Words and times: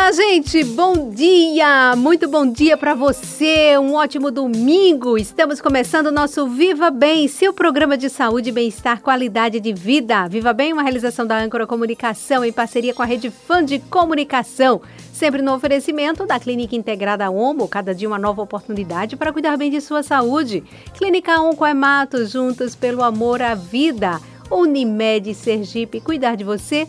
Olá, 0.00 0.12
gente, 0.12 0.64
bom 0.64 1.10
dia! 1.10 1.94
Muito 1.94 2.26
bom 2.26 2.50
dia 2.50 2.74
para 2.74 2.94
você, 2.94 3.76
um 3.76 3.92
ótimo 3.92 4.30
domingo. 4.30 5.18
Estamos 5.18 5.60
começando 5.60 6.06
o 6.06 6.10
nosso 6.10 6.48
Viva 6.48 6.90
Bem, 6.90 7.28
seu 7.28 7.52
programa 7.52 7.98
de 7.98 8.08
saúde, 8.08 8.50
bem-estar, 8.50 9.02
qualidade 9.02 9.60
de 9.60 9.74
vida. 9.74 10.26
Viva 10.26 10.54
Bem, 10.54 10.72
uma 10.72 10.82
realização 10.82 11.26
da 11.26 11.38
Âncora 11.38 11.66
Comunicação 11.66 12.42
em 12.42 12.50
parceria 12.50 12.94
com 12.94 13.02
a 13.02 13.04
Rede 13.04 13.30
Fã 13.30 13.62
de 13.62 13.78
Comunicação. 13.78 14.80
Sempre 15.12 15.42
no 15.42 15.54
oferecimento 15.54 16.24
da 16.24 16.40
Clínica 16.40 16.74
Integrada 16.74 17.30
Omo, 17.30 17.68
cada 17.68 17.94
dia 17.94 18.08
uma 18.08 18.18
nova 18.18 18.40
oportunidade 18.40 19.16
para 19.16 19.34
cuidar 19.34 19.58
bem 19.58 19.70
de 19.70 19.82
sua 19.82 20.02
saúde. 20.02 20.64
Clínica 20.96 21.38
Oncoemato, 21.42 22.24
juntos 22.24 22.74
pelo 22.74 23.04
amor 23.04 23.42
à 23.42 23.54
vida. 23.54 24.18
Unimed 24.50 25.34
Sergipe, 25.34 26.00
cuidar 26.00 26.36
de 26.36 26.42
você 26.42 26.88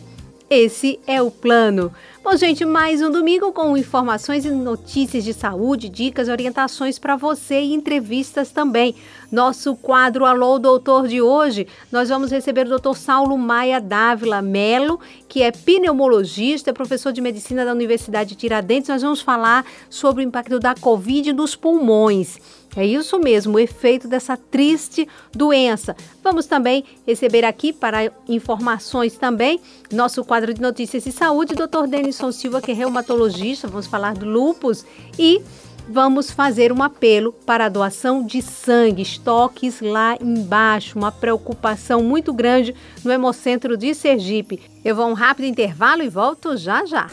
esse 0.52 1.00
é 1.06 1.22
o 1.22 1.30
plano. 1.30 1.90
Bom, 2.22 2.36
gente, 2.36 2.62
mais 2.64 3.00
um 3.00 3.10
domingo 3.10 3.52
com 3.52 3.74
informações 3.76 4.44
e 4.44 4.50
notícias 4.50 5.24
de 5.24 5.32
saúde, 5.32 5.88
dicas, 5.88 6.28
orientações 6.28 6.98
para 6.98 7.16
você 7.16 7.60
e 7.62 7.72
entrevistas 7.72 8.50
também. 8.50 8.94
Nosso 9.30 9.74
quadro 9.74 10.26
Alô 10.26 10.58
Doutor 10.58 11.08
de 11.08 11.22
hoje, 11.22 11.66
nós 11.90 12.10
vamos 12.10 12.30
receber 12.30 12.66
o 12.66 12.78
Dr. 12.78 12.94
Saulo 12.94 13.36
Maia 13.38 13.80
Dávila 13.80 14.42
Melo, 14.42 15.00
que 15.26 15.42
é 15.42 15.50
pneumologista, 15.50 16.72
professor 16.72 17.12
de 17.12 17.22
medicina 17.22 17.64
da 17.64 17.72
Universidade 17.72 18.30
de 18.30 18.36
Tiradentes. 18.36 18.90
Nós 18.90 19.02
vamos 19.02 19.22
falar 19.22 19.64
sobre 19.88 20.22
o 20.22 20.26
impacto 20.26 20.60
da 20.60 20.74
Covid 20.74 21.32
nos 21.32 21.56
pulmões. 21.56 22.38
É 22.74 22.86
isso 22.86 23.18
mesmo, 23.18 23.56
o 23.56 23.58
efeito 23.58 24.08
dessa 24.08 24.36
triste 24.36 25.06
doença. 25.32 25.94
Vamos 26.22 26.46
também 26.46 26.84
receber 27.06 27.44
aqui 27.44 27.72
para 27.72 28.10
informações 28.28 29.16
também 29.16 29.60
nosso 29.92 30.24
quadro 30.24 30.54
de 30.54 30.60
notícias 30.60 31.04
de 31.04 31.12
saúde, 31.12 31.54
Dr. 31.54 31.86
Denison 31.86 32.32
Silva, 32.32 32.62
que 32.62 32.70
é 32.70 32.74
reumatologista. 32.74 33.68
Vamos 33.68 33.86
falar 33.86 34.14
do 34.14 34.24
lupus 34.24 34.86
e 35.18 35.42
vamos 35.86 36.30
fazer 36.30 36.72
um 36.72 36.82
apelo 36.82 37.32
para 37.44 37.66
a 37.66 37.68
doação 37.68 38.24
de 38.24 38.40
sangue, 38.40 39.02
estoques 39.02 39.80
lá 39.82 40.16
embaixo, 40.20 40.98
uma 40.98 41.12
preocupação 41.12 42.02
muito 42.02 42.32
grande 42.32 42.74
no 43.04 43.12
Hemocentro 43.12 43.76
de 43.76 43.94
Sergipe. 43.94 44.60
Eu 44.82 44.96
vou 44.96 45.04
a 45.04 45.08
um 45.08 45.14
rápido 45.14 45.46
intervalo 45.46 46.02
e 46.02 46.08
volto 46.08 46.56
já 46.56 46.86
já. 46.86 47.10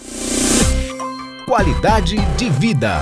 Qualidade 1.45 2.15
de 2.37 2.49
vida. 2.49 2.99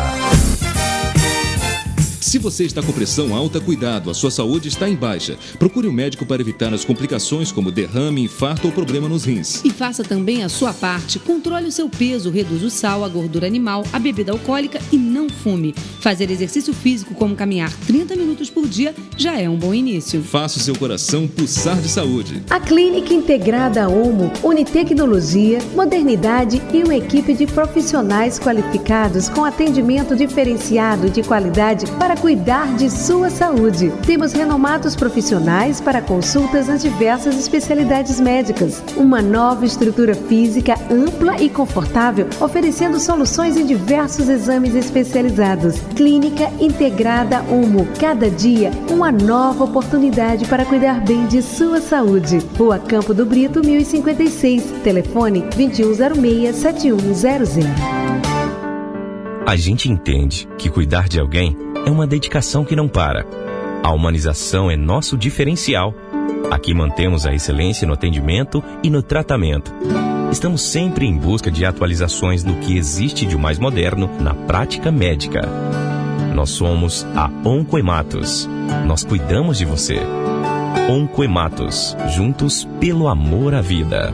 Se 2.28 2.38
você 2.38 2.66
está 2.66 2.84
com 2.84 2.92
pressão 2.92 3.34
alta, 3.34 3.58
cuidado, 3.62 4.10
a 4.10 4.14
sua 4.14 4.30
saúde 4.30 4.68
está 4.68 4.90
em 4.90 4.96
baixa. 4.96 5.38
Procure 5.58 5.88
um 5.88 5.94
médico 5.94 6.26
para 6.26 6.42
evitar 6.42 6.74
as 6.74 6.84
complicações 6.84 7.54
como 7.54 7.72
derrame, 7.72 8.22
infarto 8.22 8.68
ou 8.68 8.74
problema 8.74 9.08
nos 9.08 9.24
rins. 9.24 9.64
E 9.64 9.70
faça 9.70 10.04
também 10.04 10.44
a 10.44 10.50
sua 10.50 10.74
parte. 10.74 11.20
Controle 11.20 11.68
o 11.68 11.72
seu 11.72 11.88
peso, 11.88 12.30
reduza 12.30 12.66
o 12.66 12.70
sal, 12.70 13.06
a 13.06 13.08
gordura 13.08 13.48
animal, 13.48 13.86
a 13.94 13.98
bebida 13.98 14.34
alcoólica 14.34 14.78
e 14.92 14.98
não 14.98 15.30
fume. 15.30 15.74
Fazer 16.02 16.30
exercício 16.30 16.74
físico 16.74 17.16
como 17.16 17.34
caminhar 17.34 17.72
30 17.88 18.14
minutos 18.18 18.50
por 18.50 18.68
dia 18.68 18.94
já 19.16 19.40
é 19.40 19.50
um 19.50 19.56
bom 19.56 19.74
início. 19.74 20.22
Faça 20.22 20.60
o 20.60 20.62
seu 20.62 20.76
coração 20.76 21.30
pulsar 21.30 21.80
de 21.80 21.88
saúde. 21.88 22.44
A 22.50 22.60
Clínica 22.60 23.14
Integrada 23.14 23.88
Omo 23.88 24.34
une 24.44 24.66
tecnologia, 24.66 25.60
modernidade 25.74 26.62
e 26.74 26.84
uma 26.84 26.98
equipe 26.98 27.34
de 27.34 27.48
profissionais 27.48 28.38
qualificados 28.38 29.30
com 29.30 29.46
atendimento 29.46 30.14
diferenciado 30.14 31.10
de 31.10 31.24
qualidade 31.24 31.90
para 31.94 32.17
cuidar 32.18 32.76
de 32.76 32.90
sua 32.90 33.30
saúde. 33.30 33.94
Temos 34.06 34.34
renomados 34.34 34.94
profissionais 34.96 35.80
para 35.80 36.02
consultas 36.02 36.68
nas 36.68 36.82
diversas 36.82 37.38
especialidades 37.38 38.20
médicas. 38.20 38.84
Uma 38.96 39.22
nova 39.22 39.66
estrutura 39.66 40.16
física 40.16 40.76
ampla 40.92 41.42
e 41.42 41.50
confortável, 41.50 42.28
oferecendo 42.40 43.00
soluções 43.00 43.58
em 43.58 43.66
diversos 43.66 44.30
exames 44.30 44.76
especializados. 44.76 45.80
Clínica 45.96 46.52
Integrada 46.60 47.42
Humo. 47.44 47.88
Cada 48.00 48.30
dia, 48.30 48.72
uma 48.92 49.12
nova 49.12 49.64
oportunidade 49.64 50.46
para 50.46 50.66
cuidar 50.66 51.02
bem 51.02 51.26
de 51.28 51.42
sua 51.42 51.82
saúde. 51.82 52.38
Rua 52.58 52.78
Campo 52.80 53.14
do 53.14 53.26
Brito, 53.26 53.62
1056. 53.62 54.64
Telefone 54.84 55.44
2106-7100. 55.56 57.68
A 59.48 59.56
gente 59.56 59.90
entende 59.90 60.46
que 60.58 60.70
cuidar 60.70 61.08
de 61.08 61.22
alguém 61.22 61.56
é 61.88 61.90
uma 61.90 62.06
dedicação 62.06 62.66
que 62.66 62.76
não 62.76 62.86
para. 62.86 63.26
A 63.82 63.92
humanização 63.94 64.70
é 64.70 64.76
nosso 64.76 65.18
diferencial. 65.18 65.94
Aqui 66.52 66.74
mantemos 66.74 67.26
a 67.26 67.34
excelência 67.34 67.88
no 67.88 67.94
atendimento 67.94 68.62
e 68.84 68.90
no 68.90 69.02
tratamento. 69.02 69.74
Estamos 70.30 70.62
sempre 70.62 71.06
em 71.06 71.18
busca 71.18 71.50
de 71.50 71.66
atualizações 71.66 72.44
no 72.44 72.58
que 72.58 72.78
existe 72.78 73.26
de 73.26 73.38
mais 73.38 73.58
moderno 73.58 74.10
na 74.20 74.34
prática 74.34 74.92
médica. 74.92 75.48
Nós 76.36 76.50
somos 76.50 77.08
a 77.16 77.32
Oncoematos. 77.48 78.50
Nós 78.86 79.06
cuidamos 79.06 79.58
de 79.58 79.64
você. 79.64 80.02
Oncoematos, 80.90 81.96
juntos 82.10 82.68
pelo 82.82 83.08
amor 83.08 83.56
à 83.56 83.62
vida. 83.62 84.14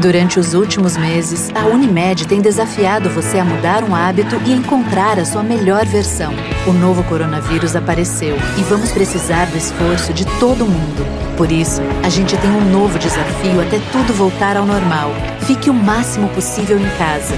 Durante 0.00 0.38
os 0.38 0.54
últimos 0.54 0.96
meses, 0.96 1.50
a 1.56 1.66
Unimed 1.66 2.28
tem 2.28 2.40
desafiado 2.40 3.10
você 3.10 3.36
a 3.36 3.44
mudar 3.44 3.82
um 3.82 3.96
hábito 3.96 4.36
e 4.46 4.52
encontrar 4.52 5.18
a 5.18 5.24
sua 5.24 5.42
melhor 5.42 5.84
versão. 5.86 6.32
O 6.68 6.72
novo 6.72 7.02
coronavírus 7.02 7.74
apareceu 7.74 8.36
e 8.56 8.62
vamos 8.62 8.92
precisar 8.92 9.46
do 9.46 9.58
esforço 9.58 10.12
de 10.12 10.24
todo 10.38 10.64
mundo. 10.64 11.04
Por 11.36 11.50
isso, 11.50 11.82
a 12.04 12.08
gente 12.08 12.36
tem 12.36 12.48
um 12.48 12.70
novo 12.70 12.96
desafio 12.96 13.60
até 13.60 13.80
tudo 13.90 14.12
voltar 14.12 14.56
ao 14.56 14.64
normal. 14.64 15.10
Fique 15.40 15.68
o 15.68 15.74
máximo 15.74 16.28
possível 16.28 16.78
em 16.78 16.88
casa. 16.96 17.34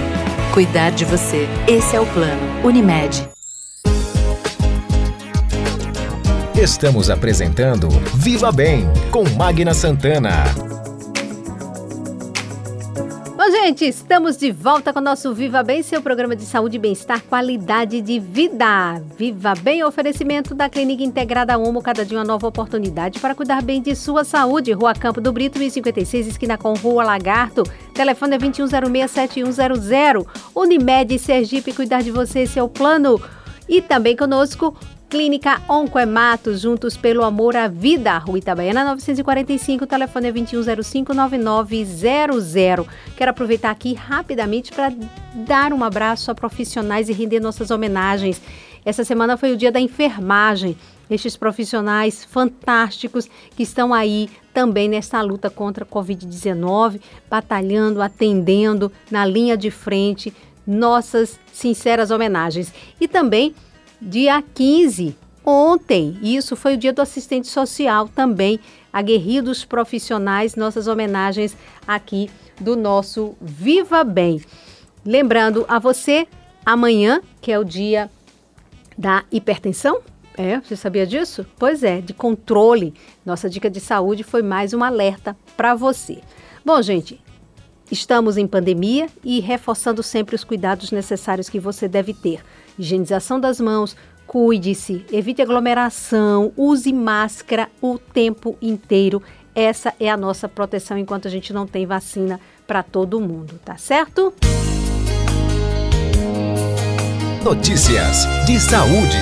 Cuidar 0.52 0.90
de 0.90 1.06
você. 1.06 1.48
Esse 1.66 1.96
é 1.96 2.00
o 2.00 2.06
plano. 2.06 2.42
Unimed. 2.62 3.26
Estamos 6.54 7.08
apresentando 7.08 7.88
Viva 8.16 8.52
Bem 8.52 8.86
com 9.10 9.24
Magna 9.30 9.72
Santana. 9.72 10.69
Gente, 13.50 13.84
estamos 13.84 14.36
de 14.36 14.52
volta 14.52 14.92
com 14.92 15.00
o 15.00 15.02
nosso 15.02 15.34
Viva 15.34 15.60
Bem, 15.60 15.82
seu 15.82 16.00
programa 16.00 16.36
de 16.36 16.44
saúde 16.44 16.76
e 16.76 16.78
bem-estar, 16.78 17.20
qualidade 17.24 18.00
de 18.00 18.20
vida. 18.20 19.02
Viva 19.18 19.54
Bem, 19.60 19.82
oferecimento 19.82 20.54
da 20.54 20.68
Clínica 20.68 21.02
Integrada 21.02 21.58
Homo, 21.58 21.82
cada 21.82 22.04
dia 22.04 22.16
uma 22.16 22.24
nova 22.24 22.46
oportunidade 22.46 23.18
para 23.18 23.34
cuidar 23.34 23.60
bem 23.60 23.82
de 23.82 23.96
sua 23.96 24.22
saúde. 24.22 24.70
Rua 24.70 24.94
Campo 24.94 25.20
do 25.20 25.32
Brito, 25.32 25.58
1056, 25.58 26.28
esquina 26.28 26.56
com 26.56 26.74
Rua 26.74 27.02
Lagarto. 27.02 27.64
Telefone 27.92 28.36
é 28.36 28.38
2106-7100. 28.38 30.26
Unimed 30.54 31.18
Sergipe, 31.18 31.72
cuidar 31.72 32.04
de 32.04 32.12
você, 32.12 32.44
o 32.62 32.68
plano. 32.68 33.20
E 33.68 33.82
também 33.82 34.16
conosco, 34.16 34.76
Clínica 35.10 35.60
Oncoemato, 35.68 36.56
juntos 36.56 36.96
pelo 36.96 37.22
amor 37.24 37.56
à 37.56 37.66
vida. 37.66 38.16
Rua 38.18 38.38
Itabaiana 38.38 38.84
945, 38.84 39.84
telefone 39.84 40.28
é 40.28 40.32
2105-9900. 40.32 42.86
Quero 43.16 43.32
aproveitar 43.32 43.72
aqui 43.72 43.92
rapidamente 43.92 44.70
para 44.70 44.92
dar 45.34 45.72
um 45.72 45.82
abraço 45.82 46.30
a 46.30 46.34
profissionais 46.34 47.08
e 47.08 47.12
render 47.12 47.40
nossas 47.40 47.72
homenagens. 47.72 48.40
Essa 48.84 49.02
semana 49.02 49.36
foi 49.36 49.52
o 49.52 49.56
dia 49.56 49.72
da 49.72 49.80
enfermagem. 49.80 50.76
Estes 51.10 51.36
profissionais 51.36 52.24
fantásticos 52.24 53.28
que 53.56 53.64
estão 53.64 53.92
aí 53.92 54.30
também 54.54 54.88
nessa 54.88 55.20
luta 55.22 55.50
contra 55.50 55.82
a 55.82 55.88
Covid-19, 55.88 57.00
batalhando, 57.28 58.00
atendendo 58.00 58.92
na 59.10 59.26
linha 59.26 59.56
de 59.56 59.72
frente. 59.72 60.32
Nossas 60.64 61.40
sinceras 61.52 62.12
homenagens. 62.12 62.72
E 63.00 63.08
também 63.08 63.56
dia 64.00 64.42
15, 64.54 65.16
ontem. 65.44 66.18
Isso 66.22 66.56
foi 66.56 66.74
o 66.74 66.76
dia 66.76 66.92
do 66.92 67.02
assistente 67.02 67.48
social 67.48 68.08
também, 68.08 68.58
aguerridos 68.92 69.64
profissionais, 69.64 70.56
nossas 70.56 70.86
homenagens 70.86 71.56
aqui 71.86 72.30
do 72.60 72.76
nosso 72.76 73.34
Viva 73.40 74.04
Bem. 74.04 74.40
Lembrando 75.04 75.64
a 75.68 75.78
você, 75.78 76.26
amanhã, 76.64 77.20
que 77.40 77.52
é 77.52 77.58
o 77.58 77.64
dia 77.64 78.10
da 78.96 79.24
hipertensão, 79.30 80.02
é, 80.36 80.60
você 80.60 80.76
sabia 80.76 81.06
disso? 81.06 81.44
Pois 81.58 81.82
é, 81.82 82.00
de 82.00 82.14
controle. 82.14 82.94
Nossa 83.26 83.50
dica 83.50 83.68
de 83.68 83.80
saúde 83.80 84.22
foi 84.22 84.42
mais 84.42 84.72
um 84.72 84.82
alerta 84.82 85.36
para 85.56 85.74
você. 85.74 86.20
Bom, 86.64 86.80
gente, 86.80 87.20
estamos 87.90 88.36
em 88.38 88.46
pandemia 88.46 89.08
e 89.24 89.40
reforçando 89.40 90.02
sempre 90.02 90.34
os 90.34 90.44
cuidados 90.44 90.92
necessários 90.92 91.48
que 91.48 91.58
você 91.58 91.88
deve 91.88 92.14
ter 92.14 92.40
higienização 92.80 93.38
das 93.38 93.60
mãos, 93.60 93.96
cuide-se, 94.26 95.04
evite 95.12 95.42
aglomeração, 95.42 96.52
use 96.56 96.92
máscara 96.92 97.68
o 97.80 97.98
tempo 97.98 98.56
inteiro. 98.60 99.22
essa 99.54 99.92
é 99.98 100.08
a 100.08 100.16
nossa 100.16 100.48
proteção 100.48 100.96
enquanto 100.96 101.26
a 101.26 101.30
gente 101.30 101.52
não 101.52 101.66
tem 101.66 101.84
vacina 101.84 102.40
para 102.66 102.82
todo 102.82 103.20
mundo, 103.20 103.60
tá 103.64 103.76
certo? 103.76 104.32
Notícias 107.44 108.26
de 108.46 108.60
saúde. 108.60 109.16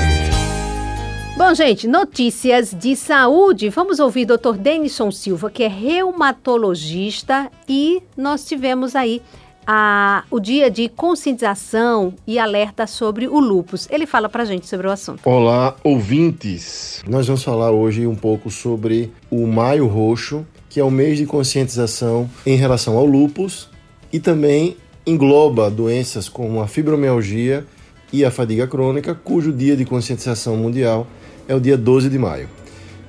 Bom, 1.39 1.55
gente, 1.55 1.87
notícias 1.87 2.75
de 2.75 2.97
saúde. 2.97 3.69
Vamos 3.71 4.01
ouvir 4.01 4.27
Dr. 4.27 4.57
Denison 4.59 5.11
Silva, 5.11 5.49
que 5.49 5.63
é 5.63 5.69
reumatologista, 5.69 7.51
e 7.69 8.03
nós 8.17 8.45
tivemos 8.45 8.97
aí 8.97 9.23
a, 9.71 10.25
o 10.31 10.41
dia 10.41 10.71
de 10.71 10.89
conscientização 10.89 12.15
e 12.27 12.39
alerta 12.39 12.87
sobre 12.87 13.29
o 13.29 13.39
lupus. 13.39 13.87
Ele 13.91 14.07
fala 14.07 14.27
pra 14.27 14.47
gente 14.47 14.67
sobre 14.67 14.87
o 14.87 14.91
assunto. 14.91 15.21
Olá, 15.29 15.77
ouvintes. 15.85 17.05
Nós 17.07 17.27
vamos 17.27 17.45
falar 17.45 17.71
hoje 17.71 18.07
um 18.07 18.15
pouco 18.15 18.51
sobre 18.51 19.13
o 19.31 19.47
Maio 19.47 19.87
Roxo, 19.87 20.47
que 20.71 20.81
é 20.81 20.85
o 20.85 20.91
mês 20.91 21.19
de 21.19 21.27
conscientização 21.27 22.31
em 22.47 22.57
relação 22.57 22.97
ao 22.97 23.05
lupus 23.05 23.69
e 24.11 24.19
também 24.19 24.75
engloba 25.07 25.71
doenças 25.71 26.31
como 26.31 26.63
a 26.63 26.67
fibromialgia 26.67 27.67
e 28.11 28.25
a 28.25 28.31
fadiga 28.31 28.67
crônica, 28.67 29.15
cujo 29.15 29.53
dia 29.53 29.77
de 29.77 29.85
conscientização 29.85 30.57
mundial 30.57 31.07
é 31.47 31.55
o 31.55 31.61
dia 31.61 31.77
12 31.77 32.09
de 32.09 32.19
maio. 32.19 32.49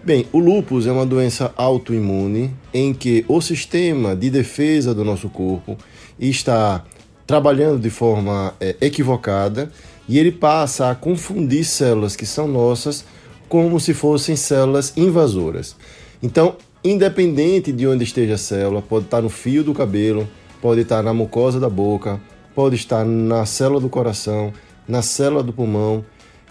Bem, 0.03 0.25
o 0.33 0.39
lúpus 0.39 0.87
é 0.87 0.91
uma 0.91 1.05
doença 1.05 1.53
autoimune 1.55 2.53
em 2.73 2.93
que 2.93 3.23
o 3.27 3.39
sistema 3.39 4.15
de 4.15 4.29
defesa 4.29 4.93
do 4.93 5.05
nosso 5.05 5.29
corpo 5.29 5.77
está 6.19 6.83
trabalhando 7.25 7.79
de 7.79 7.89
forma 7.89 8.53
é, 8.59 8.75
equivocada 8.81 9.71
e 10.07 10.17
ele 10.17 10.31
passa 10.31 10.89
a 10.89 10.95
confundir 10.95 11.63
células 11.63 12.15
que 12.15 12.25
são 12.25 12.47
nossas 12.47 13.05
como 13.47 13.79
se 13.79 13.93
fossem 13.93 14.35
células 14.35 14.93
invasoras. 14.97 15.75
Então, 16.21 16.55
independente 16.83 17.71
de 17.71 17.87
onde 17.87 18.03
esteja 18.03 18.35
a 18.35 18.37
célula, 18.37 18.81
pode 18.81 19.05
estar 19.05 19.21
no 19.21 19.29
fio 19.29 19.63
do 19.63 19.73
cabelo, 19.73 20.27
pode 20.61 20.81
estar 20.81 21.01
na 21.03 21.13
mucosa 21.13 21.59
da 21.59 21.69
boca, 21.69 22.19
pode 22.55 22.75
estar 22.75 23.05
na 23.05 23.45
célula 23.45 23.79
do 23.79 23.89
coração, 23.89 24.53
na 24.87 25.01
célula 25.01 25.43
do 25.43 25.53
pulmão, 25.53 26.03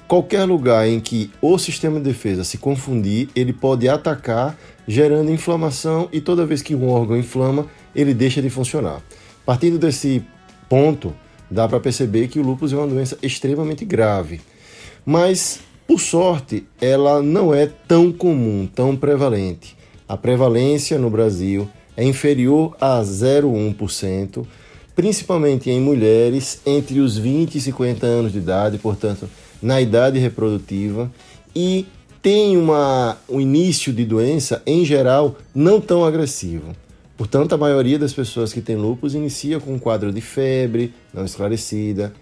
qualquer 0.06 0.44
lugar 0.44 0.88
em 0.88 1.00
que 1.00 1.30
o 1.42 1.58
sistema 1.58 1.98
de 1.98 2.04
defesa 2.04 2.42
se 2.42 2.56
confundir, 2.56 3.28
ele 3.34 3.52
pode 3.52 3.88
atacar, 3.88 4.58
gerando 4.86 5.30
inflamação 5.30 6.08
e 6.12 6.20
toda 6.20 6.46
vez 6.46 6.62
que 6.62 6.74
um 6.74 6.88
órgão 6.88 7.16
inflama, 7.16 7.66
ele 7.94 8.14
deixa 8.14 8.40
de 8.40 8.48
funcionar. 8.48 9.02
Partindo 9.48 9.78
desse 9.78 10.22
ponto, 10.68 11.14
dá 11.50 11.66
para 11.66 11.80
perceber 11.80 12.28
que 12.28 12.38
o 12.38 12.42
lúpus 12.42 12.70
é 12.70 12.76
uma 12.76 12.86
doença 12.86 13.16
extremamente 13.22 13.82
grave. 13.82 14.42
Mas, 15.06 15.60
por 15.86 15.98
sorte, 15.98 16.66
ela 16.78 17.22
não 17.22 17.54
é 17.54 17.64
tão 17.64 18.12
comum, 18.12 18.66
tão 18.66 18.94
prevalente. 18.94 19.74
A 20.06 20.18
prevalência 20.18 20.98
no 20.98 21.08
Brasil 21.08 21.66
é 21.96 22.04
inferior 22.04 22.76
a 22.78 23.00
0,1%, 23.00 24.44
principalmente 24.94 25.70
em 25.70 25.80
mulheres 25.80 26.60
entre 26.66 27.00
os 27.00 27.16
20 27.16 27.54
e 27.54 27.60
50 27.62 28.04
anos 28.04 28.32
de 28.32 28.38
idade, 28.40 28.76
portanto, 28.76 29.30
na 29.62 29.80
idade 29.80 30.18
reprodutiva, 30.18 31.10
e 31.56 31.86
tem 32.20 32.54
uma, 32.54 33.16
um 33.26 33.40
início 33.40 33.94
de 33.94 34.04
doença, 34.04 34.62
em 34.66 34.84
geral, 34.84 35.36
não 35.54 35.80
tão 35.80 36.04
agressivo. 36.04 36.76
Portanto, 37.18 37.52
a 37.52 37.58
maioria 37.58 37.98
das 37.98 38.12
pessoas 38.12 38.52
que 38.52 38.60
têm 38.60 38.76
lúpus 38.76 39.12
inicia 39.12 39.58
com 39.58 39.74
um 39.74 39.78
quadro 39.78 40.12
de 40.12 40.20
febre 40.20 40.94
não 41.12 41.24
esclarecida, 41.24 42.12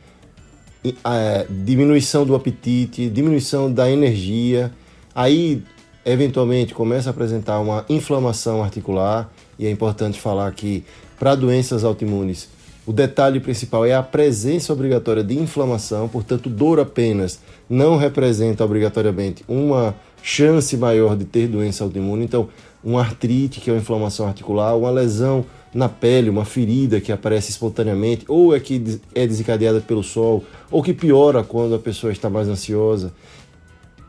é, 1.04 1.46
diminuição 1.50 2.24
do 2.24 2.34
apetite, 2.34 3.10
diminuição 3.10 3.70
da 3.70 3.90
energia, 3.90 4.72
aí 5.14 5.62
eventualmente 6.02 6.72
começa 6.72 7.10
a 7.10 7.12
apresentar 7.12 7.60
uma 7.60 7.84
inflamação 7.90 8.64
articular, 8.64 9.30
e 9.58 9.66
é 9.66 9.70
importante 9.70 10.18
falar 10.18 10.50
que 10.52 10.82
para 11.18 11.34
doenças 11.34 11.84
autoimunes 11.84 12.48
o 12.86 12.92
detalhe 12.92 13.38
principal 13.38 13.84
é 13.84 13.94
a 13.94 14.02
presença 14.02 14.72
obrigatória 14.72 15.22
de 15.22 15.36
inflamação, 15.36 16.08
portanto, 16.08 16.48
dor 16.48 16.80
apenas 16.80 17.40
não 17.68 17.98
representa 17.98 18.64
obrigatoriamente 18.64 19.44
uma 19.46 19.94
chance 20.26 20.76
maior 20.76 21.16
de 21.16 21.24
ter 21.24 21.46
doença 21.46 21.84
autoimune. 21.84 22.24
Então, 22.24 22.48
uma 22.82 23.00
artrite, 23.00 23.60
que 23.60 23.70
é 23.70 23.72
uma 23.72 23.78
inflamação 23.78 24.26
articular, 24.26 24.76
uma 24.76 24.90
lesão 24.90 25.44
na 25.72 25.88
pele, 25.88 26.28
uma 26.28 26.44
ferida 26.44 27.00
que 27.00 27.12
aparece 27.12 27.52
espontaneamente, 27.52 28.24
ou 28.26 28.52
é 28.52 28.58
que 28.58 29.00
é 29.14 29.24
desencadeada 29.24 29.80
pelo 29.80 30.02
sol, 30.02 30.42
ou 30.68 30.82
que 30.82 30.92
piora 30.92 31.44
quando 31.44 31.76
a 31.76 31.78
pessoa 31.78 32.12
está 32.12 32.28
mais 32.28 32.48
ansiosa. 32.48 33.12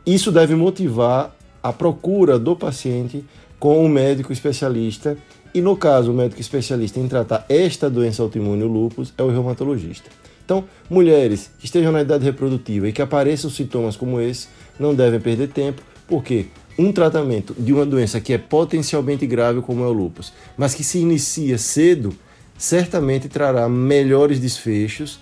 Isso 0.04 0.32
deve 0.32 0.56
motivar 0.56 1.36
a 1.62 1.72
procura 1.72 2.36
do 2.36 2.56
paciente 2.56 3.24
com 3.60 3.84
um 3.84 3.88
médico 3.88 4.32
especialista 4.32 5.16
e 5.54 5.60
no 5.60 5.76
caso, 5.76 6.10
o 6.10 6.14
médico 6.14 6.40
especialista 6.40 6.98
em 6.98 7.06
tratar 7.06 7.46
esta 7.48 7.88
doença 7.88 8.22
autoimune, 8.22 8.64
o 8.64 8.66
lúpus, 8.66 9.14
é 9.16 9.22
o 9.22 9.30
reumatologista. 9.30 10.10
Então, 10.44 10.64
mulheres 10.88 11.50
que 11.58 11.66
estejam 11.66 11.92
na 11.92 12.00
idade 12.00 12.24
reprodutiva 12.24 12.88
e 12.88 12.92
que 12.92 13.02
apareçam 13.02 13.50
sintomas 13.50 13.96
como 13.96 14.20
esse, 14.20 14.48
não 14.80 14.94
devem 14.94 15.20
perder 15.20 15.48
tempo, 15.48 15.82
porque 16.08 16.46
um 16.76 16.90
tratamento 16.90 17.54
de 17.56 17.72
uma 17.72 17.86
doença 17.86 18.20
que 18.20 18.32
é 18.32 18.38
potencialmente 18.38 19.26
grave, 19.26 19.60
como 19.60 19.84
é 19.84 19.86
o 19.86 19.92
lúpus, 19.92 20.32
mas 20.56 20.74
que 20.74 20.82
se 20.82 20.98
inicia 20.98 21.58
cedo, 21.58 22.12
certamente 22.56 23.28
trará 23.28 23.68
melhores 23.68 24.40
desfechos 24.40 25.20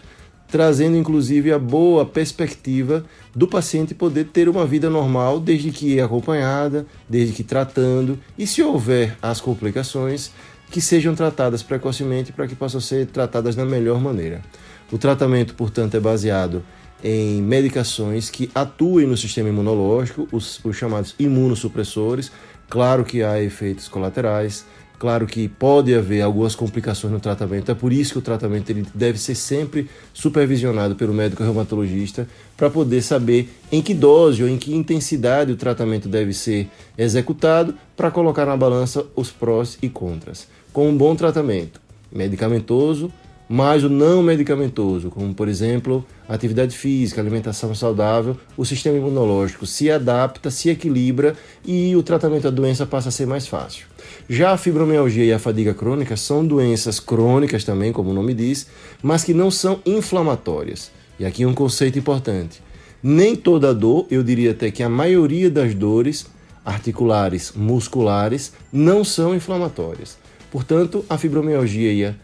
trazendo 0.48 0.96
inclusive 0.96 1.52
a 1.52 1.58
boa 1.58 2.06
perspectiva 2.06 3.04
do 3.34 3.48
paciente 3.48 3.94
poder 3.94 4.26
ter 4.26 4.48
uma 4.48 4.66
vida 4.66 4.88
normal 4.88 5.40
desde 5.40 5.70
que 5.70 6.00
acompanhada, 6.00 6.86
desde 7.08 7.34
que 7.34 7.42
tratando 7.42 8.18
e 8.38 8.46
se 8.46 8.62
houver 8.62 9.16
as 9.20 9.40
complicações 9.40 10.30
que 10.70 10.80
sejam 10.80 11.14
tratadas 11.14 11.62
precocemente 11.62 12.32
para 12.32 12.46
que 12.46 12.54
possam 12.54 12.80
ser 12.80 13.06
tratadas 13.06 13.54
da 13.54 13.64
melhor 13.64 14.00
maneira. 14.00 14.42
O 14.90 14.98
tratamento, 14.98 15.54
portanto, 15.54 15.96
é 15.96 16.00
baseado 16.00 16.64
em 17.08 17.40
medicações 17.40 18.28
que 18.28 18.50
atuem 18.52 19.06
no 19.06 19.16
sistema 19.16 19.48
imunológico, 19.48 20.26
os, 20.32 20.58
os 20.64 20.76
chamados 20.76 21.14
imunossupressores. 21.20 22.32
Claro 22.68 23.04
que 23.04 23.22
há 23.22 23.40
efeitos 23.40 23.86
colaterais, 23.86 24.66
Claro 24.98 25.26
que 25.26 25.46
pode 25.46 25.94
haver 25.94 26.22
algumas 26.22 26.54
complicações 26.54 27.12
no 27.12 27.20
tratamento, 27.20 27.70
é 27.70 27.74
por 27.74 27.92
isso 27.92 28.14
que 28.14 28.18
o 28.18 28.22
tratamento 28.22 28.70
ele 28.70 28.86
deve 28.94 29.18
ser 29.18 29.34
sempre 29.34 29.90
supervisionado 30.14 30.96
pelo 30.96 31.12
médico 31.12 31.42
reumatologista 31.42 32.26
para 32.56 32.70
poder 32.70 33.02
saber 33.02 33.50
em 33.70 33.82
que 33.82 33.92
dose 33.92 34.42
ou 34.42 34.48
em 34.48 34.56
que 34.56 34.74
intensidade 34.74 35.52
o 35.52 35.56
tratamento 35.56 36.08
deve 36.08 36.32
ser 36.32 36.70
executado 36.96 37.74
para 37.94 38.10
colocar 38.10 38.46
na 38.46 38.56
balança 38.56 39.04
os 39.14 39.30
prós 39.30 39.76
e 39.82 39.88
contras. 39.90 40.48
Com 40.72 40.88
um 40.88 40.96
bom 40.96 41.14
tratamento 41.14 41.78
medicamentoso, 42.10 43.12
mas 43.48 43.84
o 43.84 43.88
não 43.88 44.22
medicamentoso, 44.22 45.08
como 45.08 45.32
por 45.32 45.48
exemplo 45.48 46.04
atividade 46.28 46.76
física, 46.76 47.20
alimentação 47.20 47.74
saudável, 47.74 48.36
o 48.56 48.64
sistema 48.64 48.98
imunológico 48.98 49.66
se 49.66 49.90
adapta, 49.90 50.50
se 50.50 50.68
equilibra 50.68 51.36
e 51.64 51.94
o 51.94 52.02
tratamento 52.02 52.44
da 52.44 52.50
doença 52.50 52.84
passa 52.84 53.08
a 53.08 53.12
ser 53.12 53.26
mais 53.26 53.46
fácil. 53.46 53.86
Já 54.28 54.52
a 54.52 54.56
fibromialgia 54.56 55.24
e 55.24 55.32
a 55.32 55.38
fadiga 55.38 55.72
crônica 55.72 56.16
são 56.16 56.44
doenças 56.44 56.98
crônicas 56.98 57.62
também, 57.62 57.92
como 57.92 58.10
o 58.10 58.14
nome 58.14 58.34
diz, 58.34 58.66
mas 59.02 59.22
que 59.22 59.32
não 59.32 59.50
são 59.50 59.80
inflamatórias. 59.86 60.90
E 61.18 61.24
aqui 61.24 61.46
um 61.46 61.54
conceito 61.54 61.98
importante. 61.98 62.60
Nem 63.02 63.36
toda 63.36 63.72
dor, 63.72 64.06
eu 64.10 64.22
diria 64.22 64.50
até 64.50 64.70
que 64.70 64.82
a 64.82 64.88
maioria 64.88 65.48
das 65.48 65.74
dores 65.74 66.26
articulares, 66.64 67.52
musculares, 67.54 68.52
não 68.72 69.04
são 69.04 69.34
inflamatórias. 69.34 70.18
Portanto, 70.50 71.04
a 71.08 71.16
fibromialgia 71.16 71.92
e 71.92 72.04
a 72.04 72.14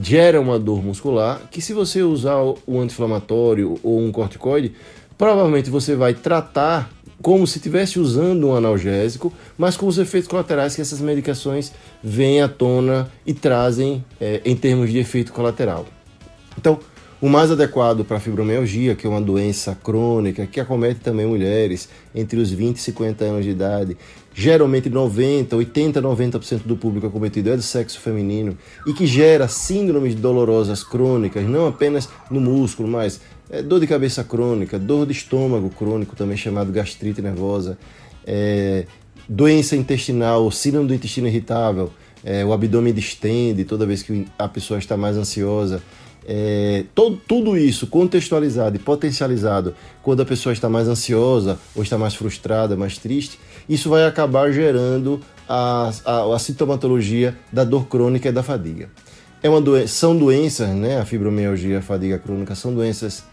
gera 0.00 0.40
uma 0.40 0.58
dor 0.58 0.82
muscular 0.82 1.42
que 1.50 1.60
se 1.60 1.72
você 1.72 2.02
usar 2.02 2.40
o 2.40 2.80
anti-inflamatório 2.80 3.78
ou 3.82 4.00
um 4.00 4.10
corticoide, 4.10 4.72
provavelmente 5.18 5.68
você 5.68 5.94
vai 5.94 6.14
tratar 6.14 6.90
como 7.20 7.46
se 7.46 7.58
estivesse 7.58 8.00
usando 8.00 8.48
um 8.48 8.56
analgésico, 8.56 9.32
mas 9.56 9.76
com 9.76 9.86
os 9.86 9.96
efeitos 9.96 10.28
colaterais 10.28 10.74
que 10.74 10.80
essas 10.80 11.00
medicações 11.00 11.72
vêm 12.02 12.42
à 12.42 12.48
tona 12.48 13.08
e 13.24 13.32
trazem 13.32 14.04
é, 14.20 14.40
em 14.44 14.56
termos 14.56 14.90
de 14.90 14.98
efeito 14.98 15.32
colateral. 15.32 15.86
Então, 16.58 16.80
o 17.22 17.28
mais 17.28 17.52
adequado 17.52 18.04
para 18.04 18.18
fibromialgia, 18.18 18.96
que 18.96 19.06
é 19.06 19.08
uma 19.08 19.20
doença 19.20 19.78
crônica 19.80 20.44
que 20.44 20.58
acomete 20.58 20.98
também 20.98 21.24
mulheres 21.24 21.88
entre 22.12 22.40
os 22.40 22.50
20 22.50 22.78
e 22.78 22.80
50 22.80 23.24
anos 23.24 23.44
de 23.44 23.50
idade, 23.52 23.96
geralmente 24.34 24.90
90, 24.90 25.54
80, 25.54 26.02
90% 26.02 26.62
do 26.64 26.76
público 26.76 27.06
acometido 27.06 27.50
é 27.50 27.56
do 27.56 27.62
sexo 27.62 28.00
feminino 28.00 28.58
e 28.84 28.92
que 28.92 29.06
gera 29.06 29.46
síndromes 29.46 30.16
dolorosas 30.16 30.82
crônicas, 30.82 31.44
não 31.44 31.68
apenas 31.68 32.08
no 32.28 32.40
músculo, 32.40 32.88
mas 32.88 33.20
é, 33.48 33.62
dor 33.62 33.78
de 33.78 33.86
cabeça 33.86 34.24
crônica, 34.24 34.76
dor 34.76 35.06
de 35.06 35.12
estômago 35.12 35.70
crônico, 35.70 36.16
também 36.16 36.36
chamado 36.36 36.72
gastrite 36.72 37.22
nervosa, 37.22 37.78
é, 38.26 38.84
doença 39.28 39.76
intestinal, 39.76 40.50
síndrome 40.50 40.88
do 40.88 40.94
intestino 40.94 41.28
irritável, 41.28 41.92
é, 42.24 42.44
o 42.44 42.52
abdômen 42.52 42.92
distende 42.92 43.64
toda 43.64 43.86
vez 43.86 44.02
que 44.02 44.26
a 44.36 44.48
pessoa 44.48 44.78
está 44.78 44.96
mais 44.96 45.16
ansiosa, 45.16 45.80
é, 46.26 46.84
todo, 46.94 47.20
tudo 47.26 47.56
isso 47.56 47.86
contextualizado 47.86 48.76
e 48.76 48.78
potencializado 48.78 49.74
quando 50.02 50.22
a 50.22 50.24
pessoa 50.24 50.52
está 50.52 50.68
mais 50.68 50.88
ansiosa 50.88 51.58
ou 51.74 51.82
está 51.82 51.98
mais 51.98 52.14
frustrada, 52.14 52.76
mais 52.76 52.98
triste, 52.98 53.38
isso 53.68 53.88
vai 53.88 54.04
acabar 54.04 54.52
gerando 54.52 55.20
a, 55.48 55.90
a, 56.04 56.34
a 56.34 56.38
sintomatologia 56.38 57.36
da 57.52 57.64
dor 57.64 57.86
crônica 57.86 58.28
e 58.28 58.32
da 58.32 58.42
fadiga. 58.42 58.88
É 59.42 59.48
uma 59.48 59.86
são 59.88 60.16
doenças, 60.16 60.68
né, 60.68 61.00
a 61.00 61.04
fibromialgia 61.04 61.78
a 61.78 61.82
fadiga 61.82 62.18
crônica 62.18 62.54
são 62.54 62.72
doenças 62.72 63.24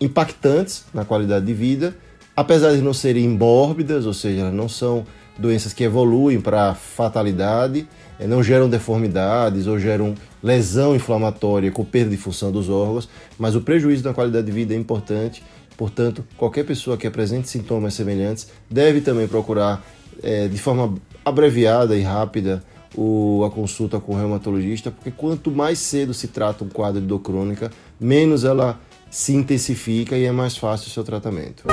impactantes 0.00 0.84
na 0.92 1.04
qualidade 1.04 1.46
de 1.46 1.54
vida, 1.54 1.96
apesar 2.36 2.74
de 2.74 2.82
não 2.82 2.92
serem 2.92 3.28
mórbidas, 3.28 4.06
ou 4.06 4.12
seja, 4.12 4.50
não 4.50 4.68
são 4.68 5.06
doenças 5.38 5.72
que 5.72 5.84
evoluem 5.84 6.40
para 6.40 6.74
fatalidade, 6.74 7.88
não 8.20 8.42
geram 8.42 8.68
deformidades 8.68 9.66
ou 9.66 9.78
geram 9.78 10.14
lesão 10.42 10.94
inflamatória 10.94 11.70
com 11.70 11.84
perda 11.84 12.10
de 12.10 12.16
função 12.16 12.52
dos 12.52 12.68
órgãos, 12.68 13.08
mas 13.38 13.56
o 13.56 13.60
prejuízo 13.60 14.04
na 14.04 14.14
qualidade 14.14 14.46
de 14.46 14.52
vida 14.52 14.74
é 14.74 14.76
importante. 14.76 15.42
Portanto, 15.76 16.24
qualquer 16.36 16.64
pessoa 16.64 16.96
que 16.96 17.06
apresente 17.06 17.48
sintomas 17.48 17.94
semelhantes 17.94 18.48
deve 18.70 19.00
também 19.00 19.28
procurar 19.28 19.84
é, 20.22 20.48
de 20.48 20.58
forma 20.58 20.94
abreviada 21.24 21.96
e 21.96 22.02
rápida 22.02 22.62
o, 22.96 23.44
a 23.44 23.50
consulta 23.50 24.00
com 24.00 24.14
o 24.14 24.16
reumatologista, 24.16 24.90
porque 24.90 25.10
quanto 25.10 25.50
mais 25.50 25.78
cedo 25.78 26.14
se 26.14 26.28
trata 26.28 26.64
um 26.64 26.68
quadro 26.68 27.00
de 27.00 27.06
dor 27.06 27.18
crônica, 27.18 27.70
menos 28.00 28.44
ela 28.44 28.80
se 29.10 29.34
intensifica 29.34 30.16
e 30.16 30.24
é 30.24 30.32
mais 30.32 30.56
fácil 30.56 30.88
o 30.88 30.90
seu 30.90 31.04
tratamento. 31.04 31.64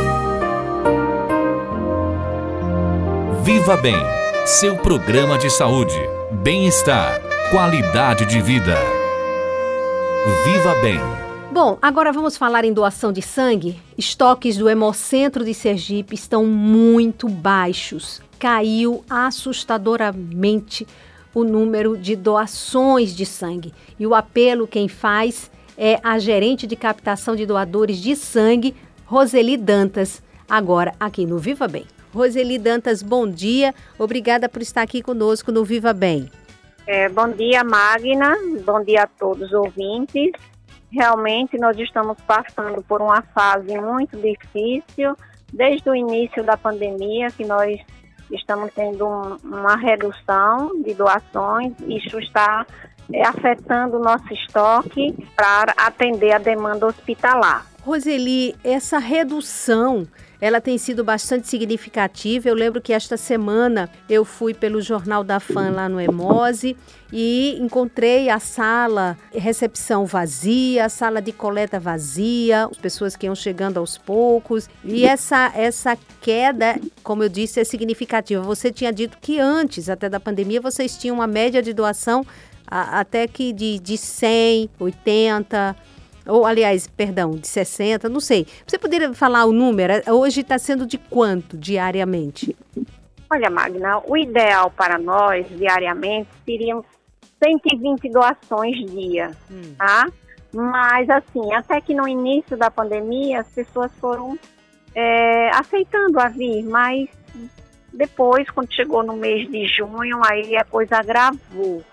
Viva 3.44 3.76
Bem, 3.78 3.96
seu 4.46 4.76
programa 4.76 5.38
de 5.38 5.50
saúde, 5.50 5.98
bem-estar, 6.30 7.22
qualidade 7.50 8.26
de 8.26 8.42
vida. 8.42 8.76
Viva 10.44 10.76
Bem. 10.82 11.00
Bom, 11.50 11.78
agora 11.82 12.12
vamos 12.12 12.36
falar 12.36 12.66
em 12.66 12.74
doação 12.74 13.14
de 13.14 13.22
sangue. 13.22 13.80
Estoques 13.98 14.58
do 14.58 14.70
Hemocentro 14.70 15.46
de 15.46 15.54
Sergipe 15.54 16.16
estão 16.16 16.46
muito 16.46 17.30
baixos. 17.30 18.22
Caiu 18.38 19.06
assustadoramente 19.10 20.86
o 21.34 21.46
número 21.46 21.98
de 21.98 22.14
doações 22.14 23.16
de 23.16 23.26
sangue. 23.26 23.74
E 23.98 24.06
o 24.06 24.14
apelo 24.14 24.68
quem 24.68 24.90
faz 24.90 25.50
é 25.78 26.02
a 26.04 26.20
gerente 26.20 26.68
de 26.68 26.76
captação 26.76 27.34
de 27.34 27.46
doadores 27.46 27.98
de 27.98 28.14
sangue, 28.14 28.76
Roseli 29.06 29.56
Dantas, 29.56 30.22
agora 30.50 30.94
aqui 31.00 31.26
no 31.26 31.38
Viva 31.38 31.66
Bem. 31.66 31.93
Roseli 32.14 32.60
Dantas, 32.60 33.02
bom 33.02 33.28
dia. 33.28 33.74
Obrigada 33.98 34.48
por 34.48 34.62
estar 34.62 34.84
aqui 34.84 35.02
conosco 35.02 35.52
no 35.52 35.66
Viva 35.66 35.94
Bem. 35.94 36.30
É, 36.86 37.10
bom 37.10 37.28
dia, 37.30 37.64
Magna. 37.64 38.38
Bom 38.64 38.84
dia 38.84 39.04
a 39.04 39.08
todos 39.08 39.48
os 39.48 39.54
ouvintes. 39.54 40.32
Realmente 40.92 41.58
nós 41.58 41.76
estamos 41.80 42.16
passando 42.28 42.84
por 42.84 43.02
uma 43.02 43.24
fase 43.34 43.76
muito 43.80 44.16
difícil 44.18 45.16
desde 45.52 45.90
o 45.90 45.96
início 45.96 46.44
da 46.44 46.56
pandemia, 46.56 47.32
que 47.32 47.46
nós 47.46 47.80
estamos 48.32 48.72
tendo 48.76 49.08
um, 49.08 49.38
uma 49.44 49.76
redução 49.76 50.84
de 50.84 50.94
doações. 50.94 51.74
Isso 51.88 52.20
está 52.20 52.66
é, 53.12 53.26
afetando 53.28 53.98
o 53.98 54.04
nosso 54.04 54.32
estoque 54.32 55.16
para 55.36 55.74
atender 55.78 56.32
a 56.32 56.38
demanda 56.38 56.86
hospitalar. 56.86 57.66
Roseli, 57.82 58.56
essa 58.64 59.00
redução 59.00 60.08
ela 60.44 60.60
tem 60.60 60.78
sido 60.78 61.06
bastante 61.06 61.48
significativa. 61.48 62.50
Eu 62.50 62.54
lembro 62.54 62.82
que 62.82 62.92
esta 62.92 63.16
semana 63.16 63.90
eu 64.10 64.26
fui 64.26 64.54
pelo 64.54 64.82
Jornal 64.82 65.24
da 65.24 65.40
Fã 65.40 65.70
lá 65.70 65.88
no 65.88 66.02
Emose 66.02 66.76
e 67.14 67.58
encontrei 67.62 68.30
a 68.30 68.42
sala 68.42 69.18
recepção 69.32 70.06
vazia, 70.06 70.84
a 70.84 70.90
sala 70.90 71.22
de 71.22 71.32
coleta 71.32 71.80
vazia, 71.80 72.66
as 72.66 72.76
pessoas 72.76 73.16
que 73.16 73.26
iam 73.26 73.34
chegando 73.34 73.78
aos 73.78 73.98
poucos. 73.98 74.70
E 74.84 75.06
essa, 75.06 75.50
essa 75.56 75.98
queda, 76.20 76.78
como 77.04 77.24
eu 77.24 77.30
disse, 77.30 77.62
é 77.62 77.64
significativa. 77.64 78.44
Você 78.44 78.70
tinha 78.70 78.92
dito 78.92 79.20
que 79.22 79.40
antes, 79.40 79.88
até 79.88 80.10
da 80.10 80.20
pandemia, 80.20 80.60
vocês 80.60 80.98
tinham 80.98 81.16
uma 81.16 81.28
média 81.28 81.62
de 81.62 81.72
doação 81.72 82.26
até 82.68 83.28
que 83.28 83.54
de, 83.54 83.80
de 83.80 83.98
100, 83.98 84.70
80 84.78 85.74
ou, 86.26 86.46
aliás, 86.46 86.88
perdão, 86.88 87.32
de 87.32 87.48
60, 87.48 88.10
não 88.10 88.20
sei. 88.20 88.48
Você 88.66 88.78
poderia 88.78 89.14
falar 89.14 89.46
o 89.46 89.52
número? 89.52 89.94
Hoje 90.12 90.42
está 90.42 90.58
sendo 90.58 90.86
de 90.86 90.98
quanto 90.98 91.58
diariamente? 91.58 92.56
Olha, 93.30 93.50
Magna, 93.50 94.02
o 94.06 94.16
ideal 94.16 94.72
para 94.72 94.98
nós 94.98 95.46
diariamente 95.58 96.30
seriam 96.46 96.84
120 97.44 98.10
doações 98.10 98.78
dia, 98.92 99.32
hum. 99.52 99.74
tá? 99.78 100.08
Mas, 100.54 101.10
assim, 101.10 101.52
até 101.54 101.82
que 101.82 101.96
no 101.96 102.08
início 102.08 102.56
da 102.56 102.70
pandemia 102.70 103.40
as 103.40 103.48
pessoas 103.48 103.92
foram 104.00 104.38
é, 104.94 105.50
aceitando 105.50 106.20
a 106.20 106.30
vir, 106.30 106.64
mas 106.64 107.10
depois, 107.94 108.50
quando 108.50 108.74
chegou 108.74 109.04
no 109.04 109.16
mês 109.16 109.50
de 109.50 109.68
junho, 109.68 110.20
aí 110.24 110.56
a 110.56 110.64
coisa 110.64 110.98
agravou. 110.98 111.84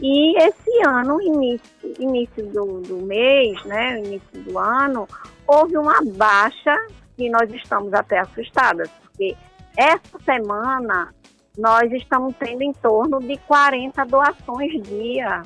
E 0.00 0.36
esse 0.36 0.86
ano, 0.86 1.20
início, 1.22 1.83
início 1.98 2.46
do, 2.46 2.80
do 2.80 2.96
mês, 3.06 3.62
né, 3.64 3.98
início 3.98 4.42
do 4.42 4.58
ano, 4.58 5.06
houve 5.46 5.76
uma 5.76 6.00
baixa 6.04 6.74
e 7.18 7.30
nós 7.30 7.52
estamos 7.52 7.92
até 7.94 8.18
assustadas, 8.18 8.90
porque 9.02 9.36
essa 9.76 10.18
semana 10.24 11.14
nós 11.56 11.90
estamos 11.92 12.34
tendo 12.38 12.62
em 12.62 12.72
torno 12.72 13.20
de 13.20 13.36
40 13.38 14.04
doações 14.06 14.82
dia. 14.82 15.42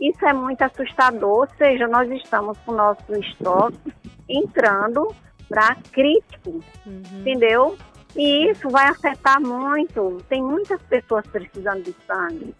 Isso 0.00 0.24
é 0.24 0.32
muito 0.32 0.62
assustador, 0.62 1.40
ou 1.40 1.48
seja, 1.56 1.86
nós 1.88 2.10
estamos 2.10 2.56
com 2.58 2.72
o 2.72 2.76
nosso 2.76 3.12
estoque 3.14 3.92
entrando 4.28 5.08
para 5.48 5.76
crítico, 5.92 6.60
uhum. 6.86 7.02
entendeu? 7.20 7.76
E 8.16 8.50
isso 8.50 8.68
vai 8.68 8.88
afetar 8.88 9.40
muito. 9.40 10.18
Tem 10.28 10.42
muitas 10.42 10.80
pessoas 10.82 11.26
precisando 11.26 11.82
de 11.82 11.94
sangue. 12.06 12.54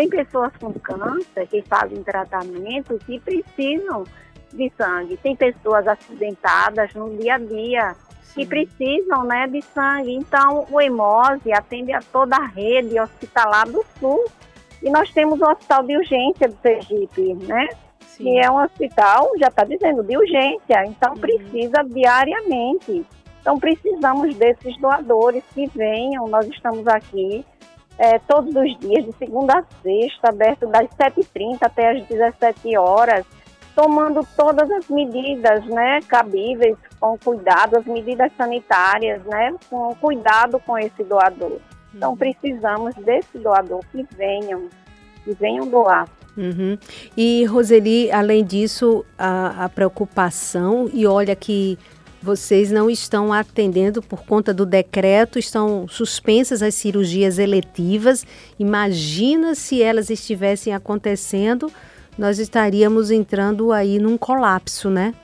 Tem 0.00 0.08
pessoas 0.08 0.50
com 0.56 0.72
câncer 0.72 1.46
que 1.46 1.60
fazem 1.60 2.02
tratamento 2.02 2.98
e 3.06 3.20
precisam 3.20 4.04
de 4.50 4.72
sangue. 4.74 5.18
Tem 5.18 5.36
pessoas 5.36 5.86
acidentadas 5.86 6.94
no 6.94 7.14
dia 7.18 7.34
a 7.34 7.38
dia 7.38 7.94
que 8.32 8.46
precisam 8.46 9.24
né, 9.24 9.46
de 9.46 9.60
sangue. 9.60 10.14
Então, 10.14 10.66
o 10.70 10.80
Hemose 10.80 11.52
atende 11.52 11.92
a 11.92 12.00
toda 12.00 12.34
a 12.34 12.46
rede 12.46 12.98
hospitalar 12.98 13.68
do 13.68 13.84
Sul. 13.98 14.24
E 14.82 14.88
nós 14.88 15.12
temos 15.12 15.38
o 15.38 15.44
Hospital 15.44 15.82
de 15.82 15.94
Urgência 15.98 16.48
do 16.48 16.56
Sergipe, 16.62 17.34
né? 17.34 17.68
Sim. 18.06 18.24
Que 18.24 18.38
é 18.38 18.50
um 18.50 18.56
hospital, 18.56 19.30
já 19.38 19.48
está 19.48 19.64
dizendo, 19.64 20.02
de 20.02 20.16
urgência. 20.16 20.82
Então, 20.86 21.12
uhum. 21.12 21.20
precisa 21.20 21.84
diariamente. 21.84 23.04
Então, 23.42 23.60
precisamos 23.60 24.34
desses 24.34 24.78
doadores 24.78 25.44
que 25.52 25.66
venham. 25.66 26.26
Nós 26.26 26.46
estamos 26.46 26.86
aqui 26.86 27.44
é, 28.00 28.18
todos 28.20 28.56
os 28.56 28.78
dias, 28.78 29.04
de 29.04 29.12
segunda 29.18 29.58
a 29.58 29.64
sexta, 29.82 30.30
aberto 30.30 30.66
das 30.68 30.88
7h30 30.88 31.58
até 31.60 31.90
as 31.90 32.06
17 32.06 32.74
horas, 32.78 33.26
tomando 33.76 34.26
todas 34.34 34.70
as 34.70 34.88
medidas 34.88 35.66
né, 35.66 36.00
cabíveis, 36.08 36.78
com 36.98 37.18
cuidado, 37.18 37.76
as 37.76 37.84
medidas 37.84 38.32
sanitárias, 38.38 39.22
né, 39.24 39.54
com 39.68 39.94
cuidado 39.96 40.58
com 40.60 40.78
esse 40.78 41.04
doador. 41.04 41.58
Então, 41.94 42.12
uhum. 42.12 42.16
precisamos 42.16 42.94
desse 42.94 43.36
doador 43.38 43.80
que 43.92 44.06
venham, 44.16 44.70
que 45.22 45.34
venham 45.34 45.68
doar. 45.68 46.08
Uhum. 46.38 46.78
E, 47.14 47.44
Roseli, 47.44 48.10
além 48.10 48.42
disso, 48.42 49.04
a, 49.18 49.66
a 49.66 49.68
preocupação, 49.68 50.88
e 50.90 51.06
olha 51.06 51.36
que 51.36 51.78
vocês 52.22 52.70
não 52.70 52.90
estão 52.90 53.32
atendendo 53.32 54.02
por 54.02 54.24
conta 54.24 54.52
do 54.52 54.66
decreto, 54.66 55.38
estão 55.38 55.88
suspensas 55.88 56.62
as 56.62 56.74
cirurgias 56.74 57.38
eletivas. 57.38 58.26
Imagina 58.58 59.54
se 59.54 59.82
elas 59.82 60.10
estivessem 60.10 60.74
acontecendo, 60.74 61.72
nós 62.18 62.38
estaríamos 62.38 63.10
entrando 63.10 63.72
aí 63.72 63.98
num 63.98 64.18
colapso, 64.18 64.90
né? 64.90 65.14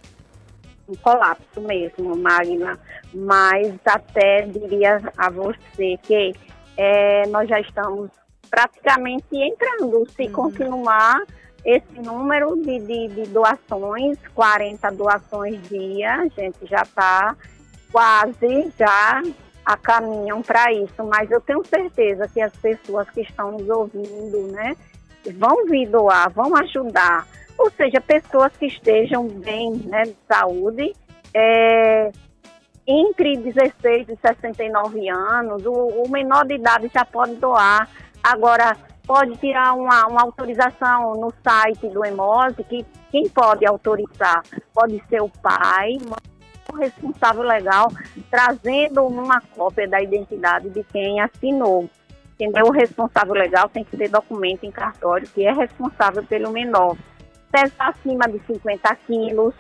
Um 0.88 0.94
colapso 0.94 1.60
mesmo, 1.60 2.16
Magna. 2.16 2.78
Mas 3.12 3.74
até 3.84 4.42
diria 4.42 5.00
a 5.16 5.30
você 5.30 5.98
que 6.02 6.32
é, 6.76 7.26
nós 7.28 7.48
já 7.48 7.60
estamos 7.60 8.10
praticamente 8.50 9.26
entrando. 9.32 10.06
Se 10.10 10.22
uhum. 10.22 10.32
continuar 10.32 11.20
esse 11.66 12.00
número 12.00 12.54
de, 12.56 12.78
de, 12.78 13.08
de 13.08 13.22
doações, 13.30 14.16
40 14.32 14.88
doações 14.92 15.60
dia, 15.68 16.14
a 16.14 16.28
gente 16.28 16.64
já 16.64 16.82
está 16.82 17.36
quase 17.90 18.72
já 18.78 19.20
a 19.64 19.76
caminham 19.76 20.42
para 20.42 20.72
isso, 20.72 21.04
mas 21.04 21.28
eu 21.28 21.40
tenho 21.40 21.64
certeza 21.66 22.28
que 22.28 22.40
as 22.40 22.54
pessoas 22.54 23.10
que 23.10 23.22
estão 23.22 23.50
nos 23.50 23.68
ouvindo, 23.68 24.46
né, 24.52 24.76
vão 25.34 25.66
vir 25.66 25.88
doar, 25.88 26.30
vão 26.30 26.54
ajudar, 26.56 27.26
ou 27.58 27.68
seja, 27.72 28.00
pessoas 28.00 28.52
que 28.56 28.66
estejam 28.66 29.26
bem, 29.26 29.72
né, 29.72 30.04
de 30.04 30.16
saúde, 30.28 30.94
é, 31.34 32.12
entre 32.86 33.38
16 33.38 34.08
e 34.08 34.16
69 34.16 35.08
anos, 35.08 35.66
o, 35.66 35.72
o 35.72 36.08
menor 36.08 36.46
de 36.46 36.54
idade 36.54 36.88
já 36.94 37.04
pode 37.04 37.34
doar. 37.34 37.88
Agora, 38.22 38.76
pode 39.06 39.36
tirar 39.36 39.74
uma, 39.74 40.06
uma 40.06 40.22
autorização 40.22 41.12
no 41.14 41.32
site 41.42 41.88
do 41.88 42.04
EMOSE, 42.04 42.64
que 42.64 42.84
quem 43.10 43.28
pode 43.28 43.64
autorizar 43.64 44.42
pode 44.74 45.02
ser 45.08 45.22
o 45.22 45.28
pai, 45.28 45.96
o 46.70 46.76
responsável 46.76 47.42
legal, 47.42 47.88
trazendo 48.30 49.04
uma 49.04 49.40
cópia 49.40 49.88
da 49.88 50.02
identidade 50.02 50.68
de 50.70 50.82
quem 50.84 51.20
assinou. 51.20 51.88
entendeu? 52.34 52.66
O 52.66 52.72
responsável 52.72 53.34
legal 53.34 53.68
tem 53.68 53.84
que 53.84 53.96
ter 53.96 54.08
documento 54.08 54.64
em 54.64 54.70
cartório 54.72 55.28
que 55.28 55.46
é 55.46 55.52
responsável 55.52 56.24
pelo 56.24 56.50
menor. 56.50 56.96
Pesa 57.50 57.74
acima 57.78 58.28
de 58.28 58.40
50 58.44 58.96
quilos, 59.06 59.54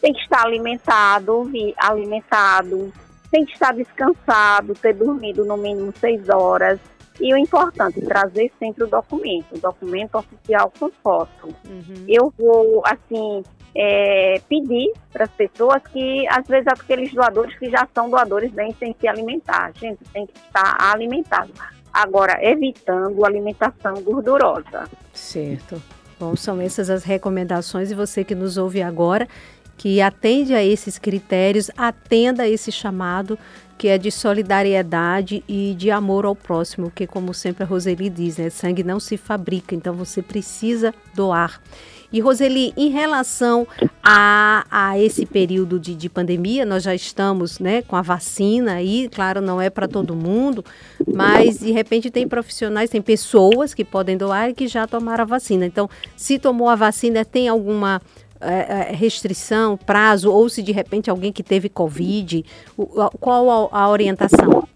tem 0.00 0.12
que 0.12 0.20
estar 0.20 0.46
alimentado, 0.46 1.50
alimentado, 1.76 2.92
tem 3.30 3.44
que 3.44 3.52
estar 3.52 3.74
descansado, 3.74 4.74
ter 4.74 4.94
dormido 4.94 5.44
no 5.44 5.56
mínimo 5.56 5.92
seis 5.98 6.28
horas. 6.30 6.80
E 7.20 7.32
o 7.32 7.36
importante, 7.36 8.00
trazer 8.02 8.52
sempre 8.58 8.84
o 8.84 8.86
documento, 8.86 9.54
o 9.54 9.58
documento 9.58 10.16
oficial 10.16 10.72
com 10.78 10.90
foto. 11.02 11.48
Uhum. 11.66 12.04
Eu 12.06 12.32
vou, 12.36 12.82
assim, 12.84 13.42
é, 13.74 14.40
pedir 14.48 14.92
para 15.12 15.24
as 15.24 15.30
pessoas 15.30 15.82
que, 15.92 16.26
às 16.28 16.46
vezes, 16.46 16.66
aqueles 16.66 17.12
doadores 17.12 17.58
que 17.58 17.70
já 17.70 17.86
são 17.94 18.10
doadores 18.10 18.50
bem 18.52 18.74
sem 18.78 18.94
se 18.98 19.08
alimentar. 19.08 19.72
A 19.74 19.78
gente 19.78 19.98
tem 20.12 20.26
que 20.26 20.38
estar 20.38 20.76
alimentado. 20.78 21.52
Agora, 21.92 22.38
evitando 22.42 23.24
alimentação 23.24 23.94
gordurosa. 24.02 24.88
Certo. 25.12 25.80
Bom, 26.18 26.34
são 26.36 26.60
essas 26.60 26.88
as 26.88 27.04
recomendações 27.04 27.90
e 27.90 27.94
você 27.94 28.24
que 28.24 28.34
nos 28.34 28.56
ouve 28.56 28.82
agora, 28.82 29.28
que 29.76 30.00
atende 30.00 30.54
a 30.54 30.64
esses 30.64 30.98
critérios, 30.98 31.70
atenda 31.76 32.44
a 32.44 32.48
esse 32.48 32.72
chamado 32.72 33.38
que 33.78 33.88
é 33.88 33.98
de 33.98 34.10
solidariedade 34.10 35.44
e 35.48 35.74
de 35.76 35.90
amor 35.90 36.24
ao 36.24 36.34
próximo, 36.34 36.90
que 36.90 37.06
como 37.06 37.34
sempre 37.34 37.64
a 37.64 37.66
Roseli 37.66 38.08
diz, 38.08 38.38
né, 38.38 38.50
sangue 38.50 38.82
não 38.82 38.98
se 38.98 39.16
fabrica, 39.16 39.74
então 39.74 39.94
você 39.94 40.22
precisa 40.22 40.94
doar. 41.14 41.60
E 42.12 42.20
Roseli, 42.20 42.72
em 42.76 42.88
relação 42.88 43.66
a, 44.02 44.64
a 44.70 44.98
esse 44.98 45.26
período 45.26 45.78
de, 45.78 45.94
de 45.94 46.08
pandemia, 46.08 46.64
nós 46.64 46.82
já 46.82 46.94
estamos 46.94 47.58
né, 47.58 47.82
com 47.82 47.96
a 47.96 48.02
vacina 48.02 48.74
aí, 48.74 49.08
claro, 49.12 49.40
não 49.40 49.60
é 49.60 49.68
para 49.68 49.88
todo 49.88 50.14
mundo, 50.14 50.64
mas 51.06 51.58
de 51.58 51.72
repente 51.72 52.10
tem 52.10 52.28
profissionais, 52.28 52.90
tem 52.90 53.02
pessoas 53.02 53.74
que 53.74 53.84
podem 53.84 54.16
doar 54.16 54.50
e 54.50 54.54
que 54.54 54.68
já 54.68 54.86
tomaram 54.86 55.22
a 55.22 55.26
vacina. 55.26 55.66
Então, 55.66 55.90
se 56.16 56.38
tomou 56.38 56.68
a 56.68 56.76
vacina, 56.76 57.24
tem 57.24 57.48
alguma 57.48 58.00
restrição, 58.92 59.76
prazo, 59.76 60.32
ou 60.32 60.48
se 60.48 60.62
de 60.62 60.72
repente 60.72 61.10
alguém 61.10 61.32
que 61.32 61.42
teve 61.42 61.68
Covid, 61.68 62.44
qual 63.20 63.70
a, 63.72 63.82
a 63.82 63.88
orientação? 63.90 64.66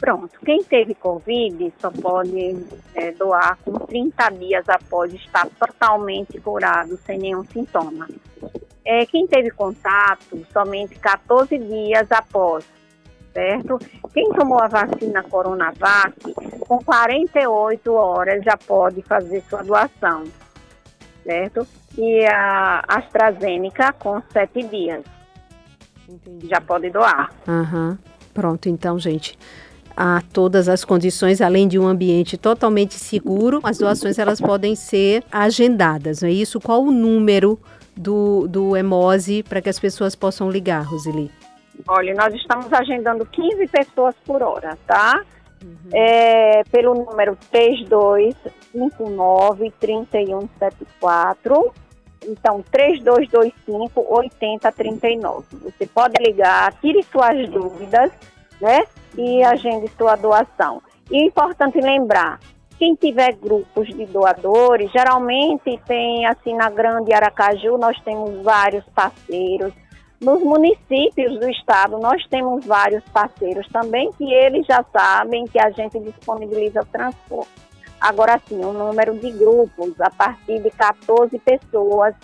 Pronto, 0.00 0.30
quem 0.42 0.64
teve 0.64 0.94
Covid 0.94 1.72
só 1.78 1.90
pode 1.90 2.56
é, 2.94 3.12
doar 3.12 3.58
com 3.62 3.72
30 3.72 4.30
dias 4.30 4.66
após 4.66 5.12
estar 5.12 5.46
totalmente 5.58 6.40
curado, 6.40 6.98
sem 7.04 7.18
nenhum 7.18 7.44
sintoma. 7.44 8.08
É, 8.82 9.04
quem 9.04 9.26
teve 9.26 9.50
contato, 9.50 10.42
somente 10.50 10.98
14 10.98 11.58
dias 11.58 12.10
após, 12.10 12.64
certo? 13.34 13.78
Quem 14.14 14.30
tomou 14.30 14.58
a 14.58 14.68
vacina 14.68 15.22
Coronavac, 15.22 16.14
com 16.60 16.78
48 16.78 17.92
horas 17.92 18.42
já 18.42 18.56
pode 18.56 19.02
fazer 19.02 19.42
sua 19.50 19.62
doação, 19.62 20.24
certo? 21.24 21.66
e 21.96 22.24
a 22.26 22.82
AstraZeneca 22.86 23.92
com 23.92 24.22
sete 24.32 24.62
dias. 24.62 25.02
Entendi. 26.08 26.48
Já 26.48 26.60
pode 26.60 26.90
doar. 26.90 27.30
Uhum. 27.46 27.96
Pronto, 28.32 28.68
então, 28.68 28.98
gente. 28.98 29.38
Há 29.96 30.22
todas 30.32 30.68
as 30.68 30.84
condições, 30.84 31.40
além 31.40 31.68
de 31.68 31.78
um 31.78 31.86
ambiente 31.86 32.38
totalmente 32.38 32.94
seguro, 32.94 33.60
as 33.62 33.78
doações 33.78 34.18
elas 34.18 34.40
podem 34.40 34.74
ser 34.74 35.22
agendadas, 35.30 36.22
não 36.22 36.28
é 36.28 36.32
isso? 36.32 36.60
Qual 36.60 36.82
o 36.82 36.90
número 36.90 37.60
do, 37.94 38.46
do 38.48 38.76
EMOSE 38.76 39.42
para 39.42 39.60
que 39.60 39.68
as 39.68 39.78
pessoas 39.78 40.14
possam 40.14 40.50
ligar, 40.50 40.82
Roseli? 40.82 41.30
Olha, 41.86 42.14
nós 42.14 42.32
estamos 42.34 42.72
agendando 42.72 43.26
15 43.26 43.66
pessoas 43.66 44.14
por 44.24 44.42
hora, 44.42 44.78
tá? 44.86 45.22
Uhum. 45.62 45.90
É, 45.92 46.62
pelo 46.70 46.94
número 46.94 47.36
3259-3174. 48.74 51.72
Então, 52.26 52.62
3225-8039. 52.70 55.44
Você 55.62 55.86
pode 55.86 56.22
ligar, 56.22 56.74
tire 56.80 57.02
suas 57.04 57.48
dúvidas, 57.48 58.12
né? 58.60 58.84
E 59.16 59.42
agende 59.42 59.90
sua 59.96 60.16
doação. 60.16 60.82
E 61.10 61.16
é 61.16 61.24
importante 61.24 61.80
lembrar, 61.80 62.38
quem 62.78 62.94
tiver 62.94 63.32
grupos 63.34 63.88
de 63.88 64.04
doadores, 64.06 64.92
geralmente 64.92 65.80
tem, 65.86 66.26
assim, 66.26 66.54
na 66.54 66.70
Grande 66.70 67.12
Aracaju, 67.12 67.76
nós 67.76 68.00
temos 68.02 68.40
vários 68.42 68.84
parceiros, 68.94 69.74
nos 70.20 70.40
municípios 70.42 71.40
do 71.40 71.50
estado, 71.50 71.98
nós 71.98 72.24
temos 72.28 72.64
vários 72.66 73.02
parceiros 73.04 73.66
também 73.68 74.12
que 74.12 74.32
eles 74.32 74.64
já 74.66 74.84
sabem 74.92 75.46
que 75.46 75.58
a 75.58 75.70
gente 75.70 75.98
disponibiliza 75.98 76.82
o 76.82 76.86
transporte. 76.86 77.69
Agora 78.00 78.40
sim, 78.48 78.64
o 78.64 78.72
número 78.72 79.18
de 79.18 79.30
grupos 79.32 80.00
a 80.00 80.10
partir 80.10 80.60
de 80.60 80.70
14 80.70 81.38
pessoas, 81.38 82.14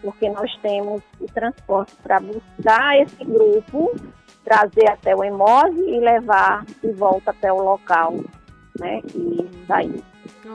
porque 0.00 0.28
nós 0.30 0.54
temos 0.62 1.02
o 1.20 1.26
transporte 1.26 1.94
para 2.02 2.20
buscar 2.20 3.00
esse 3.00 3.24
grupo, 3.24 3.92
trazer 4.44 4.88
até 4.88 5.16
o 5.16 5.24
EMOSE 5.24 5.80
e 5.80 5.98
levar 5.98 6.64
de 6.64 6.92
volta 6.92 7.32
até 7.32 7.52
o 7.52 7.60
local, 7.60 8.14
né? 8.78 9.00
E 9.14 9.66
sair. 9.66 10.04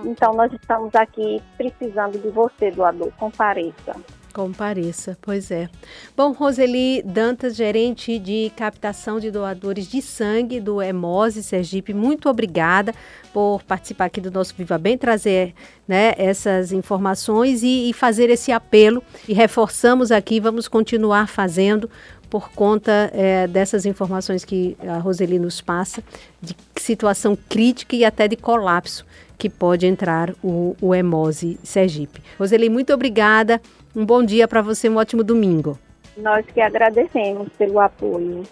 Então 0.06 0.34
nós 0.34 0.52
estamos 0.54 0.96
aqui 0.96 1.42
precisando 1.58 2.18
de 2.18 2.30
você, 2.30 2.72
doador, 2.72 3.12
compareça. 3.18 3.94
Compareça, 4.32 5.18
pois 5.22 5.52
é. 5.52 5.70
Bom, 6.16 6.32
Roseli 6.32 7.02
Dantas, 7.04 7.56
gerente 7.56 8.18
de 8.18 8.52
captação 8.56 9.20
de 9.20 9.30
doadores 9.30 9.88
de 9.88 10.02
sangue 10.02 10.60
do 10.60 10.82
Hemose 10.82 11.44
Sergipe, 11.44 11.94
muito 11.94 12.30
obrigada 12.30 12.94
por 13.34 13.62
participar 13.64 14.06
aqui 14.06 14.22
do 14.22 14.32
nosso 14.32 14.56
Viva 14.58 14.78
Bem, 14.78 14.98
trazer 14.98 15.54
né, 15.88 16.14
essas 16.18 16.72
informações 16.72 17.64
e, 17.64 17.90
e 17.90 17.94
fazer 17.94 18.30
esse 18.30 18.52
apelo. 18.52 19.04
E 19.28 19.34
reforçamos 19.34 20.12
aqui, 20.12 20.40
vamos 20.40 20.68
continuar 20.68 21.28
fazendo 21.28 21.90
por 22.30 22.50
conta 22.52 23.12
é, 23.14 23.46
dessas 23.46 23.86
informações 23.86 24.46
que 24.46 24.78
a 24.88 24.98
Roseli 25.00 25.38
nos 25.38 25.60
passa, 25.60 26.02
de 26.42 26.56
situação 26.78 27.38
crítica 27.50 27.94
e 27.94 28.06
até 28.06 28.26
de 28.26 28.38
colapso 28.38 29.06
que 29.38 29.50
pode 29.50 29.88
entrar 29.88 30.34
o, 30.42 30.76
o 30.80 30.96
Hemose 30.96 31.60
Sergipe. 31.64 32.22
Roseli, 32.40 32.70
muito 32.70 32.94
obrigada. 32.94 33.60
Um 33.96 34.06
bom 34.06 34.24
dia 34.24 34.48
para 34.48 34.62
você, 34.62 34.88
um 34.88 34.96
ótimo 34.96 35.24
domingo. 35.24 35.78
Nós 36.16 36.46
que 36.46 36.62
agradecemos 36.62 37.50
pelo 37.58 37.80
apoio. 37.80 38.44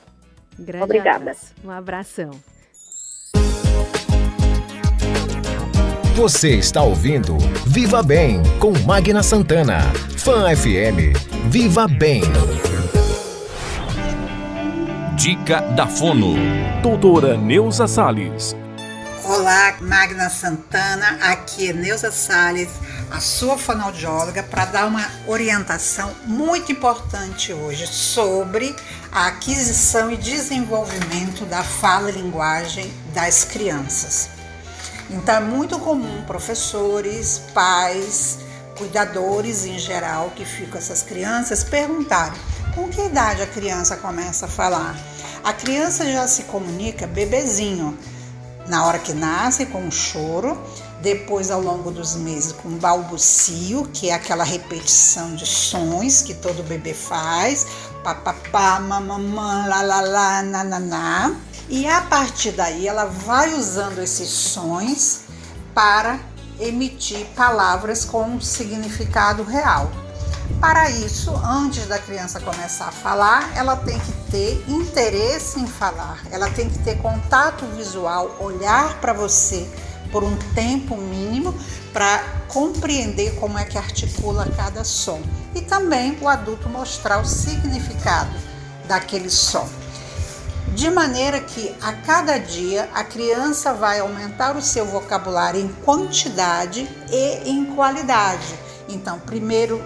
Grande 0.57 0.83
Obrigada. 0.83 1.31
Abraço. 1.31 1.53
Um 1.63 1.71
abração. 1.71 2.31
Você 6.15 6.55
está 6.55 6.83
ouvindo 6.83 7.37
Viva 7.65 8.03
Bem 8.03 8.41
com 8.59 8.73
Magna 8.85 9.23
Santana. 9.23 9.79
Fan 10.17 10.53
FM. 10.53 11.15
Viva 11.49 11.87
Bem. 11.87 12.21
Dica 15.15 15.61
da 15.61 15.87
Fono. 15.87 16.35
Doutora 16.83 17.37
Neuza 17.37 17.87
Salles. 17.87 18.55
Olá, 19.29 19.77
Magna 19.79 20.27
Santana. 20.27 21.19
Aqui 21.21 21.69
é 21.69 21.73
Neuza 21.73 22.11
Salles 22.11 22.67
a 23.11 23.19
sua 23.19 23.59
fonoaudióloga 23.59 24.41
para 24.41 24.65
dar 24.65 24.87
uma 24.87 25.07
orientação 25.27 26.11
muito 26.25 26.71
importante 26.71 27.53
hoje 27.53 27.85
sobre 27.85 28.75
a 29.11 29.27
aquisição 29.27 30.11
e 30.11 30.17
desenvolvimento 30.17 31.45
da 31.45 31.63
fala 31.63 32.09
e 32.09 32.13
linguagem 32.13 32.91
das 33.13 33.43
crianças. 33.43 34.29
Então 35.11 35.35
é 35.35 35.41
muito 35.41 35.77
comum 35.77 36.23
professores, 36.25 37.39
pais, 37.53 38.39
cuidadores 38.75 39.63
em 39.63 39.77
geral 39.77 40.31
que 40.35 40.43
ficam 40.43 40.79
essas 40.79 41.03
crianças 41.03 41.63
perguntarem 41.63 42.41
com 42.73 42.89
que 42.89 42.99
idade 42.99 43.43
a 43.43 43.47
criança 43.47 43.95
começa 43.95 44.47
a 44.47 44.49
falar. 44.49 44.97
A 45.43 45.53
criança 45.53 46.11
já 46.11 46.27
se 46.27 46.45
comunica 46.45 47.05
bebezinho, 47.05 47.95
na 48.69 48.85
hora 48.85 48.99
que 48.99 49.13
nasce 49.13 49.65
com 49.65 49.81
um 49.81 49.91
choro 49.91 50.57
depois 51.01 51.49
ao 51.49 51.61
longo 51.61 51.91
dos 51.91 52.15
meses 52.15 52.51
com 52.51 52.69
balbucio, 52.77 53.89
que 53.93 54.09
é 54.09 54.13
aquela 54.13 54.43
repetição 54.43 55.35
de 55.35 55.45
sons 55.45 56.21
que 56.21 56.33
todo 56.33 56.61
bebê 56.63 56.93
faz, 56.93 57.65
papapá, 58.03 58.79
mamamã, 58.79 59.65
lá, 59.67 59.81
lá, 59.81 60.01
lá, 60.01 60.43
nananá. 60.43 61.35
E 61.67 61.87
a 61.87 62.01
partir 62.01 62.51
daí 62.51 62.87
ela 62.87 63.05
vai 63.05 63.53
usando 63.53 63.99
esses 63.99 64.29
sons 64.29 65.21
para 65.73 66.19
emitir 66.59 67.25
palavras 67.35 68.03
com 68.03 68.23
um 68.23 68.41
significado 68.41 69.43
real. 69.43 69.89
Para 70.59 70.89
isso, 70.89 71.33
antes 71.37 71.87
da 71.87 71.97
criança 71.99 72.39
começar 72.39 72.87
a 72.87 72.91
falar, 72.91 73.55
ela 73.55 73.77
tem 73.77 73.97
que 73.99 74.11
ter 74.29 74.63
interesse 74.67 75.59
em 75.59 75.65
falar, 75.65 76.21
ela 76.31 76.49
tem 76.49 76.69
que 76.69 76.79
ter 76.79 76.97
contato 76.97 77.65
visual, 77.67 78.35
olhar 78.41 78.99
para 78.99 79.13
você 79.13 79.69
por 80.11 80.23
um 80.23 80.35
tempo 80.53 80.97
mínimo 80.97 81.53
para 81.93 82.19
compreender 82.47 83.35
como 83.39 83.57
é 83.57 83.63
que 83.63 83.77
articula 83.77 84.47
cada 84.57 84.83
som 84.83 85.21
e 85.55 85.61
também 85.61 86.17
o 86.21 86.27
adulto 86.27 86.67
mostrar 86.67 87.21
o 87.21 87.25
significado 87.25 88.35
daquele 88.87 89.29
som. 89.29 89.67
de 90.73 90.89
maneira 90.89 91.39
que 91.41 91.75
a 91.81 91.93
cada 91.93 92.37
dia 92.37 92.89
a 92.93 93.03
criança 93.03 93.73
vai 93.73 93.99
aumentar 93.99 94.55
o 94.55 94.61
seu 94.61 94.85
vocabulário 94.85 95.59
em 95.59 95.67
quantidade 95.67 96.87
e 97.09 97.49
em 97.49 97.65
qualidade. 97.75 98.55
Então, 98.87 99.19
primeiro 99.19 99.81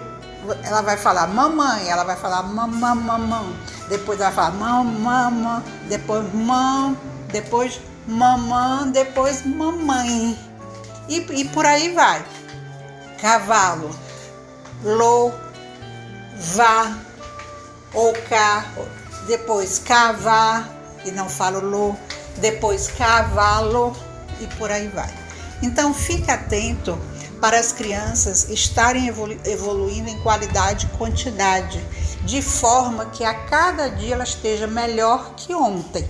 ela 0.62 0.82
vai 0.82 0.96
falar 0.96 1.26
mamãe, 1.26 1.88
ela 1.88 2.04
vai 2.04 2.16
falar 2.16 2.42
mamã, 2.42 2.94
mamã, 2.94 3.44
depois 3.88 4.20
ela 4.20 4.30
vai 4.30 4.50
falar 4.50 4.84
mamã, 4.84 5.62
depois 5.88 6.34
mam, 6.34 6.96
depois 7.30 7.80
mamã, 8.06 8.88
depois 8.88 9.44
mamãe. 9.46 10.38
E, 11.08 11.16
e 11.16 11.44
por 11.46 11.66
aí 11.66 11.92
vai. 11.94 12.24
Cavalo, 13.20 13.90
lo, 14.82 15.32
vá, 16.54 16.96
ou 17.92 18.12
cá, 18.28 18.66
depois 19.26 19.78
cavar, 19.78 20.68
e 21.04 21.10
não 21.10 21.28
falo 21.28 21.60
lo, 21.60 21.96
depois 22.38 22.88
cavalo. 22.88 23.96
E 24.40 24.46
por 24.56 24.70
aí 24.70 24.88
vai. 24.88 25.12
Então 25.62 25.94
fique 25.94 26.30
atento 26.30 26.98
para 27.44 27.60
as 27.60 27.72
crianças 27.72 28.48
estarem 28.48 29.06
evolu 29.06 29.36
evoluindo 29.44 30.08
em 30.08 30.18
qualidade 30.20 30.86
e 30.86 30.96
quantidade, 30.96 31.78
de 32.24 32.40
forma 32.40 33.04
que 33.04 33.22
a 33.22 33.34
cada 33.34 33.88
dia 33.88 34.14
ela 34.14 34.24
esteja 34.24 34.66
melhor 34.66 35.34
que 35.36 35.54
ontem. 35.54 36.08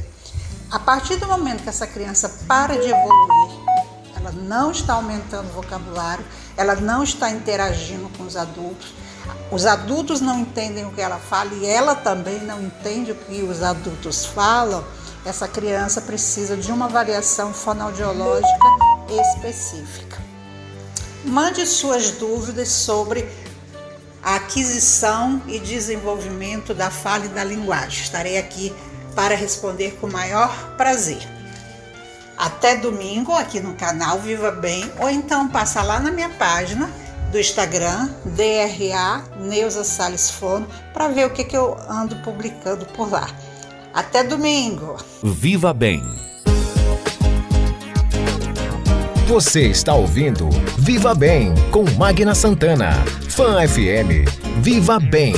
A 0.71 0.79
partir 0.79 1.17
do 1.17 1.27
momento 1.27 1.65
que 1.65 1.69
essa 1.69 1.89
criança 1.89 2.29
para 2.47 2.75
de 2.75 2.89
evoluir, 2.89 3.51
ela 4.15 4.31
não 4.31 4.71
está 4.71 4.93
aumentando 4.93 5.49
o 5.49 5.55
vocabulário, 5.55 6.25
ela 6.57 6.77
não 6.77 7.03
está 7.03 7.29
interagindo 7.29 8.09
com 8.17 8.23
os 8.23 8.37
adultos, 8.37 8.95
os 9.51 9.67
adultos 9.67 10.21
não 10.21 10.39
entendem 10.39 10.87
o 10.87 10.93
que 10.93 11.01
ela 11.01 11.19
fala 11.19 11.53
e 11.53 11.67
ela 11.67 11.97
também 11.97 12.39
não 12.45 12.63
entende 12.63 13.11
o 13.11 13.17
que 13.17 13.43
os 13.43 13.61
adultos 13.61 14.25
falam, 14.25 14.85
essa 15.27 15.49
criança 15.49 16.01
precisa 16.01 16.57
de 16.57 16.71
uma 16.71 16.85
avaliação 16.85 17.53
fonoaudiológica 17.53 18.69
específica. 19.11 20.24
Mande 21.25 21.67
suas 21.67 22.11
dúvidas 22.13 22.69
sobre 22.69 23.27
a 24.23 24.37
aquisição 24.37 25.43
e 25.47 25.59
desenvolvimento 25.59 26.75
da 26.75 26.91
fala 26.91 27.27
e 27.27 27.29
da 27.29 27.43
linguagem. 27.43 28.03
Estarei 28.03 28.39
aqui 28.39 28.75
para 29.15 29.35
responder 29.35 29.97
com 30.01 30.07
maior 30.07 30.77
prazer. 30.77 31.23
Até 32.37 32.77
domingo 32.77 33.33
aqui 33.33 33.61
no 33.61 33.75
canal 33.75 34.19
Viva 34.19 34.51
Bem 34.51 34.91
ou 34.99 35.09
então 35.09 35.49
passa 35.49 35.83
lá 35.83 36.01
na 36.01 36.11
minha 36.11 36.31
página 36.31 36.91
do 37.31 37.39
Instagram, 37.39 38.09
DRA 38.25 39.25
Neuza 39.41 39.83
Salles 39.83 40.31
Fono, 40.31 40.69
para 40.93 41.09
ver 41.09 41.27
o 41.27 41.31
que, 41.31 41.45
que 41.45 41.57
eu 41.57 41.77
ando 41.89 42.17
publicando 42.17 42.87
por 42.87 43.11
lá. 43.11 43.29
Até 43.93 44.23
domingo! 44.23 44.97
Viva 45.23 45.73
Bem! 45.73 46.34
Você 49.27 49.69
está 49.69 49.95
ouvindo 49.95 50.51
Viva 50.77 51.15
Bem 51.15 51.55
com 51.71 51.83
Magna 51.97 52.35
Santana. 52.35 52.93
Fã 53.31 53.67
FM. 53.67 54.29
Viva 54.61 55.01
Bem! 55.01 55.33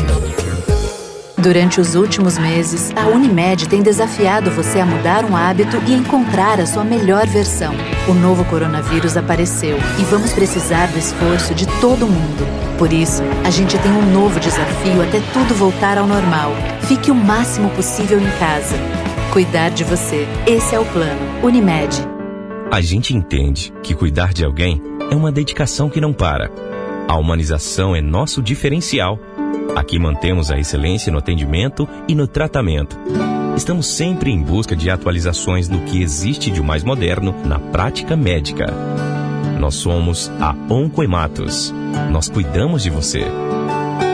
Durante 1.38 1.80
os 1.80 1.94
últimos 1.94 2.36
meses, 2.36 2.92
a 2.96 3.06
Unimed 3.06 3.68
tem 3.68 3.82
desafiado 3.82 4.50
você 4.50 4.80
a 4.80 4.84
mudar 4.84 5.24
um 5.24 5.36
hábito 5.36 5.80
e 5.86 5.94
encontrar 5.94 6.58
a 6.58 6.66
sua 6.66 6.82
melhor 6.82 7.28
versão. 7.28 7.76
O 8.08 8.12
novo 8.12 8.44
coronavírus 8.46 9.16
apareceu 9.16 9.78
e 10.00 10.02
vamos 10.04 10.32
precisar 10.32 10.88
do 10.88 10.98
esforço 10.98 11.54
de 11.54 11.66
todo 11.80 12.08
mundo. 12.08 12.44
Por 12.78 12.92
isso, 12.92 13.22
a 13.44 13.50
gente 13.50 13.78
tem 13.78 13.92
um 13.92 14.12
novo 14.12 14.40
desafio 14.40 15.00
até 15.00 15.20
tudo 15.32 15.54
voltar 15.54 15.96
ao 15.96 16.08
normal. 16.08 16.50
Fique 16.88 17.12
o 17.12 17.14
máximo 17.14 17.70
possível 17.70 18.18
em 18.18 18.30
casa. 18.40 18.74
Cuidar 19.32 19.68
de 19.68 19.84
você. 19.84 20.26
Esse 20.44 20.74
é 20.74 20.80
o 20.80 20.84
plano. 20.86 21.20
Unimed. 21.44 22.15
A 22.70 22.80
gente 22.80 23.16
entende 23.16 23.72
que 23.82 23.94
cuidar 23.94 24.34
de 24.34 24.44
alguém 24.44 24.82
é 25.10 25.14
uma 25.14 25.30
dedicação 25.30 25.88
que 25.88 26.00
não 26.00 26.12
para. 26.12 26.50
A 27.08 27.16
humanização 27.16 27.94
é 27.94 28.00
nosso 28.00 28.42
diferencial. 28.42 29.18
Aqui 29.74 29.98
mantemos 29.98 30.50
a 30.50 30.58
excelência 30.58 31.12
no 31.12 31.18
atendimento 31.18 31.88
e 32.08 32.14
no 32.14 32.26
tratamento. 32.26 32.98
Estamos 33.56 33.86
sempre 33.86 34.30
em 34.30 34.42
busca 34.42 34.74
de 34.74 34.90
atualizações 34.90 35.68
do 35.68 35.78
que 35.80 36.02
existe 36.02 36.50
de 36.50 36.60
mais 36.60 36.82
moderno 36.82 37.34
na 37.44 37.58
prática 37.58 38.16
médica. 38.16 38.66
Nós 39.58 39.76
somos 39.76 40.30
a 40.40 40.54
Oncoematos. 40.68 41.72
Nós 42.10 42.28
cuidamos 42.28 42.82
de 42.82 42.90
você. 42.90 43.24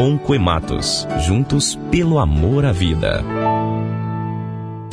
Oncoematos, 0.01 1.07
juntos 1.27 1.79
pelo 1.91 2.19
amor 2.19 2.65
à 2.65 2.73
vida. 2.73 3.25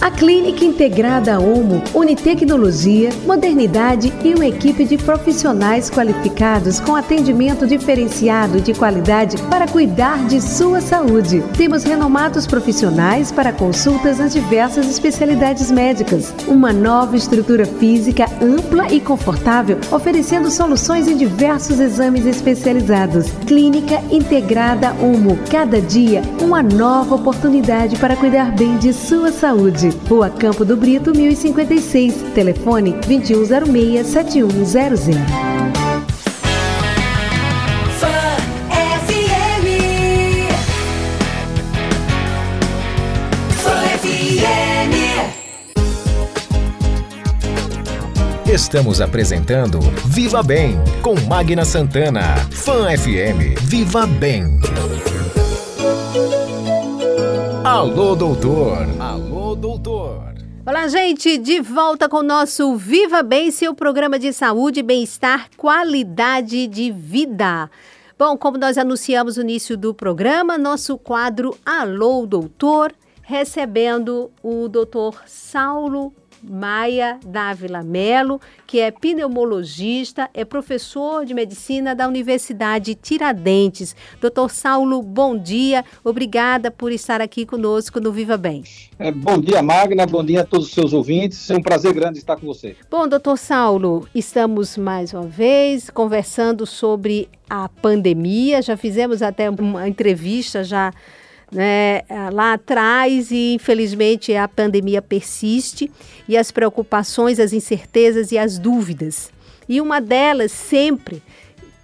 A 0.02 0.10
Clínica 0.10 0.64
Integrada 0.64 1.42
Omo 1.42 1.84
une 1.94 2.16
tecnologia, 2.16 3.10
modernidade 3.26 4.14
e 4.24 4.34
uma 4.34 4.46
equipe 4.46 4.86
de 4.86 4.98
profissionais 4.98 5.90
qualificados 5.90 6.80
com 6.80 6.96
atendimento 6.96 7.68
diferenciado 7.68 8.62
de 8.62 8.74
qualidade 8.74 9.36
para 9.50 9.68
cuidar 9.68 10.26
de 10.26 10.40
sua 10.40 10.80
saúde. 10.80 11.44
Temos 11.58 11.84
renomados 11.84 12.48
profissionais 12.48 13.30
para 13.30 13.52
consultas 13.52 14.20
nas 14.20 14.32
diversas 14.32 14.90
especialidades 14.90 15.70
médicas. 15.70 16.34
Uma 16.48 16.72
nova 16.72 17.18
estrutura 17.18 17.66
física 17.66 18.26
ampla 18.42 18.88
e 18.94 19.02
confortável, 19.02 19.80
oferecendo 19.92 20.50
soluções 20.50 21.10
em 21.10 21.18
diversos 21.18 21.78
exames 21.78 22.26
especializados. 22.26 23.30
Clínica 23.46 24.02
Integrada 24.10 24.94
Omo. 25.02 25.38
Cada 25.52 25.82
dia, 25.82 26.22
uma 26.42 26.64
nova 26.64 27.16
oportunidade 27.16 27.98
para 27.98 28.16
cuidar 28.16 28.56
bem 28.56 28.78
de 28.78 28.94
sua 28.94 29.34
saúde. 29.34 29.88
Rua 29.89 30.30
Campo 30.30 30.65
do 30.65 30.78
Brito, 30.78 31.12
1056. 31.12 32.32
Telefone 32.34 32.93
2106-7100. 32.93 35.69
Estamos 48.52 48.99
apresentando 48.99 49.80
Viva 50.08 50.41
Bem 50.41 50.75
com 51.04 51.13
Magna 51.28 51.63
Santana. 51.63 52.36
Fã 52.52 52.88
FM. 52.97 53.60
Viva 53.62 54.08
Bem. 54.08 54.60
Alô, 57.63 58.15
doutor. 58.15 58.88
Alô, 58.99 59.29
doutor. 59.60 60.36
Olá, 60.65 60.88
gente, 60.88 61.38
de 61.38 61.60
volta 61.60 62.08
com 62.08 62.17
o 62.17 62.24
nosso 62.24 62.76
Viva 62.78 63.22
Bem, 63.22 63.52
seu 63.52 63.76
programa 63.76 64.17
de 64.17 64.32
saúde, 64.32 64.82
bem-estar, 64.82 65.50
qualidade 65.58 66.65
de 66.67 66.91
vida. 66.91 67.69
Bom, 68.17 68.38
como 68.38 68.58
nós 68.58 68.78
anunciamos 68.78 69.36
no 69.36 69.43
início 69.43 69.76
do 69.76 69.93
programa, 69.93 70.58
nosso 70.58 70.98
quadro 70.98 71.58
Alô, 71.65 72.26
doutor, 72.26 72.93
recebendo 73.22 74.32
o 74.41 74.69
doutor 74.69 75.24
Saulo 75.28 76.13
Maia 76.43 77.19
Dávila 77.25 77.84
Melo, 77.84 78.39
que 78.65 78.80
é 78.80 78.91
pneumologista, 78.91 80.30
é 80.34 80.45
professor 80.45 81.25
de 81.25 81.34
medicina 81.34 81.95
da 81.95 82.08
Universidade 82.08 82.95
Tiradentes. 82.95 83.95
Doutor 84.21 84.49
Saulo, 84.49 85.02
bom 85.02 85.38
dia. 85.38 85.84
Obrigada 86.04 86.71
por 86.71 86.91
estar 86.91 87.21
aqui 87.21 87.45
conosco 87.45 87.99
no 87.99 88.12
Viva 88.12 88.38
Bem. 88.38 88.63
É, 88.97 89.12
bom 89.12 89.39
dia, 89.39 89.62
Magna. 89.62 90.06
Bom 90.06 90.23
dia 90.23 90.41
a 90.41 90.45
todos 90.45 90.67
os 90.67 90.73
seus 90.73 90.93
ouvintes. 90.93 91.49
É 91.49 91.56
um 91.56 91.62
prazer 91.62 91.93
grande 91.93 92.19
estar 92.19 92.36
com 92.36 92.45
você. 92.45 92.75
Bom, 92.89 93.08
doutor 93.08 93.38
Saulo, 93.38 94.08
estamos 94.13 94.78
mais 94.78 95.13
uma 95.13 95.23
vez 95.23 95.89
conversando 95.89 96.65
sobre 96.65 97.30
a 97.49 97.67
pandemia. 97.67 98.62
Já 98.62 98.78
fizemos 98.78 99.21
até 99.21 99.49
uma 99.49 99.88
entrevista 99.88 100.63
já 100.63 100.91
né, 101.52 102.02
lá 102.32 102.54
atrás 102.54 103.32
e 103.32 103.54
infelizmente 103.54 104.36
a 104.36 104.48
pandemia 104.48 105.02
persiste 105.02 105.92
e 106.28 106.38
as 106.38 106.52
preocupações, 106.52 107.40
as 107.40 107.54
incertezas 107.54 108.32
e 108.32 108.38
as 108.38 108.58
dúvidas. 108.58 109.32
E 109.68 109.82
uma 109.82 110.00
delas 110.00 110.52
sempre 110.52 111.22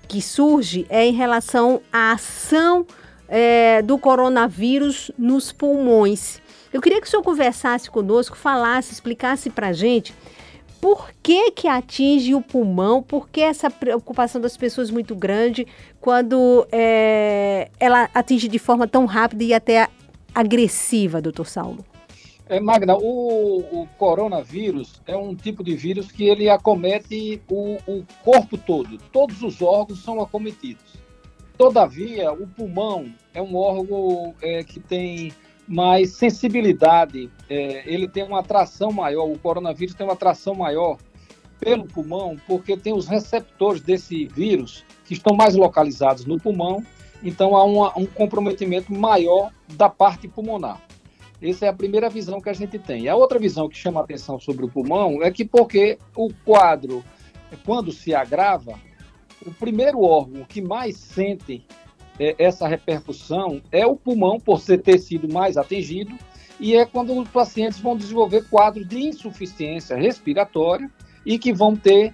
que 0.07 0.21
surge 0.21 0.85
é 0.89 1.05
em 1.05 1.13
relação 1.13 1.81
à 1.91 2.11
ação 2.11 2.85
é, 3.27 3.81
do 3.81 3.97
coronavírus 3.97 5.11
nos 5.17 5.51
pulmões. 5.51 6.39
Eu 6.71 6.81
queria 6.81 6.99
que 6.99 7.07
o 7.07 7.09
senhor 7.09 7.23
conversasse 7.23 7.89
conosco, 7.89 8.35
falasse, 8.35 8.93
explicasse 8.93 9.49
para 9.49 9.67
a 9.67 9.73
gente 9.73 10.13
por 10.85 11.09
que, 11.23 11.49
que 11.49 11.67
atinge 11.67 12.35
o 12.35 12.41
pulmão, 12.43 13.01
por 13.01 13.27
que 13.27 13.41
essa 13.41 13.71
preocupação 13.71 14.39
das 14.39 14.55
pessoas 14.55 14.91
muito 14.91 15.15
grande 15.15 15.65
quando 15.99 16.67
é, 16.71 17.71
ela 17.79 18.07
atinge 18.13 18.47
de 18.47 18.59
forma 18.59 18.87
tão 18.87 19.07
rápida 19.07 19.43
e 19.43 19.51
até 19.51 19.87
agressiva, 20.31 21.19
doutor 21.19 21.47
Saulo? 21.47 21.83
É, 22.47 22.59
Magna, 22.59 22.95
o, 22.95 23.81
o, 23.81 23.87
coronavírus 23.97 25.01
é 25.07 25.17
um 25.17 25.33
tipo 25.33 25.63
de 25.63 25.75
vírus 25.75 26.11
que 26.11 26.25
ele 26.25 26.47
acomete 26.47 27.41
o, 27.49 27.77
o 27.87 28.05
corpo 28.23 28.55
todo, 28.55 28.99
todos 29.11 29.41
os 29.41 29.63
órgãos 29.63 30.03
são 30.03 30.21
acometidos. 30.21 30.99
Todavia, 31.57 32.31
o 32.31 32.45
pulmão 32.45 33.11
é 33.33 33.41
um 33.41 33.55
órgão 33.55 34.35
é, 34.39 34.63
que 34.63 34.79
tem 34.79 35.33
mas 35.67 36.11
sensibilidade, 36.11 37.29
é, 37.49 37.83
ele 37.91 38.07
tem 38.07 38.23
uma 38.23 38.39
atração 38.39 38.91
maior, 38.91 39.29
o 39.29 39.39
coronavírus 39.39 39.95
tem 39.95 40.05
uma 40.05 40.13
atração 40.13 40.53
maior 40.53 40.97
pelo 41.59 41.85
pulmão, 41.85 42.37
porque 42.47 42.77
tem 42.77 42.93
os 42.93 43.07
receptores 43.07 43.81
desse 43.81 44.25
vírus 44.25 44.83
que 45.05 45.13
estão 45.13 45.35
mais 45.35 45.55
localizados 45.55 46.25
no 46.25 46.39
pulmão, 46.39 46.83
então 47.23 47.55
há 47.55 47.63
uma, 47.63 47.97
um 47.97 48.05
comprometimento 48.05 48.93
maior 48.93 49.51
da 49.73 49.89
parte 49.89 50.27
pulmonar. 50.27 50.81
Essa 51.41 51.65
é 51.65 51.69
a 51.69 51.73
primeira 51.73 52.09
visão 52.09 52.39
que 52.39 52.49
a 52.49 52.53
gente 52.53 52.79
tem. 52.79 53.07
A 53.07 53.15
outra 53.15 53.37
visão 53.39 53.67
que 53.67 53.77
chama 53.77 53.99
a 53.99 54.03
atenção 54.03 54.39
sobre 54.39 54.65
o 54.65 54.69
pulmão 54.69 55.21
é 55.21 55.31
que 55.31 55.43
porque 55.43 55.97
o 56.15 56.31
quadro, 56.45 57.03
quando 57.65 57.91
se 57.91 58.15
agrava, 58.15 58.79
o 59.45 59.51
primeiro 59.51 60.01
órgão 60.01 60.43
que 60.45 60.61
mais 60.61 60.97
sente 60.97 61.65
é, 62.19 62.35
essa 62.37 62.67
repercussão 62.67 63.61
é 63.71 63.85
o 63.85 63.95
pulmão, 63.95 64.39
por 64.39 64.59
ser 64.59 64.81
ter 64.81 64.99
sido 64.99 65.31
mais 65.31 65.57
atingido, 65.57 66.15
e 66.59 66.75
é 66.75 66.85
quando 66.85 67.17
os 67.19 67.27
pacientes 67.29 67.79
vão 67.79 67.97
desenvolver 67.97 68.45
quadros 68.49 68.87
de 68.87 68.99
insuficiência 68.99 69.95
respiratória 69.95 70.89
e 71.25 71.37
que 71.37 71.51
vão 71.51 71.75
ter, 71.75 72.13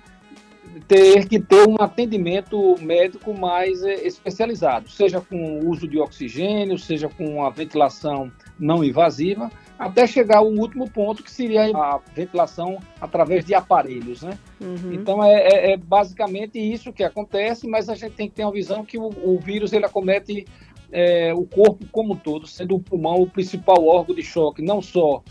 ter 0.88 1.28
que 1.28 1.40
ter 1.40 1.68
um 1.68 1.76
atendimento 1.80 2.76
médico 2.82 3.38
mais 3.38 3.84
é, 3.84 4.06
especializado, 4.08 4.90
seja 4.90 5.22
com 5.22 5.60
o 5.60 5.70
uso 5.70 5.88
de 5.88 6.00
oxigênio, 6.00 6.78
seja 6.80 7.08
com 7.08 7.46
a 7.46 7.50
ventilação 7.50 8.32
não 8.62 8.84
invasiva, 8.84 9.52
até 9.78 10.06
chegar 10.06 10.38
ao 10.38 10.48
último 10.48 10.90
ponto, 10.90 11.24
que 11.24 11.32
seria 11.32 11.76
a 11.76 12.00
ventilação 12.14 12.78
através 13.02 13.44
de 13.44 13.56
aparelhos, 13.56 14.22
né? 14.22 14.38
Uhum. 14.62 14.94
Então, 14.94 15.24
é, 15.24 15.34
é, 15.34 15.72
é, 15.72 15.78
basicamente 15.78 16.60
isso 16.60 16.94
que 16.94 17.04
acontece, 17.04 17.68
mas 17.68 17.90
a 17.90 17.96
gente 17.96 18.14
tem 18.14 18.30
que 18.30 18.36
ter 18.36 18.44
uma 18.44 18.52
visão 18.52 18.86
que 18.86 18.98
o, 18.98 19.10
o 19.24 19.40
vírus, 19.40 19.74
ele 19.74 19.86
acomete 19.86 20.46
é, 20.92 21.34
o 21.34 21.46
corpo 21.46 21.86
como 21.92 22.14
um 22.14 22.18
todo, 22.18 22.46
sendo 22.46 22.76
o 22.76 22.80
pulmão 22.80 23.16
o 23.16 23.28
principal 23.28 23.84
órgão 23.84 24.16
de 24.16 24.22
choque, 24.22 24.62
não 24.62 24.82
só 24.82 25.24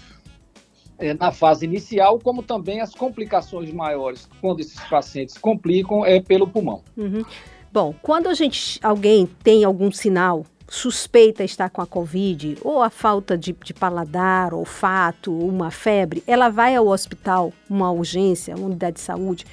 é, 0.98 1.14
na 1.14 1.30
fase 1.30 1.64
inicial, 1.64 2.18
como 2.18 2.42
também 2.42 2.80
as 2.80 2.92
complicações 2.92 3.72
maiores, 3.72 4.28
quando 4.40 4.60
esses 4.60 4.80
pacientes 4.80 5.38
complicam, 5.38 6.04
é 6.04 6.20
pelo 6.20 6.48
pulmão. 6.48 6.82
Uhum. 6.96 7.24
Bom, 7.72 7.94
quando 8.02 8.28
a 8.28 8.34
gente, 8.34 8.80
alguém 8.82 9.26
tem 9.44 9.62
algum 9.62 9.92
sinal 9.92 10.44
suspeita 10.70 11.42
estar 11.42 11.68
com 11.68 11.82
a 11.82 11.86
Covid, 11.86 12.56
ou 12.62 12.80
a 12.80 12.88
falta 12.88 13.36
de, 13.36 13.52
de 13.52 13.74
paladar, 13.74 14.54
olfato, 14.54 15.36
uma 15.36 15.68
febre, 15.68 16.22
ela 16.28 16.48
vai 16.48 16.76
ao 16.76 16.86
hospital, 16.86 17.52
uma 17.68 17.90
urgência, 17.90 18.54
uma 18.54 18.66
unidade 18.66 18.94
de 18.94 19.00
saúde, 19.00 19.44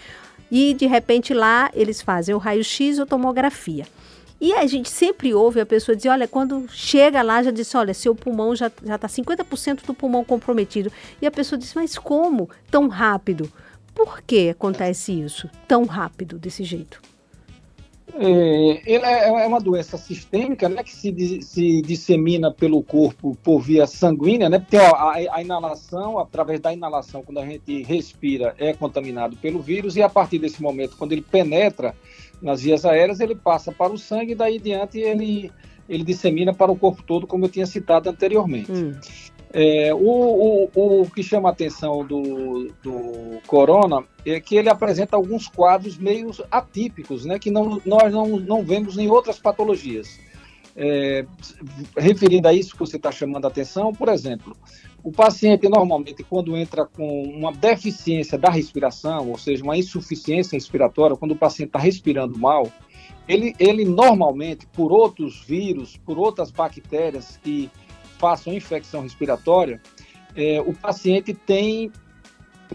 e 0.51 0.75
de 0.75 0.85
repente 0.85 1.33
lá 1.33 1.71
eles 1.73 2.03
fazem 2.03 2.35
o 2.35 2.37
raio-x 2.37 2.99
ou 2.99 3.05
tomografia. 3.07 3.87
E 4.39 4.53
a 4.53 4.67
gente 4.67 4.91
sempre 4.91 5.33
ouve 5.33 5.59
a 5.59 5.65
pessoa 5.65 5.95
dizer, 5.95 6.09
olha, 6.09 6.27
quando 6.27 6.67
chega 6.69 7.23
lá, 7.23 7.41
já 7.41 7.49
disse, 7.49 7.75
olha, 7.75 7.95
seu 7.95 8.13
pulmão 8.13 8.55
já 8.55 8.67
está 8.67 9.07
50% 9.07 9.83
do 9.87 9.95
pulmão 9.95 10.23
comprometido. 10.23 10.91
E 11.19 11.25
a 11.25 11.31
pessoa 11.31 11.57
diz, 11.57 11.73
mas 11.73 11.97
como 11.97 12.47
tão 12.69 12.87
rápido? 12.87 13.51
Por 13.95 14.21
que 14.21 14.49
acontece 14.49 15.11
isso 15.11 15.49
tão 15.67 15.85
rápido 15.85 16.37
desse 16.37 16.63
jeito? 16.63 17.01
É, 18.13 18.93
é, 18.95 19.27
é, 19.27 19.47
uma 19.47 19.59
doença 19.59 19.97
sistêmica, 19.97 20.69
né, 20.69 20.81
que 20.81 20.95
se, 20.95 21.41
se 21.41 21.81
dissemina 21.81 22.51
pelo 22.51 22.81
corpo 22.81 23.37
por 23.43 23.59
via 23.59 23.85
sanguínea, 23.85 24.49
né? 24.49 24.65
Tem 24.69 24.79
a, 24.79 25.11
a, 25.31 25.41
inalação, 25.41 26.17
através 26.17 26.59
da 26.59 26.73
inalação, 26.73 27.21
quando 27.21 27.39
a 27.39 27.45
gente 27.45 27.83
respira, 27.83 28.55
é 28.57 28.73
contaminado 28.73 29.35
pelo 29.37 29.61
vírus 29.61 29.97
e 29.97 30.01
a 30.01 30.09
partir 30.09 30.39
desse 30.39 30.61
momento, 30.61 30.95
quando 30.97 31.11
ele 31.11 31.21
penetra 31.21 31.93
nas 32.41 32.61
vias 32.61 32.85
aéreas, 32.85 33.19
ele 33.19 33.35
passa 33.35 33.71
para 33.71 33.91
o 33.91 33.97
sangue 33.97 34.31
e 34.31 34.35
daí 34.35 34.59
diante 34.59 34.99
ele 34.99 35.51
ele 35.89 36.03
dissemina 36.03 36.53
para 36.53 36.69
o 36.69 36.75
corpo 36.75 37.01
todo, 37.01 37.25
como 37.25 37.45
eu 37.45 37.49
tinha 37.49 37.65
citado 37.65 38.09
anteriormente. 38.09 38.71
Hum. 38.71 38.93
É, 39.53 39.93
o, 39.93 40.69
o, 40.75 41.01
o, 41.01 41.09
que 41.09 41.23
chama 41.23 41.49
a 41.49 41.51
atenção 41.51 42.05
do, 42.05 42.71
do 42.83 43.39
corona 43.47 44.03
é 44.25 44.39
que 44.41 44.57
ele 44.57 44.69
apresenta 44.69 45.15
alguns 45.15 45.47
quadros 45.47 45.97
meio 45.97 46.31
atípicos, 46.51 47.25
né, 47.25 47.39
que 47.39 47.49
não, 47.49 47.81
nós 47.85 48.11
não, 48.11 48.27
não 48.39 48.63
vemos 48.63 48.97
em 48.97 49.09
outras 49.09 49.39
patologias. 49.39 50.19
É, 50.79 51.25
referindo 51.97 52.47
a 52.47 52.53
isso 52.53 52.73
que 52.73 52.79
você 52.79 52.97
está 52.97 53.11
chamando 53.11 53.45
a 53.45 53.47
atenção, 53.47 53.91
por 53.91 54.09
exemplo, 54.09 54.55
o 55.03 55.11
paciente 55.11 55.67
normalmente, 55.69 56.23
quando 56.23 56.55
entra 56.55 56.85
com 56.85 57.23
uma 57.23 57.51
deficiência 57.51 58.37
da 58.37 58.49
respiração, 58.49 59.29
ou 59.29 59.37
seja, 59.37 59.63
uma 59.63 59.77
insuficiência 59.77 60.55
respiratória, 60.55 61.15
quando 61.15 61.31
o 61.31 61.35
paciente 61.35 61.69
está 61.69 61.79
respirando 61.79 62.37
mal, 62.37 62.71
ele, 63.27 63.55
ele 63.57 63.85
normalmente, 63.85 64.67
por 64.67 64.91
outros 64.91 65.43
vírus, 65.43 65.97
por 65.97 66.17
outras 66.17 66.51
bactérias 66.51 67.39
que 67.43 67.71
façam 68.17 68.53
infecção 68.53 69.01
respiratória, 69.01 69.81
é, 70.35 70.61
o 70.61 70.73
paciente 70.73 71.33
tem 71.33 71.91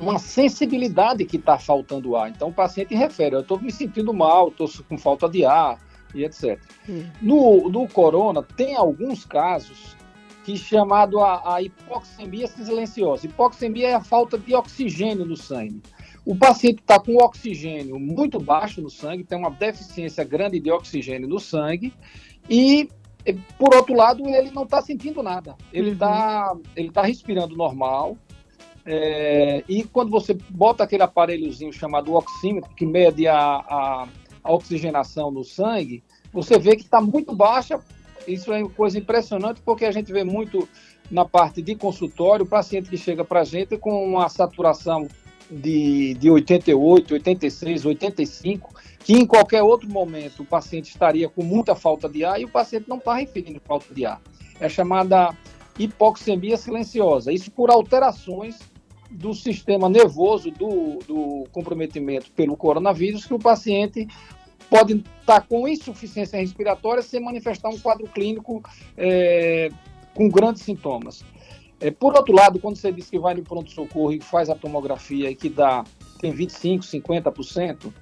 uma 0.00 0.18
sensibilidade 0.18 1.24
que 1.24 1.36
está 1.36 1.58
faltando 1.58 2.16
ar. 2.16 2.30
Então 2.30 2.48
o 2.48 2.52
paciente 2.52 2.94
refere, 2.94 3.36
eu 3.36 3.40
estou 3.40 3.60
me 3.60 3.70
sentindo 3.70 4.12
mal, 4.12 4.48
estou 4.48 4.68
com 4.88 4.96
falta 4.96 5.28
de 5.28 5.44
ar 5.44 5.78
e 6.14 6.24
etc. 6.24 6.60
Hum. 6.88 7.04
No, 7.20 7.68
no 7.68 7.88
corona 7.88 8.42
tem 8.42 8.74
alguns 8.74 9.24
casos 9.24 9.96
que 10.44 10.56
chamado 10.56 11.20
a, 11.20 11.54
a 11.54 11.62
hipoxemia 11.62 12.46
silenciosa. 12.48 13.26
Hipoxemia 13.26 13.88
é 13.88 13.94
a 13.94 14.00
falta 14.00 14.36
de 14.36 14.54
oxigênio 14.54 15.24
no 15.24 15.36
sangue. 15.36 15.80
O 16.24 16.36
paciente 16.36 16.80
está 16.80 17.00
com 17.00 17.16
oxigênio 17.16 17.98
muito 17.98 18.38
baixo 18.38 18.80
no 18.80 18.90
sangue, 18.90 19.24
tem 19.24 19.38
uma 19.38 19.50
deficiência 19.50 20.24
grande 20.24 20.60
de 20.60 20.70
oxigênio 20.70 21.28
no 21.28 21.40
sangue 21.40 21.92
e 22.48 22.88
por 23.58 23.74
outro 23.74 23.94
lado, 23.94 24.26
ele 24.26 24.50
não 24.50 24.64
está 24.64 24.82
sentindo 24.82 25.22
nada. 25.22 25.56
Ele 25.72 25.92
está 25.92 26.52
uhum. 26.52 26.62
ele 26.74 26.90
tá 26.90 27.02
respirando 27.02 27.56
normal. 27.56 28.16
É, 28.84 29.62
e 29.68 29.84
quando 29.84 30.10
você 30.10 30.34
bota 30.50 30.82
aquele 30.82 31.04
aparelhozinho 31.04 31.72
chamado 31.72 32.14
oxímetro, 32.14 32.74
que 32.74 32.84
mede 32.84 33.28
a, 33.28 33.38
a, 33.38 34.08
a 34.42 34.52
oxigenação 34.52 35.30
no 35.30 35.44
sangue, 35.44 36.02
você 36.32 36.58
vê 36.58 36.74
que 36.74 36.82
está 36.82 37.00
muito 37.00 37.34
baixa. 37.34 37.80
Isso 38.26 38.52
é 38.52 38.62
uma 38.62 38.70
coisa 38.70 38.98
impressionante, 38.98 39.60
porque 39.64 39.84
a 39.84 39.92
gente 39.92 40.12
vê 40.12 40.24
muito 40.24 40.68
na 41.10 41.24
parte 41.24 41.60
de 41.60 41.74
consultório, 41.74 42.44
o 42.44 42.48
paciente 42.48 42.88
que 42.88 42.96
chega 42.96 43.24
para 43.24 43.40
a 43.40 43.44
gente 43.44 43.76
com 43.76 44.04
uma 44.04 44.28
saturação 44.28 45.06
de, 45.50 46.14
de 46.14 46.30
88, 46.30 47.14
86, 47.14 47.84
85, 47.84 48.74
que 49.04 49.14
em 49.14 49.26
qualquer 49.26 49.62
outro 49.62 49.88
momento 49.90 50.42
o 50.42 50.46
paciente 50.46 50.90
estaria 50.90 51.28
com 51.28 51.42
muita 51.42 51.74
falta 51.74 52.08
de 52.08 52.24
ar 52.24 52.40
e 52.40 52.44
o 52.44 52.48
paciente 52.48 52.88
não 52.88 52.98
está 52.98 53.14
referindo 53.14 53.60
falta 53.64 53.92
de 53.92 54.06
ar. 54.06 54.20
É 54.60 54.68
chamada 54.68 55.36
hipoxemia 55.78 56.56
silenciosa. 56.56 57.32
Isso 57.32 57.50
por 57.50 57.70
alterações 57.70 58.58
do 59.10 59.34
sistema 59.34 59.88
nervoso, 59.88 60.50
do, 60.50 60.98
do 61.06 61.44
comprometimento 61.52 62.30
pelo 62.32 62.56
coronavírus, 62.56 63.26
que 63.26 63.34
o 63.34 63.38
paciente 63.38 64.06
pode 64.70 64.94
estar 64.94 65.40
tá 65.40 65.40
com 65.40 65.68
insuficiência 65.68 66.38
respiratória 66.38 67.02
sem 67.02 67.20
manifestar 67.20 67.68
um 67.68 67.78
quadro 67.78 68.06
clínico 68.06 68.62
é, 68.96 69.68
com 70.14 70.28
grandes 70.28 70.62
sintomas. 70.62 71.24
É, 71.80 71.90
por 71.90 72.14
outro 72.14 72.34
lado, 72.34 72.58
quando 72.60 72.76
você 72.76 72.92
diz 72.92 73.10
que 73.10 73.18
vai 73.18 73.34
no 73.34 73.42
pronto-socorro 73.42 74.12
e 74.12 74.20
faz 74.20 74.48
a 74.48 74.54
tomografia 74.54 75.30
e 75.30 75.34
que 75.34 75.48
dá, 75.48 75.84
tem 76.20 76.32
25%, 76.32 76.80
50%, 77.04 77.92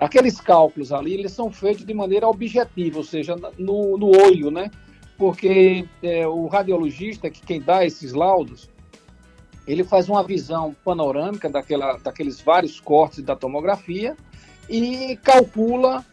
aqueles 0.00 0.40
cálculos 0.40 0.92
ali, 0.92 1.14
eles 1.14 1.32
são 1.32 1.50
feitos 1.50 1.84
de 1.84 1.94
maneira 1.94 2.28
objetiva, 2.28 2.98
ou 2.98 3.04
seja, 3.04 3.36
no, 3.58 3.96
no 3.96 4.08
olho, 4.08 4.50
né? 4.50 4.70
Porque 5.16 5.86
é, 6.02 6.26
o 6.26 6.46
radiologista, 6.46 7.30
que 7.30 7.40
quem 7.40 7.60
dá 7.60 7.84
esses 7.84 8.12
laudos, 8.12 8.68
ele 9.66 9.84
faz 9.84 10.08
uma 10.08 10.22
visão 10.22 10.74
panorâmica 10.84 11.48
daquela, 11.48 11.96
daqueles 11.98 12.40
vários 12.40 12.80
cortes 12.80 13.22
da 13.22 13.34
tomografia 13.34 14.16
e 14.68 15.18
calcula 15.22 16.04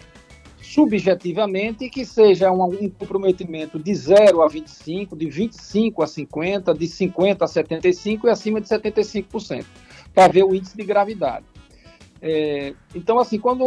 subjetivamente 0.62 1.90
que 1.90 2.06
seja 2.06 2.52
um, 2.52 2.64
um, 2.64 2.90
comprometimento 2.90 3.78
de 3.78 3.94
0 3.94 4.42
a 4.42 4.48
25, 4.48 5.18
de 5.18 5.30
25 5.30 6.02
a 6.02 6.08
50, 6.08 6.74
de 6.74 6.88
50 6.88 7.44
a 7.44 7.48
75 7.48 8.28
e 8.28 8.30
acima 8.30 8.62
de 8.62 8.68
75%, 8.70 9.66
para 10.14 10.32
ver 10.32 10.44
o 10.44 10.56
índice 10.56 10.78
de 10.78 10.84
gravidade. 10.84 11.46
É, 12.22 12.74
então, 12.94 13.20
assim, 13.20 13.40
quando 13.40 13.66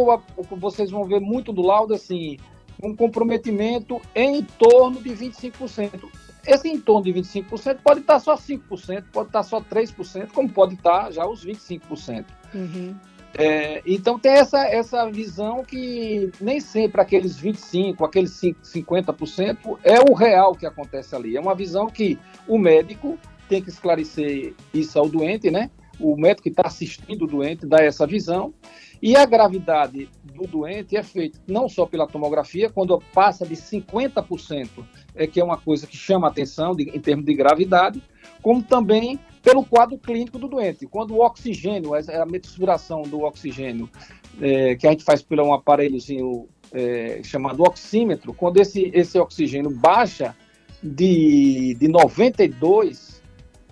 vocês 0.52 0.90
vão 0.90 1.04
ver 1.04 1.20
muito 1.20 1.52
do 1.52 1.62
laudo, 1.62 1.92
assim, 1.92 2.38
um 2.82 2.94
comprometimento 2.94 4.00
em 4.14 4.42
torno 4.42 5.02
de 5.02 5.10
25%. 5.10 6.08
Esse 6.46 6.68
em 6.68 6.78
torno 6.78 7.04
de 7.04 7.12
25% 7.12 7.78
pode 7.82 8.00
estar 8.00 8.18
só 8.20 8.36
5%, 8.36 9.04
pode 9.12 9.28
estar 9.28 9.42
só 9.42 9.60
3%, 9.60 10.28
como 10.32 10.48
pode 10.48 10.74
estar 10.74 11.10
já 11.10 11.26
os 11.26 11.44
25%. 11.44 12.24
Uhum. 12.54 12.94
É, 13.36 13.82
então 13.84 14.16
tem 14.16 14.32
essa, 14.32 14.64
essa 14.64 15.10
visão 15.10 15.64
que 15.64 16.30
nem 16.40 16.60
sempre 16.60 17.00
aqueles 17.00 17.40
25%, 17.40 18.04
aqueles 18.04 18.40
50% 18.40 19.78
é 19.82 19.98
o 20.00 20.14
real 20.14 20.54
que 20.54 20.66
acontece 20.66 21.16
ali. 21.16 21.36
É 21.36 21.40
uma 21.40 21.54
visão 21.54 21.86
que 21.86 22.18
o 22.46 22.58
médico 22.58 23.18
tem 23.48 23.60
que 23.62 23.70
esclarecer 23.70 24.54
isso 24.72 24.98
ao 24.98 25.08
doente, 25.08 25.50
né? 25.50 25.70
O 26.00 26.16
médico 26.16 26.42
que 26.44 26.48
está 26.48 26.62
assistindo 26.66 27.24
o 27.24 27.26
doente 27.26 27.66
dá 27.66 27.78
essa 27.82 28.06
visão. 28.06 28.52
E 29.02 29.16
a 29.16 29.26
gravidade 29.26 30.08
do 30.22 30.46
doente 30.46 30.96
é 30.96 31.02
feita 31.02 31.38
não 31.46 31.68
só 31.68 31.84
pela 31.84 32.06
tomografia, 32.06 32.70
quando 32.70 32.98
passa 33.12 33.44
de 33.46 33.54
50%, 33.54 34.68
é 35.14 35.26
que 35.26 35.38
é 35.38 35.44
uma 35.44 35.58
coisa 35.58 35.86
que 35.86 35.96
chama 35.96 36.28
atenção 36.28 36.74
de, 36.74 36.84
em 36.84 37.00
termos 37.00 37.26
de 37.26 37.34
gravidade, 37.34 38.02
como 38.40 38.62
também 38.62 39.18
pelo 39.42 39.64
quadro 39.64 39.98
clínico 39.98 40.38
do 40.38 40.48
doente. 40.48 40.86
Quando 40.86 41.14
o 41.14 41.20
oxigênio, 41.20 41.92
a 41.94 42.24
mensuração 42.24 43.02
do 43.02 43.22
oxigênio, 43.22 43.90
é, 44.40 44.74
que 44.74 44.86
a 44.86 44.90
gente 44.90 45.04
faz 45.04 45.22
por 45.22 45.38
um 45.38 45.52
aparelhozinho 45.52 46.48
é, 46.72 47.20
chamado 47.22 47.62
oxímetro, 47.62 48.32
quando 48.32 48.58
esse, 48.58 48.90
esse 48.94 49.18
oxigênio 49.18 49.70
baixa 49.70 50.34
de, 50.82 51.76
de 51.78 51.88
92, 51.88 53.13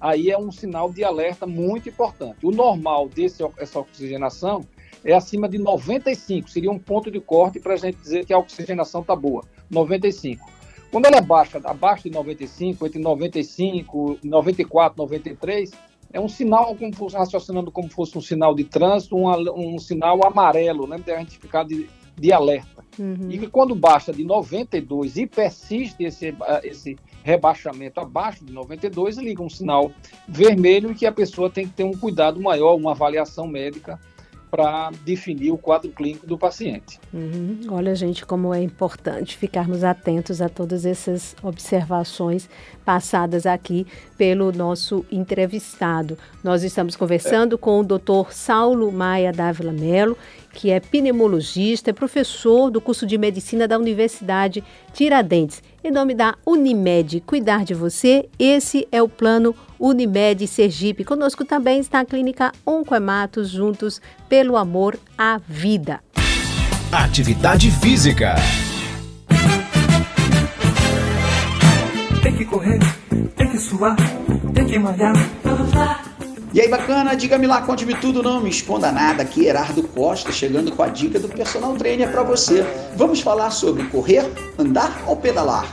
aí 0.03 0.31
é 0.31 0.37
um 0.37 0.51
sinal 0.51 0.93
de 0.93 1.05
alerta 1.05 1.47
muito 1.47 1.89
importante. 1.89 2.45
O 2.45 2.51
normal 2.51 3.09
desse, 3.09 3.41
essa 3.57 3.79
oxigenação 3.79 4.67
é 5.05 5.13
acima 5.15 5.49
de 5.49 5.59
95, 5.59 6.51
seria 6.51 6.71
um 6.71 6.79
ponto 6.79 7.09
de 7.09 7.21
corte 7.21 7.61
para 7.61 7.75
a 7.75 7.77
gente 7.77 7.99
dizer 7.99 8.27
que 8.27 8.33
a 8.33 8.39
oxigenação 8.39 9.03
está 9.03 9.15
boa, 9.15 9.45
95. 9.71 10.51
Quando 10.91 11.07
ela 11.07 11.19
é 11.19 11.21
baixa, 11.21 11.61
abaixo 11.65 12.05
de 12.05 12.11
95, 12.11 12.85
entre 12.85 12.99
95, 12.99 14.19
94, 14.23 14.99
93, 14.99 15.71
é 16.13 16.21
um 16.21 16.29
sinal, 16.29 16.75
como 16.75 16.95
fosse, 16.95 17.17
raciocinando 17.17 17.71
como 17.71 17.89
fosse 17.89 18.19
um 18.19 18.21
sinal 18.21 18.55
de 18.55 18.65
trânsito, 18.65 19.17
um, 19.17 19.75
um 19.75 19.79
sinal 19.79 20.27
amarelo, 20.27 20.87
né? 20.87 20.99
Tem 21.03 21.15
a 21.15 21.19
gente 21.21 21.39
ficar 21.39 21.65
de, 21.65 21.89
de 22.17 22.33
alerta. 22.33 22.85
Uhum. 22.99 23.31
E 23.31 23.47
quando 23.47 23.75
baixa 23.75 24.13
de 24.13 24.25
92 24.25 25.17
e 25.17 25.27
persiste 25.27 26.05
esse, 26.05 26.35
esse 26.63 26.99
rebaixamento 27.23 28.01
abaixo 28.01 28.45
de 28.45 28.53
92, 28.53 29.19
liga 29.19 29.43
um 29.43 29.49
sinal 29.49 29.93
vermelho 30.29 30.91
e 30.91 30.95
que 30.95 31.07
a 31.07 31.13
pessoa 31.13 31.51
tem 31.51 31.67
que 31.67 31.75
ter 31.75 31.85
um 31.85 31.97
cuidado 31.97 32.41
maior, 32.41 32.75
uma 32.75 32.93
avaliação 32.93 33.47
médica 33.47 33.99
para 34.53 34.91
definir 35.03 35.51
o 35.51 35.57
quadro 35.57 35.91
clínico 35.91 36.27
do 36.27 36.37
paciente. 36.37 37.01
Uhum. 37.11 37.61
Olha, 37.71 37.95
gente, 37.95 38.27
como 38.27 38.53
é 38.53 38.63
importante 38.63 39.35
ficarmos 39.35 39.83
atentos 39.83 40.43
a 40.43 40.49
todas 40.49 40.85
essas 40.85 41.35
observações 41.43 42.51
passadas 42.85 43.47
aqui 43.47 43.87
pelo 44.19 44.53
nosso 44.53 45.07
entrevistado. 45.11 46.19
Nós 46.45 46.63
estamos 46.65 46.97
conversando 46.97 47.55
é. 47.55 47.59
com 47.59 47.81
o 47.81 47.83
Dr. 47.83 48.31
Saulo 48.31 48.93
Maia 48.93 49.33
Dávila 49.33 49.73
Melo, 49.73 50.19
que 50.53 50.71
é 50.71 50.79
pneumologista, 50.81 51.89
é 51.89 51.95
professor 51.95 52.71
do 52.71 52.79
curso 52.79 53.07
de 53.07 53.17
medicina 53.17 53.67
da 53.67 53.79
Universidade 53.79 54.63
Tiradentes. 54.93 55.63
Em 55.83 55.91
nome 55.91 56.15
da 56.15 56.37
Unimed, 56.45 57.23
cuidar 57.23 57.65
de 57.65 57.73
você, 57.73 58.29
esse 58.39 58.87
é 58.93 59.03
o 59.03 59.09
plano 59.09 59.55
Unimed 59.83 60.47
Sergipe. 60.47 61.05
Conosco 61.05 61.45
também 61.45 61.81
está 61.81 61.99
a 61.99 62.05
clínica 62.05 62.53
Oncoematos, 62.65 63.51
juntos 63.51 64.01
pelo 64.29 64.57
amor 64.57 64.97
à 65.19 65.41
vida. 65.45 66.01
Atividade 66.93 67.69
física. 67.69 68.37
Tem 72.23 72.37
que 72.37 72.45
correr, 72.45 72.79
tem 73.37 73.51
que 73.51 73.59
suar, 73.59 73.97
tem 74.55 74.67
que 74.67 74.79
malhar. 74.79 75.15
Vamos 75.43 75.75
lá. 75.75 76.12
E 76.55 76.61
aí, 76.61 76.69
bacana? 76.69 77.15
Diga-me 77.15 77.47
lá, 77.47 77.63
conte-me 77.63 77.95
tudo, 77.95 78.23
não 78.23 78.39
me 78.39 78.51
esconda 78.51 78.93
nada. 78.93 79.23
Aqui, 79.23 79.47
Herardo 79.47 79.83
Costa, 79.85 80.31
chegando 80.31 80.71
com 80.71 80.83
a 80.83 80.89
dica 80.89 81.19
do 81.19 81.27
personal 81.27 81.75
trainer 81.77 82.11
para 82.11 82.23
você. 82.23 82.63
Vamos 82.95 83.23
falar 83.23 83.51
sobre 83.51 83.85
correr, 83.85 84.31
andar 84.59 85.03
ou 85.07 85.17
pedalar. 85.17 85.65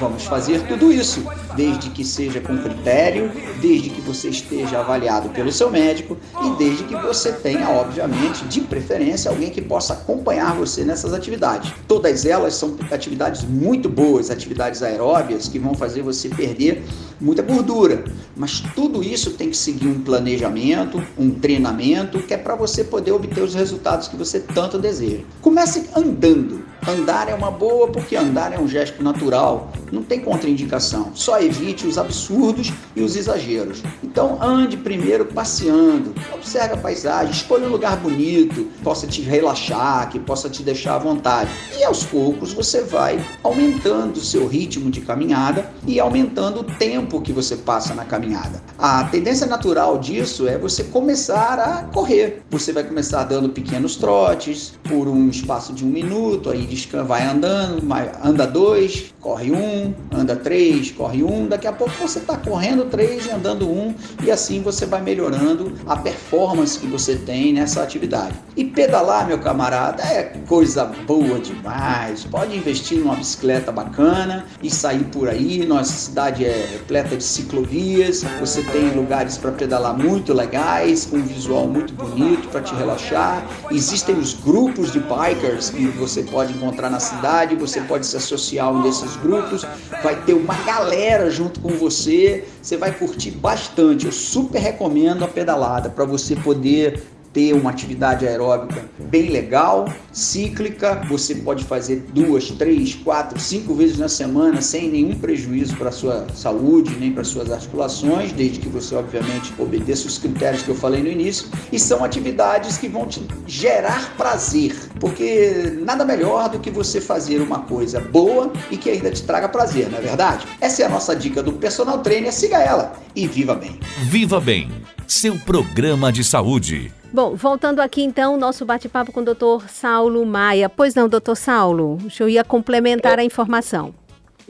Vamos 0.00 0.24
fazer 0.24 0.66
tudo 0.66 0.92
isso, 0.92 1.22
desde 1.54 1.88
que 1.90 2.04
seja 2.04 2.40
com 2.40 2.58
critério, 2.58 3.30
desde 3.60 3.90
que 3.90 4.00
você 4.00 4.28
esteja 4.28 4.80
avaliado 4.80 5.28
pelo 5.28 5.52
seu 5.52 5.70
médico 5.70 6.16
e 6.42 6.50
desde 6.56 6.82
que 6.82 6.96
você 6.96 7.30
tenha, 7.30 7.70
obviamente, 7.70 8.44
de 8.46 8.60
preferência, 8.60 9.30
alguém 9.30 9.50
que 9.50 9.62
possa 9.62 9.92
acompanhar 9.92 10.56
você 10.56 10.82
nessas 10.82 11.12
atividades. 11.12 11.72
Todas 11.86 12.26
elas 12.26 12.54
são 12.54 12.76
atividades 12.90 13.44
muito 13.44 13.88
boas, 13.88 14.32
atividades 14.32 14.82
aeróbias 14.82 15.46
que 15.46 15.60
vão 15.60 15.74
fazer 15.74 16.02
você 16.02 16.28
perder 16.28 16.82
muita 17.20 17.42
gordura, 17.42 18.04
mas 18.36 18.60
tudo 18.74 19.02
isso 19.02 19.30
tem 19.32 19.48
que 19.48 19.56
seguir 19.56 19.86
um 19.86 20.00
planejamento, 20.24 21.02
um 21.18 21.30
treinamento, 21.30 22.18
que 22.20 22.32
é 22.32 22.38
para 22.38 22.56
você 22.56 22.82
poder 22.82 23.12
obter 23.12 23.42
os 23.42 23.54
resultados 23.54 24.08
que 24.08 24.16
você 24.16 24.40
tanto 24.40 24.78
deseja. 24.78 25.22
Comece 25.42 25.90
andando. 25.94 26.64
Andar 26.86 27.30
é 27.30 27.34
uma 27.34 27.50
boa 27.50 27.88
porque 27.88 28.14
andar 28.14 28.52
é 28.52 28.58
um 28.58 28.68
gesto 28.68 29.02
natural, 29.02 29.72
não 29.90 30.02
tem 30.02 30.20
contraindicação. 30.20 31.12
Só 31.14 31.40
evite 31.40 31.86
os 31.86 31.96
absurdos 31.96 32.70
e 32.94 33.00
os 33.00 33.16
exageros. 33.16 33.82
Então 34.02 34.38
ande 34.42 34.76
primeiro 34.76 35.24
passeando, 35.24 36.14
observe 36.32 36.74
a 36.74 36.76
paisagem, 36.76 37.32
escolha 37.32 37.66
um 37.66 37.70
lugar 37.70 37.96
bonito, 37.96 38.64
que 38.64 38.82
possa 38.82 39.06
te 39.06 39.22
relaxar, 39.22 40.10
que 40.10 40.18
possa 40.18 40.50
te 40.50 40.62
deixar 40.62 40.96
à 40.96 40.98
vontade. 40.98 41.50
E 41.78 41.84
aos 41.84 42.04
poucos 42.04 42.52
você 42.52 42.82
vai 42.82 43.18
aumentando 43.42 44.18
o 44.18 44.24
seu 44.24 44.46
ritmo 44.46 44.90
de 44.90 45.00
caminhada 45.00 45.70
e 45.86 45.98
aumentando 45.98 46.60
o 46.60 46.64
tempo 46.64 47.20
que 47.22 47.32
você 47.32 47.56
passa 47.56 47.94
na 47.94 48.04
caminhada. 48.04 48.62
A 48.78 49.04
tendência 49.04 49.46
natural 49.46 49.98
disso 49.98 50.46
é 50.46 50.58
você 50.58 50.84
começar 50.84 51.58
a 51.58 51.84
correr. 51.84 52.42
Você 52.50 52.72
vai 52.72 52.84
começar 52.84 53.24
dando 53.24 53.48
pequenos 53.48 53.96
trotes 53.96 54.74
por 54.86 55.08
um 55.08 55.30
espaço 55.30 55.72
de 55.72 55.82
um 55.82 55.88
minuto, 55.88 56.50
aí 56.50 56.73
vai 57.06 57.26
andando, 57.26 57.82
anda 58.22 58.46
dois, 58.46 59.14
corre 59.20 59.50
um, 59.52 59.94
anda 60.12 60.36
três, 60.36 60.90
corre 60.90 61.22
um, 61.22 61.46
daqui 61.46 61.66
a 61.66 61.72
pouco 61.72 61.92
você 61.98 62.18
está 62.18 62.36
correndo 62.36 62.84
três 62.90 63.26
e 63.26 63.30
andando 63.30 63.66
um, 63.66 63.94
e 64.22 64.30
assim 64.30 64.60
você 64.60 64.84
vai 64.84 65.00
melhorando 65.00 65.72
a 65.86 65.96
performance 65.96 66.78
que 66.78 66.86
você 66.86 67.16
tem 67.16 67.52
nessa 67.52 67.82
atividade. 67.82 68.34
E 68.56 68.64
pedalar, 68.64 69.26
meu 69.26 69.38
camarada, 69.38 70.02
é 70.02 70.24
coisa 70.46 70.84
boa 71.06 71.38
demais. 71.38 72.24
Pode 72.24 72.56
investir 72.56 72.98
numa 72.98 73.16
bicicleta 73.16 73.72
bacana 73.72 74.44
e 74.62 74.70
sair 74.70 75.04
por 75.04 75.28
aí. 75.28 75.64
Nossa 75.66 75.92
cidade 75.92 76.44
é 76.44 76.68
repleta 76.72 77.16
de 77.16 77.24
ciclovias, 77.24 78.22
você 78.40 78.62
tem 78.62 78.90
lugares 78.90 79.38
para 79.38 79.52
pedalar 79.52 79.96
muito 79.96 80.34
legais, 80.34 81.06
com 81.06 81.16
um 81.16 81.22
visual 81.22 81.66
muito 81.66 81.94
bonito 81.94 82.48
para 82.48 82.60
te 82.60 82.74
relaxar. 82.74 83.44
Existem 83.70 84.16
os 84.16 84.34
grupos 84.34 84.92
de 84.92 85.00
bikers 85.00 85.70
que 85.70 85.86
você 85.86 86.22
pode 86.22 86.52
encontrar 86.52 86.63
na 86.72 87.00
cidade, 87.00 87.54
você 87.54 87.80
pode 87.80 88.06
se 88.06 88.16
associar 88.16 88.68
a 88.68 88.70
um 88.70 88.82
desses 88.82 89.16
grupos, 89.16 89.64
vai 90.02 90.16
ter 90.22 90.34
uma 90.34 90.54
galera 90.64 91.30
junto 91.30 91.60
com 91.60 91.70
você, 91.70 92.44
você 92.60 92.76
vai 92.76 92.92
curtir 92.92 93.30
bastante. 93.32 94.06
Eu 94.06 94.12
super 94.12 94.58
recomendo 94.58 95.24
a 95.24 95.28
pedalada 95.28 95.88
para 95.88 96.04
você 96.04 96.36
poder 96.36 97.02
ter 97.34 97.52
uma 97.52 97.70
atividade 97.70 98.26
aeróbica 98.26 98.84
bem 99.10 99.28
legal, 99.28 99.92
cíclica. 100.12 101.02
Você 101.08 101.34
pode 101.34 101.64
fazer 101.64 102.06
duas, 102.14 102.48
três, 102.52 102.94
quatro, 102.94 103.38
cinco 103.40 103.74
vezes 103.74 103.98
na 103.98 104.08
semana 104.08 104.62
sem 104.62 104.88
nenhum 104.88 105.18
prejuízo 105.18 105.76
para 105.76 105.90
sua 105.90 106.26
saúde, 106.32 106.96
nem 106.98 107.12
para 107.12 107.24
suas 107.24 107.50
articulações, 107.50 108.32
desde 108.32 108.60
que 108.60 108.68
você, 108.68 108.94
obviamente, 108.94 109.52
obedeça 109.58 110.06
os 110.06 110.16
critérios 110.16 110.62
que 110.62 110.68
eu 110.68 110.76
falei 110.76 111.02
no 111.02 111.08
início. 111.08 111.48
E 111.72 111.78
são 111.78 112.04
atividades 112.04 112.78
que 112.78 112.88
vão 112.88 113.06
te 113.06 113.20
gerar 113.46 114.14
prazer, 114.16 114.76
porque 115.00 115.76
nada 115.84 116.04
melhor 116.04 116.48
do 116.48 116.60
que 116.60 116.70
você 116.70 117.00
fazer 117.00 117.40
uma 117.40 117.60
coisa 117.60 117.98
boa 117.98 118.52
e 118.70 118.76
que 118.76 118.88
ainda 118.88 119.10
te 119.10 119.24
traga 119.24 119.48
prazer, 119.48 119.90
não 119.90 119.98
é 119.98 120.00
verdade? 120.00 120.46
Essa 120.60 120.82
é 120.82 120.86
a 120.86 120.88
nossa 120.88 121.16
dica 121.16 121.42
do 121.42 121.54
personal 121.54 121.98
trainer. 121.98 122.32
Siga 122.32 122.58
ela 122.58 122.92
e 123.16 123.26
viva 123.26 123.56
bem. 123.56 123.80
Viva 124.04 124.40
bem, 124.40 124.70
seu 125.08 125.36
programa 125.40 126.12
de 126.12 126.22
saúde. 126.22 126.92
Bom, 127.14 127.36
voltando 127.36 127.78
aqui 127.78 128.02
então, 128.02 128.36
nosso 128.36 128.64
bate-papo 128.64 129.12
com 129.12 129.20
o 129.20 129.24
doutor 129.24 129.68
Saulo 129.68 130.26
Maia. 130.26 130.68
Pois 130.68 130.96
não, 130.96 131.08
doutor 131.08 131.36
Saulo, 131.36 131.96
o 132.04 132.10
senhor 132.10 132.28
ia 132.28 132.42
complementar 132.42 133.20
é, 133.20 133.22
a 133.22 133.24
informação. 133.24 133.94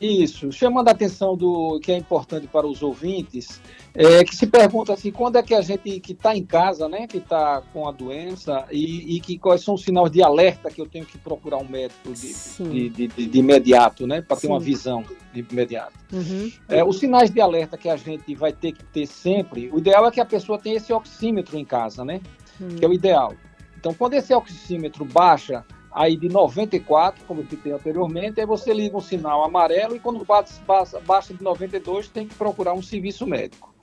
Isso, 0.00 0.50
chamando 0.50 0.88
a 0.88 0.92
atenção 0.92 1.36
do 1.36 1.78
que 1.80 1.92
é 1.92 1.98
importante 1.98 2.46
para 2.46 2.66
os 2.66 2.82
ouvintes, 2.82 3.60
é, 3.94 4.24
que 4.24 4.34
se 4.34 4.46
pergunta 4.46 4.94
assim, 4.94 5.10
quando 5.10 5.36
é 5.36 5.42
que 5.42 5.54
a 5.54 5.60
gente 5.60 6.00
que 6.00 6.12
está 6.12 6.34
em 6.34 6.42
casa, 6.42 6.88
né, 6.88 7.06
que 7.06 7.18
está 7.18 7.62
com 7.70 7.86
a 7.86 7.92
doença 7.92 8.64
e, 8.72 9.14
e, 9.14 9.20
que 9.20 9.36
quais 9.36 9.62
são 9.62 9.74
os 9.74 9.82
sinais 9.82 10.10
de 10.10 10.22
alerta 10.22 10.70
que 10.70 10.80
eu 10.80 10.86
tenho 10.86 11.04
que 11.04 11.18
procurar 11.18 11.58
um 11.58 11.68
médico 11.68 12.14
de, 12.14 12.88
de, 12.88 13.08
de, 13.08 13.26
de 13.26 13.38
imediato, 13.38 14.06
né, 14.06 14.22
para 14.22 14.38
ter 14.38 14.46
uma 14.46 14.58
visão 14.58 15.04
de 15.34 15.44
imediato. 15.50 15.92
Uhum. 16.10 16.50
É, 16.66 16.82
os 16.82 16.98
sinais 16.98 17.30
de 17.30 17.42
alerta 17.42 17.76
que 17.76 17.90
a 17.90 17.96
gente 17.96 18.34
vai 18.34 18.54
ter 18.54 18.72
que 18.72 18.82
ter 18.84 19.04
sempre, 19.04 19.70
o 19.70 19.78
ideal 19.78 20.06
é 20.06 20.10
que 20.10 20.20
a 20.20 20.24
pessoa 20.24 20.58
tenha 20.58 20.78
esse 20.78 20.94
oxímetro 20.94 21.58
em 21.58 21.64
casa, 21.64 22.06
né, 22.06 22.22
uhum. 22.60 22.76
que 22.76 22.84
é 22.84 22.88
o 22.88 22.92
ideal. 22.92 23.34
Então, 23.78 23.92
quando 23.92 24.14
esse 24.14 24.32
oxímetro 24.32 25.04
baixa, 25.04 25.64
aí 25.92 26.16
de 26.16 26.28
94, 26.28 27.24
como 27.26 27.42
eu 27.42 27.46
citei 27.46 27.72
anteriormente, 27.72 28.40
aí 28.40 28.46
você 28.46 28.72
liga 28.72 28.96
um 28.96 29.00
sinal 29.00 29.44
amarelo 29.44 29.94
e 29.94 30.00
quando 30.00 30.24
baixa, 30.24 31.00
baixa 31.06 31.34
de 31.34 31.42
92 31.42 32.08
tem 32.08 32.26
que 32.26 32.34
procurar 32.34 32.74
um 32.74 32.82
serviço 32.82 33.26
médico. 33.26 33.74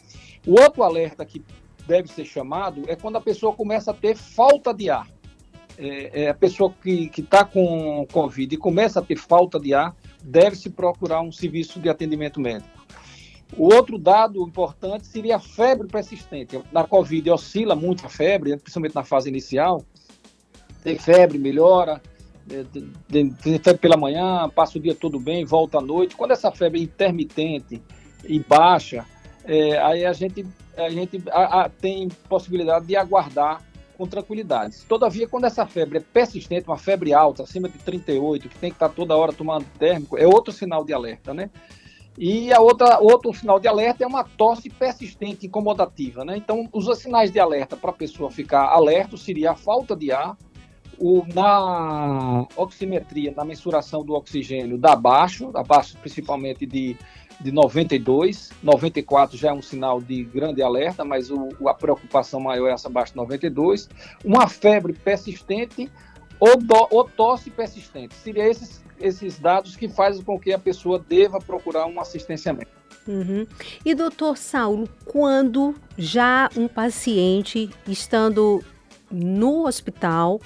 O 0.45 0.59
outro 0.59 0.83
alerta 0.83 1.23
que 1.25 1.43
deve 1.85 2.07
ser 2.07 2.25
chamado 2.25 2.83
é 2.87 2.95
quando 2.95 3.17
a 3.17 3.21
pessoa 3.21 3.53
começa 3.53 3.91
a 3.91 3.93
ter 3.93 4.15
falta 4.15 4.73
de 4.73 4.89
ar. 4.89 5.07
É, 5.77 6.23
é 6.23 6.29
a 6.29 6.33
pessoa 6.33 6.73
que 6.81 7.09
está 7.17 7.45
com 7.45 8.05
Covid 8.11 8.53
e 8.53 8.57
começa 8.57 8.99
a 8.99 9.03
ter 9.03 9.17
falta 9.17 9.59
de 9.59 9.73
ar, 9.73 9.95
deve-se 10.23 10.69
procurar 10.69 11.21
um 11.21 11.31
serviço 11.31 11.79
de 11.79 11.89
atendimento 11.89 12.39
médico. 12.39 12.80
O 13.57 13.73
outro 13.73 13.97
dado 13.97 14.41
importante 14.41 15.05
seria 15.05 15.35
a 15.35 15.39
febre 15.39 15.87
persistente. 15.87 16.59
Na 16.71 16.85
Covid 16.85 17.29
oscila 17.31 17.75
muito 17.75 18.05
a 18.05 18.09
febre, 18.09 18.55
principalmente 18.57 18.95
na 18.95 19.03
fase 19.03 19.29
inicial. 19.29 19.83
Tem 20.83 20.97
febre, 20.97 21.37
melhora, 21.37 22.01
tem 23.07 23.59
febre 23.59 23.77
pela 23.77 23.97
manhã, 23.97 24.49
passa 24.49 24.77
o 24.77 24.81
dia 24.81 24.95
todo 24.95 25.19
bem, 25.19 25.45
volta 25.45 25.77
à 25.77 25.81
noite. 25.81 26.15
Quando 26.15 26.31
essa 26.31 26.51
febre 26.51 26.79
é 26.79 26.83
intermitente 26.83 27.81
e 28.23 28.39
baixa, 28.39 29.05
é, 29.45 29.77
aí 29.79 30.05
a 30.05 30.13
gente, 30.13 30.45
a 30.77 30.89
gente 30.89 31.21
a, 31.29 31.61
a, 31.61 31.69
tem 31.69 32.07
possibilidade 32.29 32.85
de 32.85 32.95
aguardar 32.95 33.61
com 33.97 34.07
tranquilidade. 34.07 34.77
Todavia, 34.87 35.27
quando 35.27 35.45
essa 35.45 35.65
febre 35.65 35.99
é 35.99 36.01
persistente, 36.01 36.67
uma 36.67 36.77
febre 36.77 37.13
alta, 37.13 37.43
acima 37.43 37.69
de 37.69 37.77
38, 37.77 38.49
que 38.49 38.57
tem 38.57 38.71
que 38.71 38.75
estar 38.75 38.89
toda 38.89 39.15
hora 39.15 39.31
tomando 39.31 39.65
térmico, 39.77 40.17
é 40.17 40.25
outro 40.25 40.51
sinal 40.51 40.83
de 40.83 40.93
alerta, 40.93 41.33
né? 41.33 41.49
E 42.17 42.51
a 42.53 42.59
outra, 42.59 42.99
outro 42.99 43.33
sinal 43.33 43.59
de 43.59 43.67
alerta 43.67 44.03
é 44.03 44.07
uma 44.07 44.23
tosse 44.23 44.69
persistente, 44.69 45.47
incomodativa, 45.47 46.25
né? 46.25 46.37
Então, 46.37 46.67
os 46.73 46.85
sinais 46.97 47.31
de 47.31 47.39
alerta 47.39 47.77
para 47.77 47.89
a 47.89 47.93
pessoa 47.93 48.29
ficar 48.29 48.65
alerta 48.65 49.15
seria 49.15 49.51
a 49.51 49.55
falta 49.55 49.95
de 49.95 50.11
ar, 50.11 50.37
o, 50.99 51.23
na 51.33 52.45
oximetria, 52.55 53.33
na 53.35 53.43
mensuração 53.43 54.03
do 54.03 54.13
oxigênio, 54.13 54.77
dá 54.77 54.95
baixo, 54.95 55.49
abaixo 55.55 55.97
principalmente 55.97 56.65
de, 56.65 56.95
de 57.39 57.51
92, 57.51 58.51
94 58.61 59.35
já 59.35 59.49
é 59.49 59.53
um 59.53 59.61
sinal 59.61 59.99
de 59.99 60.23
grande 60.23 60.61
alerta, 60.61 61.03
mas 61.03 61.31
o, 61.31 61.49
a 61.67 61.73
preocupação 61.73 62.39
maior 62.39 62.67
é 62.67 62.73
essa 62.73 62.87
abaixo 62.87 63.13
de 63.13 63.17
92, 63.17 63.89
uma 64.23 64.47
febre 64.47 64.93
persistente 64.93 65.89
ou, 66.39 66.57
do, 66.57 66.87
ou 66.91 67.03
tosse 67.03 67.49
persistente. 67.49 68.13
Seria 68.15 68.47
esses, 68.47 68.83
esses 69.01 69.39
dados 69.39 69.75
que 69.75 69.87
fazem 69.89 70.23
com 70.23 70.39
que 70.39 70.53
a 70.53 70.59
pessoa 70.59 70.99
deva 70.99 71.39
procurar 71.39 71.85
um 71.85 71.99
assistenciamento. 71.99 72.71
Uhum. 73.07 73.47
E 73.83 73.95
doutor 73.95 74.37
Saulo, 74.37 74.87
quando 75.05 75.75
já 75.97 76.49
um 76.55 76.67
paciente 76.67 77.69
estando 77.87 78.63
no 79.11 79.65
hospital 79.65 80.39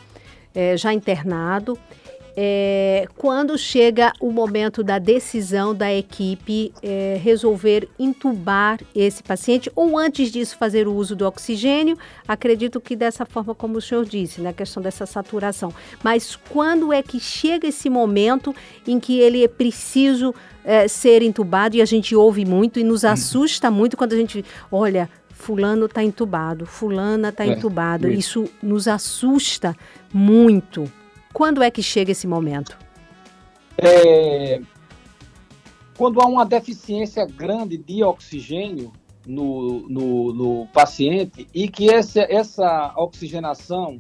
é, 0.56 0.78
já 0.78 0.94
internado. 0.94 1.78
É, 2.38 3.08
quando 3.16 3.58
chega 3.58 4.12
o 4.20 4.32
momento 4.32 4.84
da 4.84 5.00
decisão 5.00 5.74
da 5.74 5.94
equipe 5.94 6.74
é, 6.84 7.18
resolver 7.22 7.88
intubar 7.98 8.80
esse 8.94 9.24
paciente, 9.24 9.72
ou 9.76 9.98
antes 9.98 10.32
disso 10.32 10.58
fazer 10.58 10.88
o 10.88 10.94
uso 10.94 11.16
do 11.16 11.26
oxigênio, 11.26 11.98
acredito 12.28 12.82
que 12.82 12.96
dessa 12.96 13.26
forma 13.26 13.56
como 13.56 13.78
o 13.78 13.82
senhor 13.82 14.06
disse, 14.06 14.42
na 14.42 14.52
questão 14.52 14.84
dessa 14.84 15.06
saturação. 15.06 15.74
Mas 16.04 16.36
quando 16.36 16.92
é 16.92 17.02
que 17.02 17.20
chega 17.20 17.68
esse 17.68 17.90
momento 17.90 18.54
em 18.86 19.00
que 19.00 19.20
ele 19.20 19.44
é 19.44 19.48
preciso 19.48 20.36
é, 20.66 20.88
ser 20.88 21.22
intubado, 21.22 21.78
e 21.78 21.82
a 21.82 21.86
gente 21.86 22.16
ouve 22.16 22.44
muito 22.44 22.80
e 22.80 22.84
nos 22.84 23.04
uhum. 23.04 23.12
assusta 23.12 23.72
muito 23.72 23.96
quando 23.96 24.14
a 24.14 24.18
gente 24.18 24.44
olha, 24.70 25.10
fulano 25.30 25.86
está 25.86 26.04
entubado, 26.04 26.66
fulana 26.66 27.30
está 27.30 27.46
é, 27.46 27.50
entubado. 27.50 28.10
Isso 28.10 28.46
nos 28.62 28.88
assusta 28.88 29.76
muito. 30.12 30.92
Quando 31.36 31.62
é 31.62 31.70
que 31.70 31.84
chega 31.84 32.14
esse 32.14 32.26
momento? 32.26 32.78
É, 33.78 34.62
quando 35.98 36.22
há 36.22 36.26
uma 36.26 36.46
deficiência 36.46 37.26
grande 37.26 37.76
de 37.76 38.02
oxigênio 38.06 38.94
no, 39.28 39.82
no, 39.90 40.34
no 40.34 40.68
paciente 40.68 41.46
e 41.54 41.68
que 41.68 41.94
essa, 41.94 42.22
essa 42.22 42.94
oxigenação 42.96 44.00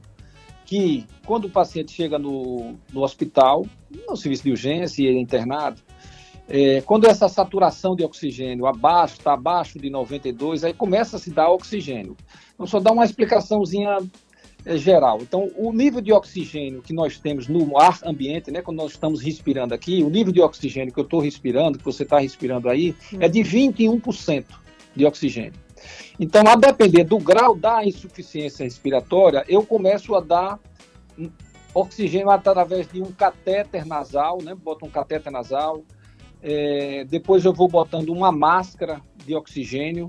que 0.65 1.05
quando 1.25 1.45
o 1.45 1.49
paciente 1.49 1.91
chega 1.91 2.17
no, 2.17 2.77
no 2.93 3.03
hospital, 3.03 3.65
no 4.07 4.15
serviço 4.15 4.43
de 4.43 4.51
urgência 4.51 5.03
e 5.03 5.07
é 5.07 5.19
internado, 5.19 5.81
é, 6.47 6.79
quando 6.81 7.05
essa 7.05 7.27
saturação 7.27 7.97
de 7.97 8.03
oxigênio 8.05 8.65
abaixo, 8.65 9.15
está 9.15 9.33
abaixo 9.33 9.77
de 9.77 9.89
92, 9.89 10.63
aí 10.63 10.73
começa 10.73 11.17
a 11.17 11.19
se 11.19 11.31
dar 11.31 11.49
oxigênio. 11.49 12.15
Então, 12.53 12.65
só 12.65 12.79
dar 12.79 12.93
uma 12.93 13.03
explicaçãozinha 13.03 13.97
geral. 14.65 15.19
Então, 15.21 15.51
o 15.55 15.71
nível 15.71 16.01
de 16.01 16.11
oxigênio 16.11 16.81
que 16.81 16.91
nós 16.91 17.19
temos 17.19 17.47
no 17.47 17.77
ar 17.77 17.99
ambiente, 18.03 18.49
né, 18.49 18.61
quando 18.61 18.77
nós 18.77 18.91
estamos 18.91 19.21
respirando 19.21 19.73
aqui, 19.73 20.03
o 20.03 20.09
nível 20.09 20.33
de 20.33 20.41
oxigênio 20.41 20.93
que 20.93 20.99
eu 20.99 21.03
estou 21.03 21.19
respirando, 21.19 21.77
que 21.77 21.85
você 21.85 22.03
está 22.03 22.19
respirando 22.19 22.67
aí, 22.67 22.95
é 23.19 23.27
de 23.27 23.41
21% 23.41 24.45
de 24.95 25.05
oxigênio. 25.05 25.53
Então, 26.19 26.43
a 26.47 26.55
depender 26.55 27.03
do 27.03 27.19
grau 27.19 27.55
da 27.55 27.85
insuficiência 27.85 28.63
respiratória, 28.63 29.43
eu 29.47 29.63
começo 29.63 30.15
a 30.15 30.21
dar 30.21 30.59
oxigênio 31.73 32.29
através 32.29 32.87
de 32.87 33.01
um 33.01 33.11
catéter 33.11 33.85
nasal, 33.85 34.41
né? 34.41 34.55
Boto 34.55 34.85
um 34.85 34.89
catéter 34.89 35.31
nasal. 35.31 35.83
É, 36.41 37.03
depois 37.05 37.43
eu 37.43 37.53
vou 37.53 37.67
botando 37.67 38.09
uma 38.09 38.31
máscara 38.31 39.01
de 39.25 39.35
oxigênio. 39.35 40.07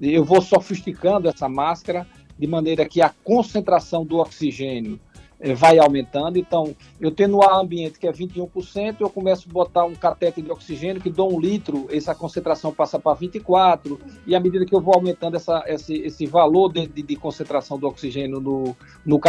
Eu 0.00 0.24
vou 0.24 0.40
sofisticando 0.40 1.28
essa 1.28 1.48
máscara 1.48 2.06
de 2.40 2.46
maneira 2.46 2.88
que 2.88 3.02
a 3.02 3.10
concentração 3.22 4.04
do 4.04 4.16
oxigênio 4.16 4.98
eh, 5.38 5.54
vai 5.54 5.78
aumentando. 5.78 6.38
Então, 6.38 6.74
eu 6.98 7.10
tenho 7.10 7.28
no 7.28 7.42
ar 7.42 7.60
ambiente 7.60 7.98
que 7.98 8.06
é 8.06 8.12
21%, 8.12 8.96
eu 9.00 9.10
começo 9.10 9.46
a 9.48 9.52
botar 9.52 9.84
um 9.84 9.94
catéter 9.94 10.42
de 10.42 10.50
oxigênio 10.50 11.02
que 11.02 11.10
dou 11.10 11.34
um 11.34 11.38
litro, 11.38 11.86
essa 11.90 12.14
concentração 12.14 12.72
passa 12.72 12.98
para 12.98 13.14
24, 13.14 14.00
e 14.26 14.34
à 14.34 14.40
medida 14.40 14.64
que 14.64 14.74
eu 14.74 14.80
vou 14.80 14.94
aumentando 14.94 15.36
essa, 15.36 15.62
esse, 15.66 15.94
esse 15.98 16.24
valor 16.24 16.72
de, 16.72 16.86
de, 16.86 17.02
de 17.02 17.16
concentração 17.16 17.78
do 17.78 17.86
oxigênio 17.86 18.40
no, 18.40 18.74
no 19.04 19.20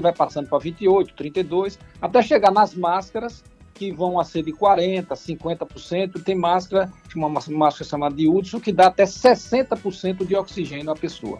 vai 0.00 0.12
passando 0.12 0.48
para 0.48 0.58
28, 0.58 1.12
32, 1.14 1.76
até 2.00 2.22
chegar 2.22 2.52
nas 2.52 2.72
máscaras, 2.72 3.42
que 3.74 3.90
vão 3.90 4.20
a 4.20 4.24
ser 4.24 4.42
de 4.42 4.52
40%, 4.52 5.06
50%. 5.08 6.22
Tem 6.22 6.34
máscara, 6.34 6.92
uma 7.16 7.30
máscara 7.30 7.88
chamada 7.88 8.14
de 8.14 8.28
Hudson, 8.28 8.60
que 8.60 8.70
dá 8.70 8.88
até 8.88 9.04
60% 9.04 10.26
de 10.26 10.36
oxigênio 10.36 10.90
à 10.90 10.94
pessoa. 10.94 11.38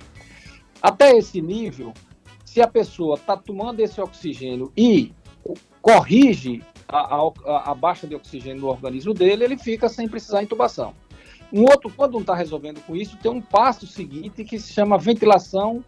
Até 0.83 1.17
esse 1.17 1.41
nível, 1.41 1.93
se 2.45 2.61
a 2.61 2.67
pessoa 2.67 3.17
está 3.17 3.37
tomando 3.37 3.81
esse 3.81 4.01
oxigênio 4.01 4.73
e 4.77 5.13
corrige 5.81 6.63
a, 6.89 7.17
a, 7.17 7.71
a, 7.71 7.75
baixa 7.75 8.07
de 8.07 8.15
oxigênio 8.15 8.63
no 8.63 8.69
organismo 8.69 9.15
dele, 9.15 9.45
ele 9.45 9.57
fica 9.57 9.89
sem 9.89 10.09
precisar 10.09 10.39
de 10.39 10.45
intubação. 10.47 10.95
Um 11.53 11.63
outro, 11.63 11.93
quando 11.95 12.13
não 12.13 12.21
está 12.21 12.35
resolvendo 12.35 12.81
com 12.83 12.95
isso, 12.95 13.17
tem 13.17 13.31
um 13.31 13.41
passo 13.41 13.87
seguinte 13.87 14.45
que 14.45 14.59
se 14.59 14.73
chama 14.73 14.99
ventilação 14.99 15.85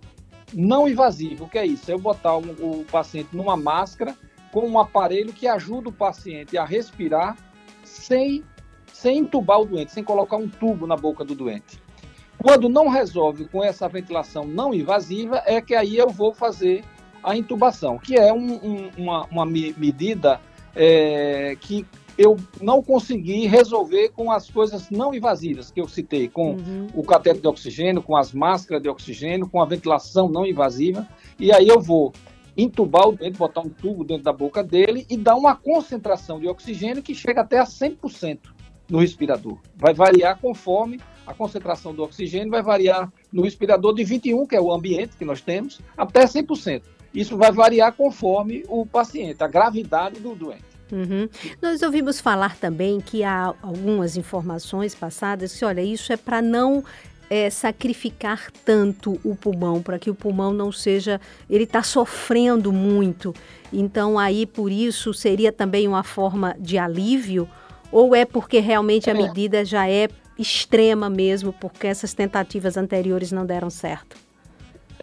não 0.53 0.89
invasiva. 0.89 1.45
O 1.45 1.49
que 1.49 1.59
é 1.59 1.67
isso? 1.67 1.91
É 1.91 1.95
eu 1.95 1.99
botar 1.99 2.37
o, 2.37 2.81
o 2.81 2.85
paciente 2.91 3.31
numa 3.33 3.57
máscara 3.57 4.17
com 4.53 4.69
um 4.69 4.79
aparelho 4.79 5.33
que 5.33 5.49
ajuda 5.49 5.89
o 5.89 5.93
paciente 5.93 6.59
a 6.59 6.65
respirar 6.65 7.37
sem, 7.85 8.45
sem 8.93 9.19
intubar 9.19 9.61
o 9.61 9.65
doente, 9.65 9.93
sem 9.93 10.05
colocar 10.05 10.37
um 10.37 10.49
tubo 10.49 10.87
na 10.87 10.97
boca 10.97 11.25
do 11.25 11.35
doente. 11.35 11.82
Quando 12.43 12.69
não 12.69 12.89
resolve 12.89 13.45
com 13.45 13.63
essa 13.63 13.89
ventilação 13.89 14.45
não 14.45 14.75
invasiva, 14.75 15.43
é 15.47 15.61
que 15.61 15.75
aí 15.75 15.97
eu 15.97 16.09
vou 16.09 16.35
fazer 16.35 16.85
a 17.23 17.37
intubação, 17.37 17.99
que 17.99 18.17
é 18.17 18.33
um, 18.33 18.55
um, 18.55 18.91
uma, 18.99 19.27
uma, 19.27 19.47
medida 19.47 20.41
é, 20.75 21.57
que 21.61 21.87
eu 22.19 22.37
não 22.61 22.83
consegui 22.83 23.47
resolver 23.47 24.09
com 24.11 24.31
as 24.33 24.51
coisas 24.51 24.91
não 24.91 25.15
invasivas 25.15 25.71
que 25.71 25.81
eu 25.81 25.87
citei, 25.87 26.29
com 26.29 26.55
uhum. 26.55 26.89
o 26.95 27.05
cateto 27.05 27.41
de 27.41 27.47
oxigênio, 27.47 28.03
com 28.03 28.17
as 28.17 28.33
máscaras 28.33 28.83
de 28.83 28.89
oxigênio, 28.89 29.49
com 29.49 29.63
a 29.63 29.67
ventilação 29.67 30.29
não 30.29 30.45
invasiva, 30.45 31.07
e 31.39 31.53
aí 31.53 31.69
eu 31.69 31.81
vou 31.81 32.13
intubar 32.57 33.09
o 33.09 33.13
dente, 33.13 33.39
botar 33.39 33.61
um 33.61 33.69
tubo 33.69 34.05
dentro 34.05 34.25
da 34.25 34.33
boca 34.33 34.65
dele 34.65 35.07
e 35.09 35.17
dar 35.17 35.37
uma 35.37 35.55
concentração 35.55 36.41
de 36.41 36.49
oxigênio 36.49 37.03
que 37.03 37.15
chega 37.15 37.41
até 37.41 37.61
a 37.61 37.65
100% 37.65 38.41
no 38.91 38.99
respirador. 38.99 39.59
Vai 39.77 39.95
variar 39.95 40.39
conforme 40.39 41.01
a 41.27 41.35
concentração 41.35 41.95
do 41.95 42.03
oxigênio 42.03 42.51
vai 42.51 42.63
variar 42.63 43.13
no 43.33 43.43
respirador 43.43 43.95
de 43.95 44.05
21, 44.05 44.47
que 44.47 44.57
é 44.57 44.61
o 44.61 44.73
ambiente 44.73 45.17
que 45.17 45.25
nós 45.25 45.41
temos, 45.41 45.81
até 45.97 46.25
100%. 46.25 46.83
Isso 47.15 47.37
vai 47.37 47.53
variar 47.53 47.93
conforme 47.93 48.65
o 48.69 48.87
paciente, 48.87 49.43
a 49.43 49.49
gravidade 49.49 50.19
do 50.21 50.35
doente. 50.35 50.73
Uhum. 50.91 51.29
Nós 51.61 51.83
ouvimos 51.83 52.21
falar 52.21 52.57
também 52.57 53.01
que 53.01 53.25
há 53.25 53.55
algumas 53.63 54.17
informações 54.17 54.95
passadas 54.95 55.57
que, 55.57 55.65
olha, 55.65 55.81
isso 55.81 56.13
é 56.13 56.17
para 56.17 56.43
não 56.43 56.85
é, 57.31 57.49
sacrificar 57.49 58.51
tanto 58.65 59.19
o 59.25 59.35
pulmão, 59.35 59.81
para 59.83 59.99
que 59.99 60.11
o 60.11 60.15
pulmão 60.15 60.53
não 60.53 60.71
seja. 60.71 61.19
Ele 61.49 61.65
está 61.65 61.83
sofrendo 61.83 62.71
muito. 62.71 63.35
Então, 63.73 64.19
aí, 64.19 64.45
por 64.45 64.71
isso, 64.71 65.15
seria 65.15 65.51
também 65.51 65.89
uma 65.89 66.03
forma 66.03 66.55
de 66.59 66.77
alívio? 66.77 67.49
Ou 67.91 68.15
é 68.15 68.27
porque 68.27 68.59
realmente 68.59 69.09
a 69.09 69.15
é. 69.15 69.17
medida 69.17 69.65
já 69.65 69.89
é 69.89 70.09
extrema 70.39 71.09
mesmo, 71.11 71.53
porque 71.53 71.87
essas 71.87 72.15
tentativas 72.15 72.77
anteriores 72.77 73.33
não 73.33 73.45
deram 73.45 73.71
certo? 73.71 74.17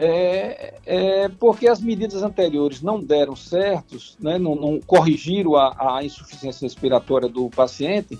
É, 0.01 0.75
é 0.85 1.29
porque 1.29 1.67
as 1.67 1.81
medidas 1.81 2.23
anteriores 2.23 2.81
não 2.81 3.01
deram 3.01 3.35
certo, 3.35 3.97
né, 4.17 4.37
não, 4.37 4.55
não 4.55 4.79
corrigiram 4.79 5.57
a, 5.57 5.97
a, 5.97 6.03
insuficiência 6.03 6.65
respiratória 6.65 7.27
do 7.27 7.49
paciente. 7.49 8.17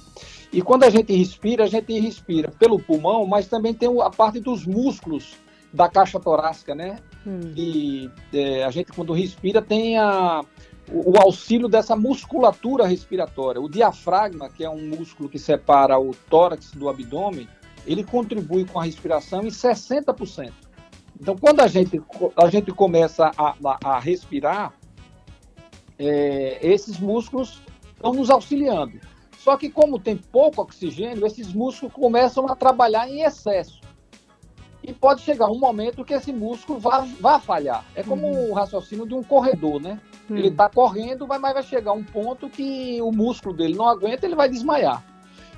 E 0.52 0.62
quando 0.62 0.84
a 0.84 0.90
gente 0.90 1.16
respira, 1.16 1.64
a 1.64 1.68
gente 1.68 1.98
respira 1.98 2.52
pelo 2.60 2.80
pulmão, 2.80 3.26
mas 3.26 3.48
também 3.48 3.74
tem 3.74 3.90
a 4.02 4.10
parte 4.10 4.42
dos 4.42 4.66
músculos 4.66 5.38
da 5.72 5.88
caixa 5.88 6.20
torácica, 6.20 6.76
né? 6.76 6.98
Hum. 7.26 7.54
E 7.56 8.10
é, 8.34 8.66
a 8.66 8.72
gente, 8.72 8.92
quando 8.92 9.14
respira, 9.14 9.62
tem 9.62 9.98
a, 9.98 10.42
o, 10.92 11.18
auxílio 11.20 11.68
dessa 11.68 11.96
musculatura 11.96 12.86
respiratória. 12.86 13.62
O 13.62 13.70
diafragma, 13.70 14.50
que 14.50 14.64
é 14.64 14.70
um 14.70 14.88
músculo 14.88 15.30
que 15.30 15.40
separa 15.40 16.00
o 16.00 16.12
tórax 16.30 16.72
do 16.72 16.90
abdômen, 16.90 17.48
ele 17.86 18.04
contribui 18.04 18.66
com 18.66 18.80
a 18.80 18.84
respiração 18.84 19.44
em 19.44 19.50
60%. 19.50 20.52
Então, 21.20 21.38
quando 21.38 21.60
a 21.60 21.68
gente, 21.68 22.02
a 22.36 22.50
gente 22.50 22.72
começa 22.72 23.32
a, 23.38 23.56
a, 23.64 23.96
a 23.96 24.00
respirar, 24.00 24.74
é, 25.98 26.60
esses 26.62 27.00
músculos 27.00 27.62
estão 27.94 28.14
nos 28.14 28.30
auxiliando. 28.30 29.00
Só 29.38 29.58
que, 29.58 29.70
como 29.70 30.00
tem 30.00 30.18
pouco 30.18 30.62
oxigênio, 30.62 31.26
esses 31.26 31.54
músculos 31.54 31.94
começam 31.94 32.48
a 32.48 32.56
trabalhar 32.56 33.10
em 33.10 33.22
excesso. 33.22 33.80
E 34.82 34.94
pode 34.94 35.22
chegar 35.22 35.50
um 35.50 35.60
momento 35.60 36.06
que 36.06 36.14
esse 36.14 36.32
músculo 36.32 36.80
vá, 36.80 37.06
vá 37.20 37.40
falhar. 37.40 37.86
É 37.96 38.02
como 38.02 38.28
uhum. 38.28 38.52
o 38.52 38.54
raciocínio 38.54 39.06
de 39.06 39.14
um 39.14 39.24
corredor, 39.24 39.82
né? 39.82 40.00
Uhum. 40.30 40.38
Ele 40.38 40.48
está 40.50 40.70
correndo, 40.70 41.28
mas 41.28 41.42
vai 41.42 41.64
chegar 41.64 41.94
um 41.94 42.04
ponto 42.04 42.50
que 42.50 43.02
o 43.02 43.12
músculo 43.12 43.56
dele 43.56 43.76
não 43.76 43.88
aguenta, 43.88 44.26
ele 44.26 44.36
vai 44.36 44.50
desmaiar. 44.50 45.04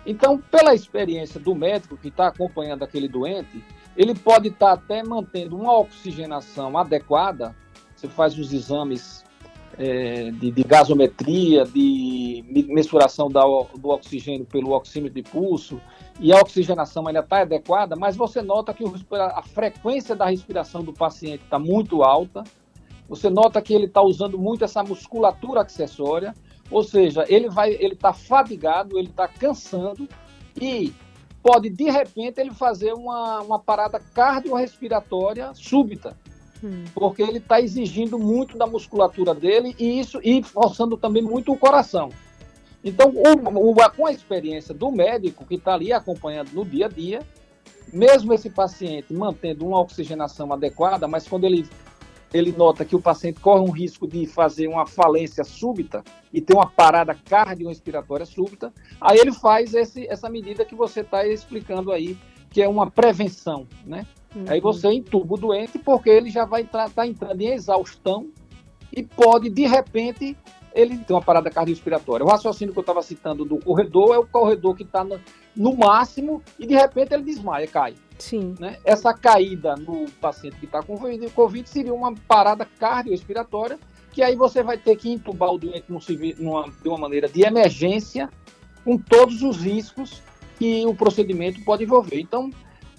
Então, 0.05 0.37
pela 0.37 0.73
experiência 0.73 1.39
do 1.39 1.53
médico 1.53 1.97
que 1.97 2.07
está 2.07 2.27
acompanhando 2.27 2.83
aquele 2.83 3.07
doente, 3.07 3.63
ele 3.95 4.15
pode 4.15 4.47
estar 4.47 4.67
tá 4.67 4.73
até 4.73 5.03
mantendo 5.03 5.55
uma 5.55 5.77
oxigenação 5.77 6.77
adequada. 6.77 7.55
Você 7.95 8.07
faz 8.07 8.37
os 8.37 8.51
exames 8.51 9.23
é, 9.77 10.31
de, 10.31 10.51
de, 10.51 10.63
gasometria, 10.63 11.65
de 11.65 12.43
mensuração 12.69 13.29
da, 13.29 13.41
do 13.41 13.89
oxigênio 13.89 14.45
pelo 14.45 14.71
oxímetro 14.71 15.21
de 15.21 15.29
pulso, 15.29 15.79
e 16.19 16.33
a 16.33 16.37
oxigenação 16.37 17.07
ainda 17.07 17.21
está 17.21 17.41
adequada, 17.41 17.95
mas 17.95 18.15
você 18.15 18.41
nota 18.41 18.73
que 18.73 18.83
a 19.13 19.41
frequência 19.41 20.15
da 20.15 20.25
respiração 20.25 20.83
do 20.83 20.93
paciente 20.93 21.43
está 21.43 21.57
muito 21.57 22.03
alta, 22.03 22.43
você 23.11 23.29
nota 23.29 23.61
que 23.61 23.73
ele 23.73 23.87
está 23.87 24.01
usando 24.01 24.39
muito 24.39 24.63
essa 24.63 24.81
musculatura 24.81 25.63
acessória, 25.63 26.33
ou 26.71 26.81
seja, 26.81 27.25
ele 27.27 27.49
vai, 27.49 27.73
ele 27.73 27.93
está 27.93 28.13
fadigado, 28.13 28.97
ele 28.97 29.09
está 29.09 29.27
cansando 29.27 30.07
e 30.55 30.93
pode 31.43 31.69
de 31.69 31.91
repente 31.91 32.39
ele 32.39 32.51
fazer 32.51 32.93
uma, 32.93 33.41
uma 33.41 33.59
parada 33.59 33.99
cardiorrespiratória 33.99 35.51
súbita, 35.53 36.15
hum. 36.63 36.85
porque 36.95 37.21
ele 37.21 37.39
está 37.39 37.59
exigindo 37.59 38.17
muito 38.17 38.57
da 38.57 38.65
musculatura 38.65 39.35
dele 39.35 39.75
e 39.77 39.99
isso 39.99 40.21
e 40.23 40.41
forçando 40.41 40.95
também 40.95 41.21
muito 41.21 41.51
o 41.51 41.57
coração. 41.57 42.07
Então, 42.81 43.09
o, 43.09 43.71
o, 43.71 43.91
com 43.91 44.07
a 44.07 44.11
experiência 44.13 44.73
do 44.73 44.89
médico 44.89 45.45
que 45.45 45.55
está 45.55 45.73
ali 45.73 45.91
acompanhando 45.91 46.51
no 46.53 46.63
dia 46.63 46.85
a 46.85 46.89
dia, 46.89 47.19
mesmo 47.91 48.33
esse 48.33 48.49
paciente 48.49 49.13
mantendo 49.13 49.67
uma 49.67 49.81
oxigenação 49.81 50.53
adequada, 50.53 51.09
mas 51.09 51.27
quando 51.27 51.43
ele 51.43 51.67
ele 52.33 52.51
nota 52.51 52.85
que 52.85 52.95
o 52.95 53.01
paciente 53.01 53.39
corre 53.39 53.61
um 53.61 53.71
risco 53.71 54.07
de 54.07 54.25
fazer 54.25 54.67
uma 54.67 54.85
falência 54.85 55.43
súbita 55.43 56.03
e 56.31 56.39
ter 56.39 56.53
uma 56.53 56.67
parada 56.67 57.13
cardiorrespiratória 57.13 58.25
súbita, 58.25 58.73
aí 58.99 59.17
ele 59.19 59.33
faz 59.33 59.73
esse, 59.73 60.07
essa 60.07 60.29
medida 60.29 60.63
que 60.63 60.75
você 60.75 61.01
está 61.01 61.25
explicando 61.27 61.91
aí, 61.91 62.17
que 62.49 62.61
é 62.61 62.67
uma 62.67 62.89
prevenção, 62.89 63.67
né? 63.85 64.05
Uhum. 64.35 64.45
Aí 64.47 64.61
você 64.61 64.89
entuba 64.89 65.35
o 65.35 65.37
doente 65.37 65.77
porque 65.77 66.09
ele 66.09 66.29
já 66.29 66.45
vai 66.45 66.61
estar 66.61 66.89
tá 66.89 67.05
entrando 67.05 67.41
em 67.41 67.51
exaustão 67.51 68.29
e 68.91 69.03
pode, 69.03 69.49
de 69.49 69.65
repente, 69.65 70.37
ele 70.73 70.97
ter 70.97 71.13
uma 71.13 71.21
parada 71.21 71.49
cardiorrespiratória. 71.49 72.25
O 72.25 72.29
raciocínio 72.29 72.73
que 72.73 72.79
eu 72.79 72.81
estava 72.81 73.01
citando 73.01 73.45
do 73.45 73.57
corredor 73.57 74.15
é 74.15 74.17
o 74.17 74.25
corredor 74.25 74.75
que 74.75 74.83
está 74.83 75.03
no, 75.03 75.19
no 75.55 75.75
máximo 75.75 76.41
e, 76.57 76.65
de 76.65 76.75
repente, 76.75 77.13
ele 77.13 77.23
desmaia, 77.23 77.67
cai. 77.67 77.93
Sim. 78.21 78.53
Né? 78.59 78.77
Essa 78.85 79.13
caída 79.15 79.75
no 79.75 80.05
paciente 80.21 80.57
que 80.57 80.65
está 80.65 80.83
com 80.83 80.95
Covid 81.33 81.67
seria 81.67 81.93
uma 81.93 82.13
parada 82.13 82.63
cardiorrespiratória, 82.65 83.79
que 84.11 84.21
aí 84.21 84.35
você 84.35 84.61
vai 84.61 84.77
ter 84.77 84.95
que 84.95 85.09
entubar 85.09 85.51
o 85.51 85.57
doente 85.57 85.85
numa, 86.39 86.69
de 86.69 86.87
uma 86.87 86.99
maneira 86.99 87.27
de 87.27 87.41
emergência, 87.41 88.29
com 88.85 88.95
todos 88.95 89.41
os 89.41 89.57
riscos 89.57 90.21
que 90.59 90.85
o 90.85 90.93
procedimento 90.93 91.63
pode 91.63 91.83
envolver. 91.83 92.19
Então, 92.19 92.51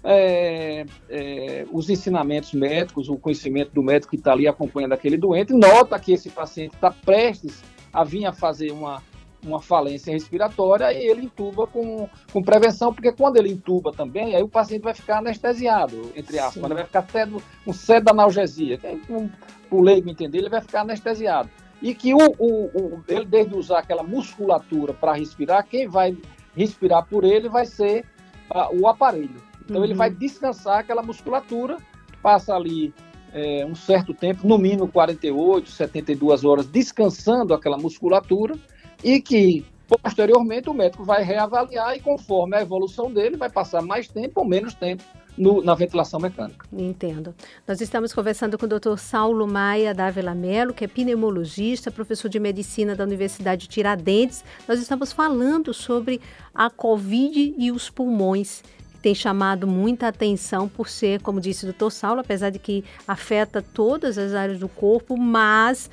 é, 0.02 0.84
é, 1.08 1.66
os 1.70 1.88
ensinamentos 1.88 2.52
médicos, 2.52 3.08
o 3.08 3.16
conhecimento 3.16 3.72
do 3.72 3.82
médico 3.82 4.10
que 4.10 4.16
está 4.16 4.32
ali 4.32 4.48
acompanhando 4.48 4.92
aquele 4.92 5.16
doente, 5.16 5.52
nota 5.52 6.00
que 6.00 6.12
esse 6.12 6.30
paciente 6.30 6.74
está 6.74 6.90
prestes 6.90 7.62
a 7.92 8.02
vir 8.02 8.26
a 8.26 8.32
fazer 8.32 8.72
uma 8.72 9.00
uma 9.44 9.60
falência 9.60 10.12
respiratória 10.12 10.92
e 10.92 11.06
ele 11.06 11.24
intuba 11.24 11.66
com, 11.66 12.08
com 12.32 12.42
prevenção, 12.42 12.92
porque 12.92 13.12
quando 13.12 13.36
ele 13.36 13.50
intuba 13.50 13.92
também, 13.92 14.34
aí 14.34 14.42
o 14.42 14.48
paciente 14.48 14.82
vai 14.82 14.94
ficar 14.94 15.18
anestesiado, 15.18 16.12
entre 16.14 16.38
aspas, 16.38 16.62
ele 16.62 16.74
vai 16.74 16.84
ficar 16.84 17.02
cedo, 17.02 17.42
um 17.66 17.72
cedo 17.72 18.08
analgesia, 18.08 18.78
que 18.78 18.86
é 18.86 18.96
um, 19.10 19.28
o 19.70 19.80
leigo 19.80 20.08
entender, 20.08 20.38
ele 20.38 20.48
vai 20.48 20.60
ficar 20.60 20.82
anestesiado. 20.82 21.50
E 21.80 21.94
que 21.94 22.14
o, 22.14 22.18
o, 22.38 22.64
o 22.66 23.04
ele, 23.08 23.24
desde 23.24 23.56
usar 23.56 23.80
aquela 23.80 24.04
musculatura 24.04 24.94
para 24.94 25.14
respirar, 25.14 25.66
quem 25.66 25.88
vai 25.88 26.16
respirar 26.56 27.04
por 27.06 27.24
ele 27.24 27.48
vai 27.48 27.66
ser 27.66 28.04
uh, 28.50 28.80
o 28.80 28.86
aparelho. 28.86 29.42
Então 29.64 29.78
uhum. 29.78 29.84
ele 29.84 29.94
vai 29.94 30.10
descansar 30.10 30.78
aquela 30.78 31.02
musculatura, 31.02 31.78
passa 32.22 32.54
ali 32.54 32.94
é, 33.32 33.64
um 33.66 33.74
certo 33.74 34.12
tempo, 34.12 34.46
no 34.46 34.58
mínimo 34.58 34.86
48, 34.86 35.70
72 35.70 36.44
horas, 36.44 36.66
descansando 36.66 37.54
aquela 37.54 37.78
musculatura, 37.78 38.54
e 39.02 39.20
que 39.20 39.64
posteriormente 40.02 40.70
o 40.70 40.74
médico 40.74 41.04
vai 41.04 41.22
reavaliar 41.22 41.96
e 41.96 42.00
conforme 42.00 42.56
a 42.56 42.62
evolução 42.62 43.12
dele 43.12 43.36
vai 43.36 43.50
passar 43.50 43.82
mais 43.82 44.08
tempo 44.08 44.40
ou 44.40 44.46
menos 44.46 44.74
tempo 44.74 45.02
no, 45.36 45.62
na 45.62 45.74
ventilação 45.74 46.20
mecânica. 46.20 46.66
Entendo. 46.72 47.34
Nós 47.66 47.80
estamos 47.80 48.12
conversando 48.12 48.58
com 48.58 48.66
o 48.66 48.68
Dr. 48.68 48.96
Saulo 48.96 49.46
Maia 49.46 49.94
da 49.94 50.06
Avila 50.06 50.34
Melo, 50.34 50.74
que 50.74 50.84
é 50.84 50.88
pneumologista, 50.88 51.90
professor 51.90 52.28
de 52.28 52.38
medicina 52.38 52.94
da 52.94 53.04
Universidade 53.04 53.62
de 53.62 53.68
Tiradentes. 53.68 54.44
Nós 54.68 54.80
estamos 54.80 55.12
falando 55.12 55.72
sobre 55.72 56.20
a 56.54 56.70
Covid 56.70 57.54
e 57.58 57.72
os 57.72 57.90
pulmões 57.90 58.62
tem 59.02 59.16
chamado 59.16 59.66
muita 59.66 60.06
atenção 60.06 60.68
por 60.68 60.88
ser, 60.88 61.20
como 61.22 61.40
disse 61.40 61.64
o 61.64 61.66
doutor 61.66 61.90
Saulo, 61.90 62.20
apesar 62.20 62.50
de 62.50 62.60
que 62.60 62.84
afeta 63.06 63.60
todas 63.60 64.16
as 64.16 64.32
áreas 64.32 64.60
do 64.60 64.68
corpo, 64.68 65.16
mas 65.16 65.90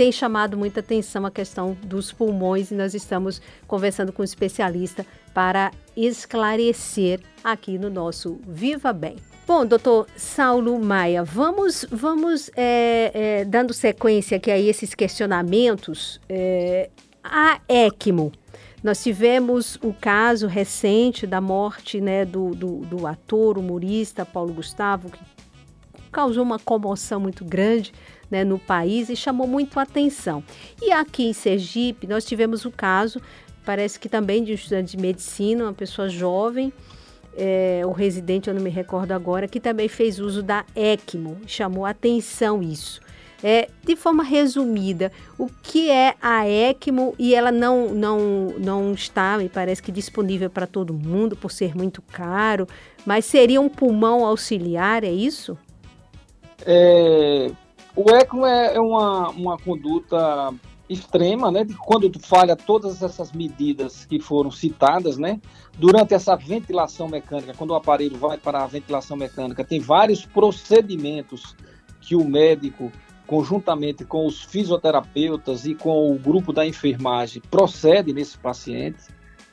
tem 0.00 0.10
chamado 0.10 0.56
muita 0.56 0.80
atenção 0.80 1.26
a 1.26 1.30
questão 1.30 1.76
dos 1.82 2.10
pulmões 2.10 2.70
e 2.70 2.74
nós 2.74 2.94
estamos 2.94 3.38
conversando 3.66 4.14
com 4.14 4.22
um 4.22 4.24
especialista 4.24 5.04
para 5.34 5.72
esclarecer 5.94 7.20
aqui 7.44 7.76
no 7.76 7.90
nosso 7.90 8.40
Viva 8.48 8.94
Bem. 8.94 9.16
Bom, 9.46 9.66
doutor 9.66 10.06
Saulo 10.16 10.82
Maia, 10.82 11.22
vamos, 11.22 11.84
vamos 11.92 12.50
é, 12.56 13.10
é, 13.12 13.44
dando 13.44 13.74
sequência 13.74 14.38
aqui 14.38 14.50
a 14.50 14.58
esses 14.58 14.94
questionamentos. 14.94 16.18
É, 16.30 16.88
a 17.22 17.60
ECMO, 17.68 18.32
nós 18.82 19.02
tivemos 19.02 19.76
o 19.82 19.92
caso 19.92 20.46
recente 20.46 21.26
da 21.26 21.42
morte 21.42 22.00
né, 22.00 22.24
do, 22.24 22.54
do, 22.54 22.76
do 22.86 23.06
ator, 23.06 23.58
humorista 23.58 24.24
Paulo 24.24 24.54
Gustavo, 24.54 25.10
que 25.10 25.20
causou 26.10 26.42
uma 26.42 26.58
comoção 26.58 27.20
muito 27.20 27.44
grande 27.44 27.92
né, 28.30 28.44
no 28.44 28.58
país 28.58 29.08
e 29.08 29.16
chamou 29.16 29.46
muito 29.46 29.78
a 29.78 29.82
atenção. 29.82 30.42
E 30.80 30.92
aqui 30.92 31.26
em 31.26 31.32
Sergipe, 31.32 32.06
nós 32.06 32.24
tivemos 32.24 32.64
o 32.64 32.70
caso, 32.70 33.20
parece 33.64 33.98
que 33.98 34.08
também 34.08 34.44
de 34.44 34.52
um 34.52 34.54
estudante 34.54 34.96
de 34.96 35.02
medicina, 35.02 35.64
uma 35.64 35.72
pessoa 35.72 36.08
jovem, 36.08 36.72
é, 37.36 37.82
o 37.84 37.92
residente, 37.92 38.48
eu 38.48 38.54
não 38.54 38.62
me 38.62 38.70
recordo 38.70 39.12
agora, 39.12 39.48
que 39.48 39.60
também 39.60 39.88
fez 39.88 40.18
uso 40.18 40.42
da 40.42 40.64
ECMO, 40.74 41.38
chamou 41.46 41.84
a 41.84 41.90
atenção 41.90 42.62
isso. 42.62 43.00
É, 43.42 43.70
de 43.82 43.96
forma 43.96 44.22
resumida, 44.22 45.10
o 45.38 45.46
que 45.62 45.90
é 45.90 46.14
a 46.20 46.46
ECMO 46.46 47.14
e 47.18 47.34
ela 47.34 47.50
não, 47.50 47.88
não, 47.88 48.18
não 48.58 48.92
está, 48.92 49.38
me 49.38 49.48
parece 49.48 49.82
que 49.82 49.90
disponível 49.90 50.50
para 50.50 50.66
todo 50.66 50.92
mundo 50.92 51.34
por 51.34 51.50
ser 51.50 51.74
muito 51.74 52.02
caro, 52.02 52.68
mas 53.06 53.24
seria 53.24 53.58
um 53.58 53.68
pulmão 53.70 54.26
auxiliar, 54.26 55.04
é 55.04 55.10
isso? 55.10 55.56
É, 56.66 57.50
o 58.02 58.16
ECMO 58.16 58.46
é, 58.46 58.76
é 58.76 58.80
uma, 58.80 59.30
uma 59.30 59.58
conduta 59.58 60.52
extrema, 60.88 61.52
né, 61.52 61.62
de 61.64 61.74
quando 61.74 62.10
falha 62.20 62.56
todas 62.56 63.00
essas 63.00 63.30
medidas 63.30 64.04
que 64.04 64.18
foram 64.18 64.50
citadas, 64.50 65.16
né, 65.16 65.40
durante 65.78 66.14
essa 66.14 66.34
ventilação 66.34 67.08
mecânica, 67.08 67.54
quando 67.56 67.70
o 67.70 67.74
aparelho 67.74 68.16
vai 68.16 68.36
para 68.36 68.64
a 68.64 68.66
ventilação 68.66 69.16
mecânica, 69.16 69.64
tem 69.64 69.78
vários 69.78 70.26
procedimentos 70.26 71.54
que 72.00 72.16
o 72.16 72.24
médico, 72.24 72.90
conjuntamente 73.26 74.04
com 74.04 74.26
os 74.26 74.42
fisioterapeutas 74.42 75.64
e 75.64 75.76
com 75.76 76.10
o 76.10 76.18
grupo 76.18 76.52
da 76.52 76.66
enfermagem, 76.66 77.40
procede 77.48 78.12
nesse 78.12 78.36
paciente, 78.36 79.04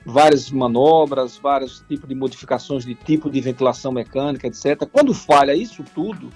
várias 0.03 0.49
manobras, 0.49 1.37
vários 1.37 1.83
tipos 1.87 2.09
de 2.09 2.15
modificações 2.15 2.83
de 2.83 2.95
tipo 2.95 3.29
de 3.29 3.39
ventilação 3.41 3.91
mecânica, 3.91 4.47
etc. 4.47 4.87
Quando 4.91 5.13
falha 5.13 5.53
isso 5.53 5.83
tudo, 5.93 6.29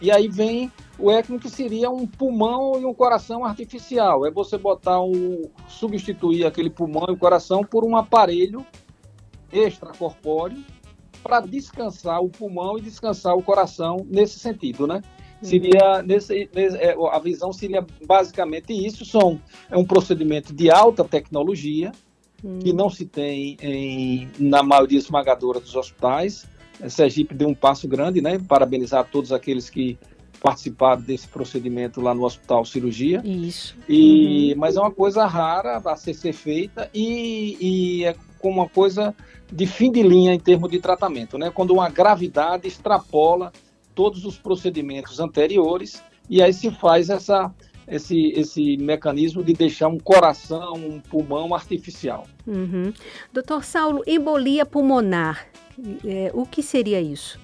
e 0.00 0.10
aí 0.10 0.28
vem 0.28 0.70
o 0.98 1.10
ECMO 1.10 1.38
que 1.38 1.48
seria 1.48 1.90
um 1.90 2.06
pulmão 2.06 2.80
e 2.80 2.84
um 2.84 2.94
coração 2.94 3.44
artificial. 3.44 4.26
É 4.26 4.30
você 4.30 4.56
botar 4.56 5.00
um 5.00 5.42
substituir 5.68 6.46
aquele 6.46 6.70
pulmão 6.70 7.06
e 7.08 7.12
o 7.12 7.16
coração 7.16 7.62
por 7.62 7.84
um 7.84 7.96
aparelho 7.96 8.64
extracorpóreo 9.52 10.62
para 11.22 11.40
descansar 11.40 12.20
o 12.22 12.28
pulmão 12.28 12.78
e 12.78 12.82
descansar 12.82 13.34
o 13.34 13.42
coração 13.42 14.06
nesse 14.08 14.38
sentido, 14.38 14.86
né? 14.86 15.00
Uhum. 15.42 15.48
Seria 15.48 16.02
nesse, 16.02 16.48
nesse, 16.54 16.76
é, 16.76 16.94
a 17.10 17.18
visão 17.18 17.52
seria 17.52 17.84
basicamente 18.06 18.72
isso. 18.72 19.04
São 19.04 19.40
é 19.70 19.76
um 19.76 19.84
procedimento 19.84 20.52
de 20.52 20.70
alta 20.70 21.02
tecnologia 21.02 21.92
hum. 22.42 22.58
que 22.58 22.72
não 22.72 22.90
se 22.90 23.06
tem 23.06 23.56
em, 23.60 24.28
na 24.38 24.62
maioria 24.62 24.98
esmagadora 24.98 25.60
dos 25.60 25.74
hospitais. 25.74 26.46
Sergipe 26.88 27.34
deu 27.34 27.48
um 27.48 27.54
passo 27.54 27.86
grande, 27.88 28.20
né? 28.20 28.38
Parabenizar 28.38 29.06
todos 29.10 29.32
aqueles 29.32 29.70
que 29.70 29.98
participaram 30.40 31.00
desse 31.00 31.26
procedimento 31.26 32.00
lá 32.00 32.14
no 32.14 32.24
Hospital 32.24 32.64
Cirurgia. 32.64 33.22
Isso. 33.24 33.74
E, 33.88 34.52
uhum. 34.52 34.58
Mas 34.58 34.76
é 34.76 34.80
uma 34.80 34.90
coisa 34.90 35.24
rara 35.26 35.80
a 35.84 35.96
ser, 35.96 36.14
ser 36.14 36.32
feita 36.32 36.90
e, 36.92 37.56
e 37.60 38.04
é 38.04 38.14
como 38.38 38.60
uma 38.60 38.68
coisa 38.68 39.14
de 39.50 39.66
fim 39.66 39.90
de 39.90 40.02
linha 40.02 40.34
em 40.34 40.38
termos 40.38 40.70
de 40.70 40.78
tratamento, 40.80 41.38
né? 41.38 41.50
Quando 41.50 41.72
uma 41.72 41.88
gravidade 41.88 42.68
extrapola 42.68 43.52
todos 43.94 44.24
os 44.24 44.36
procedimentos 44.36 45.20
anteriores 45.20 46.02
e 46.28 46.42
aí 46.42 46.52
se 46.52 46.70
faz 46.70 47.08
essa 47.08 47.50
esse, 47.86 48.32
esse 48.32 48.76
mecanismo 48.76 49.42
de 49.42 49.52
deixar 49.52 49.88
um 49.88 49.98
coração, 49.98 50.74
um 50.74 51.00
pulmão 51.00 51.54
artificial. 51.54 52.26
Uhum. 52.46 52.92
Doutor 53.32 53.64
Saulo, 53.64 54.02
embolia 54.06 54.64
pulmonar, 54.64 55.46
é, 56.04 56.30
o 56.34 56.46
que 56.46 56.62
seria 56.62 57.00
isso? 57.00 57.38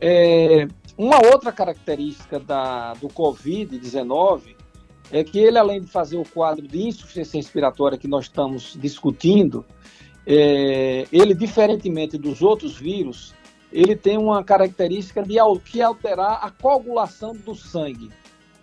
É, 0.00 0.66
uma 0.96 1.16
outra 1.16 1.50
característica 1.50 2.38
da, 2.38 2.94
do 2.94 3.08
Covid-19 3.08 4.54
é 5.10 5.22
que 5.22 5.38
ele, 5.38 5.58
além 5.58 5.80
de 5.80 5.86
fazer 5.86 6.16
o 6.16 6.24
quadro 6.24 6.66
de 6.66 6.82
insuficiência 6.82 7.38
respiratória 7.38 7.98
que 7.98 8.08
nós 8.08 8.24
estamos 8.24 8.76
discutindo, 8.80 9.64
é, 10.26 11.06
ele, 11.12 11.34
diferentemente 11.34 12.16
dos 12.16 12.42
outros 12.42 12.76
vírus, 12.76 13.34
ele 13.72 13.96
tem 13.96 14.16
uma 14.16 14.42
característica 14.42 15.22
de 15.22 15.36
que 15.64 15.82
alterar 15.82 16.38
a 16.42 16.50
coagulação 16.50 17.34
do 17.34 17.54
sangue 17.54 18.10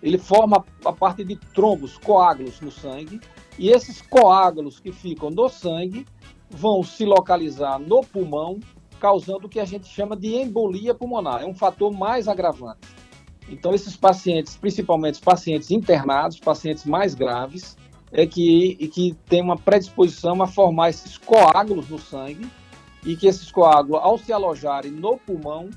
ele 0.01 0.17
forma 0.17 0.65
a 0.83 0.91
parte 0.91 1.23
de 1.23 1.35
trombos, 1.35 1.97
coágulos 1.97 2.59
no 2.59 2.71
sangue, 2.71 3.19
e 3.57 3.69
esses 3.69 4.01
coágulos 4.01 4.79
que 4.79 4.91
ficam 4.91 5.29
no 5.29 5.47
sangue 5.49 6.05
vão 6.49 6.83
se 6.83 7.05
localizar 7.05 7.79
no 7.79 8.01
pulmão, 8.01 8.59
causando 8.99 9.47
o 9.47 9.49
que 9.49 9.59
a 9.59 9.65
gente 9.65 9.87
chama 9.87 10.15
de 10.15 10.35
embolia 10.35 10.93
pulmonar. 10.93 11.41
É 11.41 11.45
um 11.45 11.53
fator 11.53 11.91
mais 11.91 12.27
agravante. 12.27 12.87
Então, 13.49 13.73
esses 13.73 13.97
pacientes, 13.97 14.55
principalmente 14.55 15.15
os 15.15 15.19
pacientes 15.19 15.71
internados, 15.71 16.39
pacientes 16.39 16.85
mais 16.85 17.13
graves, 17.13 17.75
é 18.11 18.25
que, 18.25 18.75
que 18.93 19.15
tem 19.27 19.41
uma 19.41 19.57
predisposição 19.57 20.41
a 20.41 20.47
formar 20.47 20.89
esses 20.89 21.17
coágulos 21.17 21.89
no 21.89 21.99
sangue 21.99 22.49
e 23.05 23.15
que 23.15 23.27
esses 23.27 23.51
coágulos, 23.51 24.01
ao 24.03 24.17
se 24.17 24.31
alojarem 24.31 24.91
no 24.91 25.17
pulmão, 25.17 25.69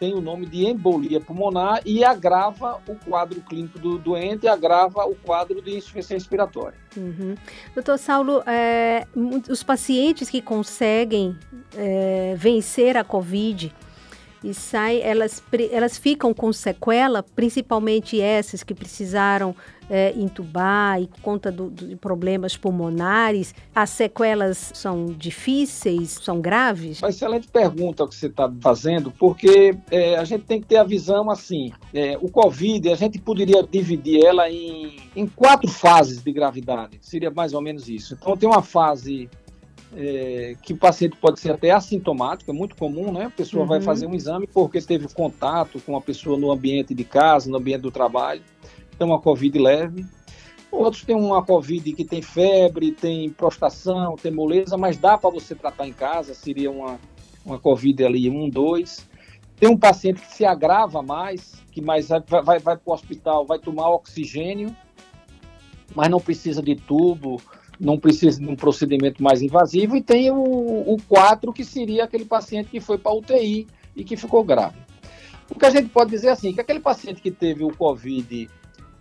tem 0.00 0.14
o 0.14 0.20
nome 0.20 0.46
de 0.46 0.64
embolia 0.64 1.20
pulmonar 1.20 1.82
e 1.84 2.02
agrava 2.02 2.80
o 2.88 2.96
quadro 2.96 3.38
clínico 3.42 3.78
do 3.78 3.98
doente, 3.98 4.48
agrava 4.48 5.04
o 5.04 5.14
quadro 5.14 5.60
de 5.60 5.76
insuficiência 5.76 6.14
respiratória. 6.14 6.78
Uhum. 6.96 7.34
Doutor 7.74 7.98
Saulo, 7.98 8.42
é, 8.46 9.06
os 9.48 9.62
pacientes 9.62 10.30
que 10.30 10.40
conseguem 10.40 11.36
é, 11.76 12.34
vencer 12.36 12.96
a 12.96 13.04
Covid 13.04 13.72
e 14.42 14.54
saem, 14.54 15.02
elas, 15.02 15.42
elas 15.70 15.98
ficam 15.98 16.32
com 16.32 16.50
sequela, 16.50 17.22
principalmente 17.22 18.18
essas 18.18 18.62
que 18.62 18.74
precisaram 18.74 19.54
é, 19.90 20.12
entubar 20.16 21.02
e 21.02 21.08
conta 21.20 21.50
do, 21.50 21.68
de 21.68 21.96
problemas 21.96 22.56
pulmonares, 22.56 23.52
as 23.74 23.90
sequelas 23.90 24.70
são 24.74 25.06
difíceis, 25.06 26.10
são 26.22 26.40
graves? 26.40 27.02
Uma 27.02 27.10
excelente 27.10 27.48
pergunta 27.48 28.06
que 28.06 28.14
você 28.14 28.28
está 28.28 28.50
fazendo, 28.60 29.10
porque 29.10 29.76
é, 29.90 30.16
a 30.16 30.24
gente 30.24 30.44
tem 30.44 30.60
que 30.60 30.66
ter 30.68 30.76
a 30.76 30.84
visão 30.84 31.28
assim, 31.28 31.72
é, 31.92 32.16
o 32.22 32.30
Covid, 32.30 32.88
a 32.88 32.94
gente 32.94 33.18
poderia 33.18 33.62
dividir 33.62 34.24
ela 34.24 34.48
em, 34.48 34.96
em 35.16 35.26
quatro 35.26 35.68
fases 35.68 36.22
de 36.22 36.32
gravidade, 36.32 36.98
seria 37.00 37.30
mais 37.30 37.52
ou 37.52 37.60
menos 37.60 37.88
isso. 37.88 38.14
Então 38.14 38.36
tem 38.36 38.48
uma 38.48 38.62
fase 38.62 39.28
é, 39.96 40.54
que 40.62 40.72
o 40.72 40.76
paciente 40.76 41.16
pode 41.16 41.40
ser 41.40 41.52
até 41.52 41.70
assintomático, 41.70 42.50
é 42.50 42.54
muito 42.54 42.76
comum, 42.76 43.12
né? 43.12 43.24
A 43.24 43.30
pessoa 43.30 43.62
uhum. 43.62 43.68
vai 43.68 43.80
fazer 43.80 44.06
um 44.06 44.14
exame 44.14 44.46
porque 44.46 44.80
teve 44.80 45.08
contato 45.08 45.80
com 45.80 45.96
a 45.96 46.00
pessoa 46.00 46.38
no 46.38 46.52
ambiente 46.52 46.94
de 46.94 47.04
casa, 47.04 47.50
no 47.50 47.56
ambiente 47.56 47.82
do 47.82 47.90
trabalho 47.90 48.42
tem 49.00 49.06
uma 49.06 49.18
Covid 49.18 49.58
leve. 49.58 50.04
Outros 50.70 51.02
têm 51.02 51.16
uma 51.16 51.42
Covid 51.42 51.90
que 51.94 52.04
tem 52.04 52.20
febre, 52.20 52.92
tem 52.92 53.30
prostração, 53.30 54.14
tem 54.14 54.30
moleza, 54.30 54.76
mas 54.76 54.98
dá 54.98 55.16
para 55.16 55.30
você 55.30 55.54
tratar 55.54 55.88
em 55.88 55.92
casa, 55.92 56.34
seria 56.34 56.70
uma, 56.70 57.00
uma 57.44 57.58
Covid 57.58 58.04
ali 58.04 58.28
1, 58.28 58.50
2. 58.50 59.08
Tem 59.56 59.70
um 59.70 59.76
paciente 59.76 60.20
que 60.20 60.34
se 60.34 60.44
agrava 60.44 61.02
mais, 61.02 61.54
que 61.72 61.80
mais 61.80 62.08
vai, 62.08 62.20
vai, 62.20 62.58
vai 62.58 62.76
para 62.76 62.80
o 62.84 62.92
hospital, 62.92 63.46
vai 63.46 63.58
tomar 63.58 63.88
oxigênio, 63.88 64.76
mas 65.94 66.10
não 66.10 66.20
precisa 66.20 66.62
de 66.62 66.76
tubo, 66.76 67.40
não 67.80 67.98
precisa 67.98 68.38
de 68.38 68.46
um 68.46 68.54
procedimento 68.54 69.22
mais 69.22 69.40
invasivo. 69.40 69.96
E 69.96 70.02
tem 70.02 70.30
o, 70.30 70.36
o 70.36 70.96
4, 71.08 71.54
que 71.54 71.64
seria 71.64 72.04
aquele 72.04 72.26
paciente 72.26 72.68
que 72.68 72.80
foi 72.80 72.98
para 72.98 73.14
UTI 73.14 73.66
e 73.96 74.04
que 74.04 74.14
ficou 74.14 74.44
grave. 74.44 74.76
O 75.50 75.58
que 75.58 75.66
a 75.66 75.70
gente 75.70 75.88
pode 75.88 76.10
dizer 76.10 76.28
é 76.28 76.32
assim, 76.32 76.52
que 76.52 76.60
aquele 76.60 76.80
paciente 76.80 77.22
que 77.22 77.30
teve 77.30 77.64
o 77.64 77.74
Covid 77.74 78.48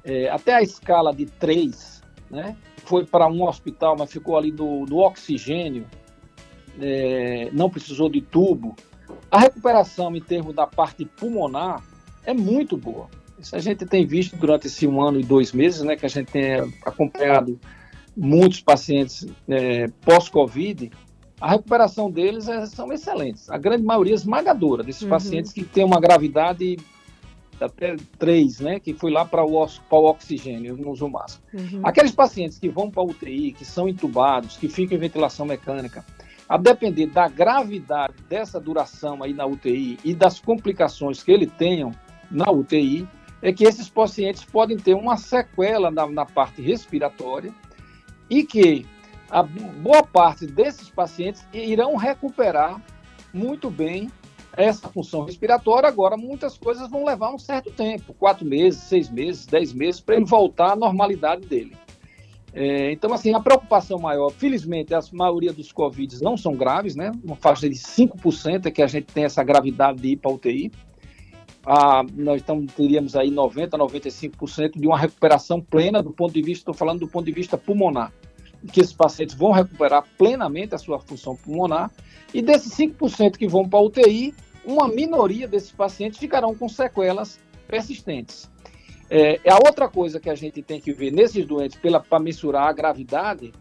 é, 0.03 0.29
até 0.29 0.53
a 0.53 0.61
escala 0.61 1.13
de 1.13 1.25
3, 1.25 2.01
né? 2.29 2.55
Foi 2.85 3.05
para 3.05 3.27
um 3.27 3.43
hospital, 3.43 3.95
mas 3.97 4.11
ficou 4.11 4.37
ali 4.37 4.51
do, 4.51 4.97
oxigênio, 4.97 5.85
é, 6.79 7.49
não 7.51 7.69
precisou 7.69 8.09
de 8.09 8.21
tubo. 8.21 8.75
A 9.29 9.39
recuperação 9.39 10.15
em 10.15 10.21
termos 10.21 10.55
da 10.55 10.65
parte 10.65 11.05
pulmonar 11.05 11.83
é 12.23 12.33
muito 12.33 12.77
boa. 12.77 13.07
Isso 13.39 13.55
a 13.55 13.59
gente 13.59 13.85
tem 13.85 14.05
visto 14.05 14.35
durante 14.35 14.67
esse 14.67 14.87
um 14.87 15.01
ano 15.01 15.19
e 15.19 15.23
dois 15.23 15.51
meses, 15.51 15.81
né? 15.81 15.95
Que 15.95 16.05
a 16.05 16.09
gente 16.09 16.31
tem 16.31 16.55
acompanhado 16.85 17.59
muitos 18.15 18.59
pacientes 18.59 19.25
é, 19.47 19.87
pós-Covid, 20.01 20.91
a 21.39 21.51
recuperação 21.51 22.11
deles 22.11 22.47
é, 22.47 22.65
são 22.65 22.91
excelentes. 22.91 23.49
A 23.49 23.57
grande 23.57 23.83
maioria 23.83 24.13
esmagadora 24.13 24.83
desses 24.83 25.03
uhum. 25.03 25.09
pacientes 25.09 25.53
que 25.53 25.63
têm 25.63 25.85
uma 25.85 25.99
gravidade 25.99 26.77
até 27.65 27.95
três, 28.17 28.59
né, 28.59 28.79
que 28.79 28.93
foi 28.93 29.11
lá 29.11 29.25
para 29.25 29.43
o, 29.43 29.65
o, 29.65 29.95
oxigênio, 30.05 30.77
não 30.77 30.91
usou 30.91 31.09
máscara. 31.09 31.43
Uhum. 31.53 31.81
Aqueles 31.83 32.11
pacientes 32.11 32.57
que 32.57 32.69
vão 32.69 32.89
para 32.89 33.01
a 33.01 33.05
UTI, 33.05 33.53
que 33.53 33.65
são 33.65 33.87
intubados, 33.87 34.57
que 34.57 34.67
ficam 34.67 34.97
em 34.97 35.01
ventilação 35.01 35.45
mecânica, 35.45 36.05
a 36.47 36.57
depender 36.57 37.07
da 37.07 37.27
gravidade 37.27 38.15
dessa 38.27 38.59
duração 38.59 39.21
aí 39.21 39.33
na 39.33 39.45
UTI 39.45 39.99
e 40.03 40.15
das 40.15 40.39
complicações 40.39 41.21
que 41.21 41.31
ele 41.31 41.45
tenham 41.45 41.91
na 42.31 42.49
UTI, 42.51 43.07
é 43.41 43.53
que 43.53 43.63
esses 43.63 43.89
pacientes 43.89 44.43
podem 44.43 44.77
ter 44.77 44.95
uma 44.95 45.15
sequela 45.15 45.91
na, 45.91 46.07
na 46.07 46.25
parte 46.25 46.61
respiratória 46.61 47.53
e 48.29 48.43
que 48.43 48.85
a 49.29 49.43
boa 49.43 50.03
parte 50.03 50.45
desses 50.45 50.89
pacientes 50.89 51.47
irão 51.53 51.95
recuperar 51.95 52.81
muito 53.33 53.69
bem 53.69 54.11
essa 54.55 54.87
função 54.89 55.23
respiratória. 55.23 55.87
Agora, 55.87 56.17
muitas 56.17 56.57
coisas 56.57 56.89
vão 56.89 57.05
levar 57.05 57.33
um 57.33 57.39
certo 57.39 57.71
tempo 57.71 58.13
quatro 58.13 58.45
meses, 58.45 58.81
seis 58.81 59.09
meses, 59.09 59.45
dez 59.45 59.73
meses 59.73 60.01
para 60.01 60.15
ele 60.15 60.25
voltar 60.25 60.73
à 60.73 60.75
normalidade 60.75 61.45
dele. 61.45 61.75
É, 62.53 62.91
então, 62.91 63.13
assim, 63.13 63.33
a 63.33 63.39
preocupação 63.39 63.99
maior, 63.99 64.31
felizmente, 64.31 64.93
a 64.93 64.99
maioria 65.13 65.53
dos 65.53 65.71
Covid 65.71 66.21
não 66.23 66.35
são 66.35 66.53
graves, 66.53 66.95
né? 66.95 67.11
Uma 67.23 67.35
faixa 67.35 67.69
de 67.69 67.75
5% 67.75 68.65
é 68.65 68.71
que 68.71 68.81
a 68.81 68.87
gente 68.87 69.05
tem 69.05 69.23
essa 69.23 69.43
gravidade 69.43 70.01
de 70.01 70.09
ir 70.09 70.17
para 70.17 70.31
UTI. 70.31 70.71
Ah, 71.65 72.03
nós 72.15 72.41
então, 72.41 72.65
teríamos 72.65 73.15
aí 73.15 73.29
90%, 73.29 73.69
95% 73.71 74.79
de 74.79 74.87
uma 74.87 74.97
recuperação 74.97 75.61
plena 75.61 76.01
do 76.01 76.11
ponto 76.11 76.33
de 76.33 76.41
vista, 76.41 76.61
estou 76.61 76.73
falando 76.73 77.01
do 77.01 77.07
ponto 77.07 77.25
de 77.25 77.31
vista 77.31 77.57
pulmonar, 77.57 78.11
que 78.71 78.81
esses 78.81 78.93
pacientes 78.93 79.35
vão 79.35 79.51
recuperar 79.51 80.03
plenamente 80.17 80.75
a 80.75 80.77
sua 80.77 80.99
função 80.99 81.35
pulmonar, 81.35 81.91
e 82.33 82.41
desses 82.41 82.71
5% 82.73 83.37
que 83.37 83.47
vão 83.47 83.67
para 83.67 83.79
UTI, 83.79 84.33
uma 84.65 84.87
minoria 84.87 85.47
desses 85.47 85.71
pacientes 85.71 86.19
ficarão 86.19 86.53
com 86.53 86.67
sequelas 86.69 87.39
persistentes. 87.67 88.49
É, 89.09 89.39
a 89.49 89.55
outra 89.55 89.87
coisa 89.87 90.19
que 90.19 90.29
a 90.29 90.35
gente 90.35 90.61
tem 90.61 90.79
que 90.79 90.93
ver 90.93 91.11
nesses 91.11 91.45
doentes, 91.45 91.79
para 92.07 92.19
mensurar 92.19 92.67
a 92.67 92.73
gravidade, 92.73 93.51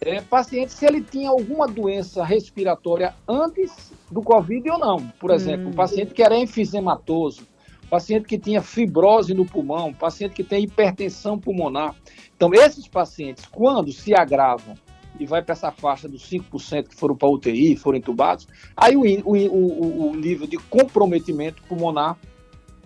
é 0.00 0.20
paciente 0.20 0.72
se 0.72 0.86
ele 0.86 1.02
tinha 1.02 1.28
alguma 1.28 1.66
doença 1.66 2.24
respiratória 2.24 3.14
antes 3.28 3.92
do 4.10 4.22
Covid 4.22 4.70
ou 4.70 4.78
não. 4.78 5.08
Por 5.20 5.30
exemplo, 5.30 5.66
hum. 5.66 5.70
um 5.70 5.74
paciente 5.74 6.14
que 6.14 6.22
era 6.22 6.36
enfisematoso, 6.36 7.42
paciente 7.88 8.26
que 8.26 8.38
tinha 8.38 8.62
fibrose 8.62 9.34
no 9.34 9.44
pulmão, 9.44 9.92
paciente 9.92 10.34
que 10.34 10.44
tem 10.44 10.64
hipertensão 10.64 11.38
pulmonar. 11.38 11.94
Então, 12.36 12.54
esses 12.54 12.86
pacientes, 12.86 13.46
quando 13.46 13.90
se 13.92 14.14
agravam 14.14 14.74
e 15.18 15.26
vai 15.26 15.42
para 15.42 15.52
essa 15.52 15.72
faixa 15.72 16.08
dos 16.08 16.28
5% 16.30 16.88
que 16.88 16.94
foram 16.94 17.16
para 17.16 17.28
UTI, 17.28 17.76
foram 17.76 17.98
entubados, 17.98 18.46
aí 18.76 18.96
o, 18.96 19.02
o, 19.24 20.10
o, 20.10 20.14
nível 20.14 20.46
de 20.46 20.56
comprometimento 20.56 21.62
pulmonar 21.62 22.16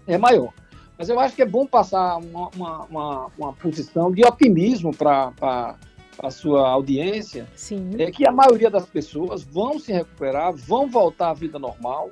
é 0.06 0.16
maior. 0.16 0.52
Mas 0.96 1.08
eu 1.08 1.18
acho 1.18 1.34
que 1.34 1.42
é 1.42 1.46
bom 1.46 1.66
passar 1.66 2.16
uma, 2.18 2.48
uma, 2.54 2.84
uma, 2.84 3.30
uma 3.36 3.52
posição 3.52 4.10
de 4.10 4.24
otimismo 4.24 4.94
para 4.96 5.76
a 6.18 6.30
sua 6.30 6.68
audiência, 6.68 7.46
Sim. 7.54 7.90
é 7.98 8.10
que 8.10 8.26
a 8.26 8.32
maioria 8.32 8.70
das 8.70 8.86
pessoas 8.86 9.42
vão 9.42 9.78
se 9.78 9.92
recuperar, 9.92 10.54
vão 10.54 10.88
voltar 10.88 11.30
à 11.30 11.34
vida 11.34 11.58
normal, 11.58 12.10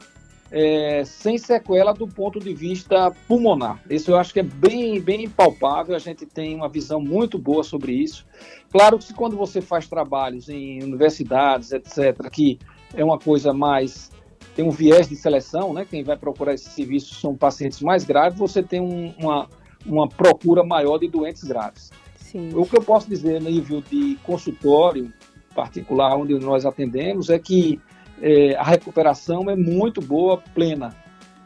é, 0.51 1.05
sem 1.05 1.39
sequela 1.39 1.93
do 1.93 2.07
ponto 2.09 2.41
de 2.41 2.53
vista 2.53 3.11
pulmonar. 3.29 3.81
Isso 3.89 4.11
eu 4.11 4.17
acho 4.17 4.33
que 4.33 4.41
é 4.41 4.43
bem, 4.43 5.01
bem 5.01 5.29
palpável, 5.29 5.95
a 5.95 5.99
gente 5.99 6.27
tem 6.27 6.55
uma 6.55 6.69
visão 6.69 7.01
muito 7.01 7.39
boa 7.39 7.63
sobre 7.63 7.93
isso. 7.93 8.27
Claro 8.71 8.99
que 8.99 9.15
quando 9.15 9.37
você 9.37 9.61
faz 9.61 9.89
trabalhos 9.89 10.49
em 10.49 10.83
universidades, 10.83 11.73
etc., 11.73 12.29
que 12.31 12.59
é 12.95 13.05
uma 13.05 13.19
coisa 13.19 13.53
mais 13.53 14.11
tem 14.55 14.65
um 14.65 14.71
viés 14.71 15.09
de 15.09 15.15
seleção, 15.15 15.73
né? 15.73 15.87
Quem 15.89 16.03
vai 16.03 16.17
procurar 16.17 16.55
esse 16.55 16.69
serviço 16.71 17.15
são 17.15 17.37
pacientes 17.37 17.81
mais 17.81 18.05
graves, 18.05 18.39
você 18.39 18.63
tem 18.63 18.81
um, 18.81 19.15
uma, 19.19 19.49
uma 19.87 20.09
procura 20.09 20.65
maior 20.65 20.99
de 20.99 21.09
doentes 21.09 21.45
graves. 21.45 21.93
Sim. 22.17 22.51
O 22.55 22.67
que 22.67 22.77
eu 22.77 22.83
posso 22.83 23.09
dizer 23.09 23.41
no 23.41 23.49
nível 23.49 23.81
de 23.81 24.19
consultório 24.23 25.13
particular 25.55 26.17
onde 26.17 26.35
nós 26.39 26.65
atendemos 26.65 27.31
é 27.31 27.39
que 27.39 27.81
é, 28.21 28.55
a 28.57 28.63
recuperação 28.63 29.51
é 29.51 29.57
muito 29.57 30.01
boa, 30.01 30.39
plena. 30.55 30.95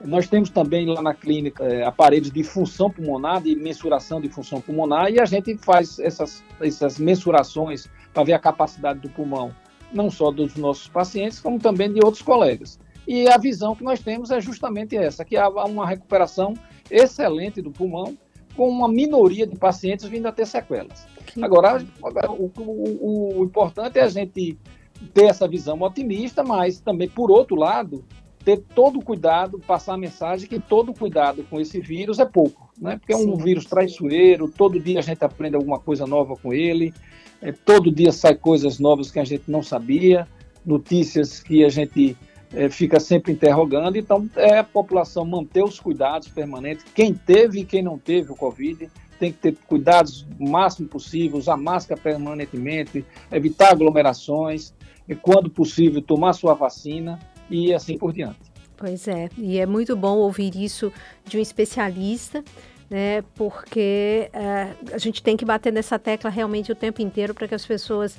Nós 0.05 0.29
temos 0.29 0.51
também 0.51 0.87
lá 0.87 1.01
na 1.01 1.15
clínica 1.15 1.65
é, 1.65 1.85
aparelhos 1.85 2.31
de 2.31 2.45
função 2.45 2.91
pulmonar, 2.91 3.43
de 3.43 3.57
mensuração 3.57 4.21
de 4.21 4.29
função 4.29 4.61
pulmonar, 4.61 5.11
e 5.11 5.19
a 5.19 5.25
gente 5.25 5.57
faz 5.57 5.99
essas, 5.99 6.45
essas 6.61 6.99
mensurações 6.99 7.89
para 8.13 8.25
ver 8.25 8.35
a 8.35 8.39
capacidade 8.39 9.01
do 9.01 9.09
pulmão, 9.09 9.55
não 9.93 10.11
só 10.11 10.31
dos 10.31 10.57
nossos 10.57 10.89
pacientes, 10.89 11.41
como 11.41 11.59
também 11.59 11.93
de 11.93 12.05
outros 12.05 12.23
colegas. 12.23 12.79
E 13.07 13.29
a 13.29 13.39
visão 13.39 13.75
que 13.75 13.85
nós 13.85 14.01
temos 14.01 14.31
é 14.31 14.41
justamente 14.41 14.97
essa, 14.97 15.25
que 15.25 15.37
há 15.37 15.49
uma 15.49 15.87
recuperação 15.87 16.55
excelente 16.91 17.63
do 17.63 17.71
pulmão, 17.71 18.17
com 18.57 18.69
uma 18.69 18.89
minoria 18.89 19.47
de 19.47 19.57
pacientes 19.57 20.07
vindo 20.07 20.27
a 20.27 20.33
ter 20.33 20.47
sequelas. 20.47 21.07
Agora, 21.43 21.85
o, 22.29 22.51
o, 22.57 23.41
o 23.41 23.45
importante 23.45 23.99
é 23.99 24.03
a 24.03 24.09
gente 24.09 24.57
ter 25.13 25.25
essa 25.25 25.47
visão 25.49 25.81
otimista, 25.83 26.43
mas 26.43 26.81
também, 26.81 27.09
por 27.09 27.31
outro 27.31 27.57
lado, 27.57 28.05
ter 28.45 28.59
todo 28.75 28.99
o 28.99 29.05
cuidado, 29.05 29.59
passar 29.59 29.95
a 29.95 29.99
mensagem 29.99 30.49
que 30.49 30.61
todo 30.61 30.93
cuidado 30.93 31.45
com 31.45 31.61
esse 31.61 31.81
vírus 31.81 32.19
é 32.19 32.25
pouco, 32.25 32.71
né? 32.79 32.99
Porque 32.99 33.13
é 33.13 33.17
um 33.17 33.37
Sim. 33.37 33.43
vírus 33.43 33.65
traiçoeiro, 33.65 34.49
todo 34.49 34.79
dia 34.79 34.99
a 34.99 35.03
gente 35.03 35.25
aprende 35.25 35.57
alguma 35.57 35.79
coisa 35.79 36.07
nova 36.07 36.37
com 36.37 36.53
ele, 36.53 36.93
é, 37.41 37.53
todo 37.53 37.91
dia 37.91 38.13
sai 38.13 38.35
coisas 38.35 38.79
novas 38.79 39.11
que 39.11 39.19
a 39.19 39.25
gente 39.25 39.51
não 39.51 39.63
sabia, 39.63 40.29
notícias 40.65 41.41
que 41.41 41.65
a 41.65 41.69
gente 41.71 42.17
é, 42.53 42.69
fica 42.69 43.01
sempre 43.01 43.33
interrogando, 43.33 43.97
então 43.97 44.29
é 44.37 44.59
a 44.59 44.65
população 44.65 45.25
manter 45.25 45.65
os 45.65 45.81
cuidados 45.81 46.29
permanentes, 46.29 46.85
quem 46.95 47.15
teve 47.15 47.61
e 47.61 47.65
quem 47.65 47.83
não 47.83 47.99
teve 47.99 48.31
o 48.31 48.37
Covid, 48.37 48.91
tem 49.19 49.33
que 49.33 49.39
ter 49.39 49.57
cuidados 49.67 50.27
o 50.39 50.49
máximo 50.49 50.89
possível, 50.89 51.39
usar 51.39 51.57
máscara 51.57 52.01
permanentemente, 52.01 53.05
evitar 53.31 53.71
aglomerações, 53.71 54.75
e, 55.09 55.15
quando 55.15 55.51
possível, 55.51 56.01
tomar 56.03 56.33
sua 56.33 56.55
vacina 56.55 57.19
e 57.51 57.73
assim 57.73 57.99
por 57.99 58.13
diante. 58.13 58.41
Pois 58.77 59.07
é, 59.07 59.29
e 59.39 59.59
é 59.59 59.67
muito 59.67 59.97
bom 59.97 60.17
ouvir 60.17 60.57
isso 60.57 60.93
de 61.25 61.39
um 61.39 61.41
especialista, 61.41 62.43
né? 62.91 63.23
Porque 63.35 64.29
é, 64.33 64.75
a 64.93 64.99
gente 64.99 65.23
tem 65.23 65.37
que 65.37 65.45
bater 65.45 65.73
nessa 65.73 65.99
tecla 65.99 66.29
realmente 66.29 66.73
o 66.73 66.75
tempo 66.75 67.01
inteiro 67.01 67.35
para 67.35 67.47
que 67.47 67.55
as 67.55 67.65
pessoas, 67.65 68.19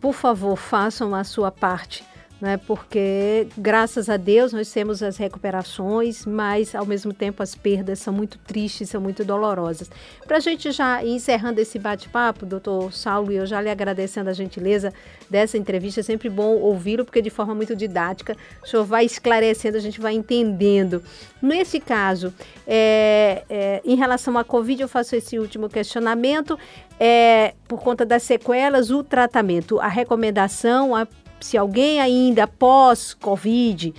por 0.00 0.12
favor, 0.12 0.56
façam 0.56 1.14
a 1.14 1.24
sua 1.24 1.50
parte 1.50 2.04
né? 2.40 2.56
Porque 2.56 3.48
graças 3.56 4.08
a 4.08 4.16
Deus 4.16 4.52
nós 4.52 4.70
temos 4.70 5.02
as 5.02 5.16
recuperações, 5.16 6.24
mas 6.24 6.74
ao 6.74 6.86
mesmo 6.86 7.12
tempo 7.12 7.42
as 7.42 7.54
perdas 7.54 7.98
são 7.98 8.14
muito 8.14 8.38
tristes, 8.38 8.90
são 8.90 9.00
muito 9.00 9.24
dolorosas. 9.24 9.90
Para 10.26 10.36
a 10.36 10.40
gente 10.40 10.70
já 10.70 11.02
ir 11.02 11.10
encerrando 11.10 11.60
esse 11.60 11.78
bate-papo, 11.78 12.46
doutor 12.46 12.92
Saulo, 12.92 13.32
e 13.32 13.36
eu 13.36 13.46
já 13.46 13.60
lhe 13.60 13.70
agradecendo 13.70 14.30
a 14.30 14.32
gentileza 14.32 14.92
dessa 15.28 15.58
entrevista, 15.58 16.00
é 16.00 16.02
sempre 16.02 16.30
bom 16.30 16.56
ouvi-lo, 16.56 17.04
porque 17.04 17.20
de 17.20 17.30
forma 17.30 17.54
muito 17.54 17.74
didática, 17.74 18.36
o 18.62 18.66
senhor 18.66 18.84
vai 18.84 19.04
esclarecendo, 19.04 19.76
a 19.76 19.80
gente 19.80 20.00
vai 20.00 20.14
entendendo. 20.14 21.02
Nesse 21.42 21.80
caso, 21.80 22.32
é, 22.66 23.42
é, 23.48 23.82
em 23.84 23.96
relação 23.96 24.38
à 24.38 24.44
Covid, 24.44 24.82
eu 24.82 24.88
faço 24.88 25.16
esse 25.16 25.38
último 25.38 25.68
questionamento. 25.68 26.58
É, 27.00 27.54
por 27.68 27.80
conta 27.80 28.04
das 28.04 28.24
sequelas, 28.24 28.90
o 28.90 29.04
tratamento, 29.04 29.78
a 29.78 29.86
recomendação, 29.86 30.96
a 30.96 31.06
se 31.40 31.56
alguém 31.56 32.00
ainda 32.00 32.46
pós-Covid 32.46 33.94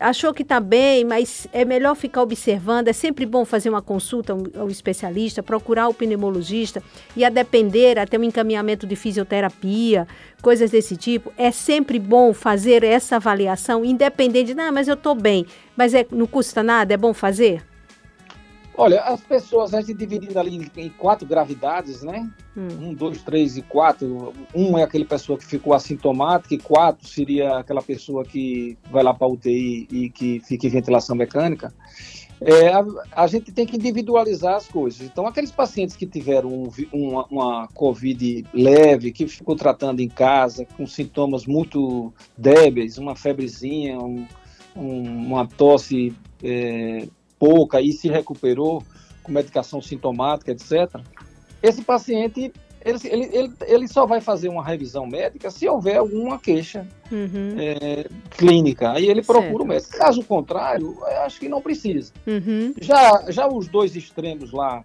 achou 0.00 0.34
que 0.34 0.42
está 0.42 0.60
bem, 0.60 1.04
mas 1.04 1.46
é 1.52 1.64
melhor 1.64 1.94
ficar 1.94 2.22
observando. 2.22 2.88
É 2.88 2.92
sempre 2.92 3.24
bom 3.24 3.44
fazer 3.44 3.68
uma 3.68 3.82
consulta 3.82 4.36
ao 4.58 4.68
especialista, 4.68 5.42
procurar 5.42 5.88
o 5.88 5.94
pneumologista 5.94 6.82
e, 7.16 7.24
a 7.24 7.28
depender, 7.28 7.98
até 7.98 8.18
um 8.18 8.24
encaminhamento 8.24 8.86
de 8.86 8.96
fisioterapia, 8.96 10.06
coisas 10.42 10.70
desse 10.70 10.96
tipo. 10.96 11.32
É 11.36 11.50
sempre 11.50 11.98
bom 11.98 12.32
fazer 12.32 12.82
essa 12.84 13.16
avaliação, 13.16 13.84
independente 13.84 14.48
de, 14.48 14.54
não, 14.54 14.72
mas 14.72 14.88
eu 14.88 14.94
estou 14.94 15.14
bem, 15.14 15.46
mas 15.76 15.94
é, 15.94 16.06
não 16.10 16.26
custa 16.26 16.62
nada, 16.62 16.94
é 16.94 16.96
bom 16.96 17.14
fazer? 17.14 17.62
Olha, 18.78 19.00
as 19.02 19.22
pessoas, 19.22 19.72
a 19.72 19.80
gente 19.80 19.94
dividindo 19.94 20.38
ali 20.38 20.70
em 20.76 20.90
quatro 20.90 21.26
gravidades, 21.26 22.02
né? 22.02 22.30
Hum. 22.54 22.68
Um, 22.80 22.94
dois, 22.94 23.22
três 23.22 23.56
e 23.56 23.62
quatro. 23.62 24.34
Um 24.54 24.76
é 24.76 24.82
aquele 24.82 25.06
pessoa 25.06 25.38
que 25.38 25.46
ficou 25.46 25.72
assintomática, 25.72 26.54
e 26.54 26.58
quatro 26.58 27.08
seria 27.08 27.58
aquela 27.58 27.80
pessoa 27.80 28.22
que 28.22 28.76
vai 28.90 29.02
lá 29.02 29.14
para 29.14 29.26
a 29.26 29.30
UTI 29.30 29.88
e 29.90 30.10
que 30.10 30.40
fica 30.40 30.66
em 30.66 30.70
ventilação 30.70 31.16
mecânica. 31.16 31.72
É, 32.38 32.68
a, 32.68 32.84
a, 33.12 33.26
gente 33.26 33.50
tem 33.50 33.64
que 33.64 33.76
individualizar 33.76 34.56
as 34.56 34.68
coisas. 34.68 35.00
Então, 35.00 35.26
aqueles 35.26 35.50
pacientes 35.50 35.96
que 35.96 36.06
tiveram 36.06 36.50
um, 36.50 36.70
uma, 36.92 37.26
uma 37.30 37.68
Covid 37.68 38.44
leve, 38.52 39.10
que 39.10 39.26
ficou 39.26 39.56
tratando 39.56 40.00
em 40.00 40.08
casa, 40.08 40.66
com 40.76 40.86
sintomas 40.86 41.46
muito 41.46 42.12
débeis, 42.36 42.98
uma 42.98 43.16
febrezinha, 43.16 43.98
um, 43.98 44.26
um, 44.76 45.26
uma 45.28 45.46
tosse 45.46 46.14
é, 46.42 47.08
pouca 47.38 47.80
e 47.80 47.92
se 47.92 48.08
recuperou 48.08 48.82
com 49.22 49.32
medicação 49.32 49.80
sintomática, 49.80 50.52
etc., 50.52 51.00
esse 51.62 51.82
paciente 51.82 52.52
ele, 52.86 52.98
ele, 53.32 53.52
ele, 53.66 53.88
só 53.88 54.06
vai 54.06 54.20
fazer 54.20 54.48
uma 54.48 54.64
revisão 54.64 55.04
médica 55.06 55.50
se 55.50 55.68
houver 55.68 55.96
alguma 55.96 56.38
queixa 56.38 56.86
uhum. 57.10 57.56
é, 57.58 58.06
clínica. 58.30 58.92
Aí 58.92 59.08
ele 59.08 59.22
procura 59.22 59.48
certo. 59.48 59.62
o 59.62 59.66
médico. 59.66 59.98
Caso 59.98 60.22
contrário, 60.22 60.96
acho 61.24 61.40
que 61.40 61.48
não 61.48 61.60
precisa. 61.60 62.12
Uhum. 62.24 62.72
Já, 62.80 63.24
já 63.28 63.48
os 63.48 63.66
dois 63.66 63.96
extremos 63.96 64.52
lá, 64.52 64.84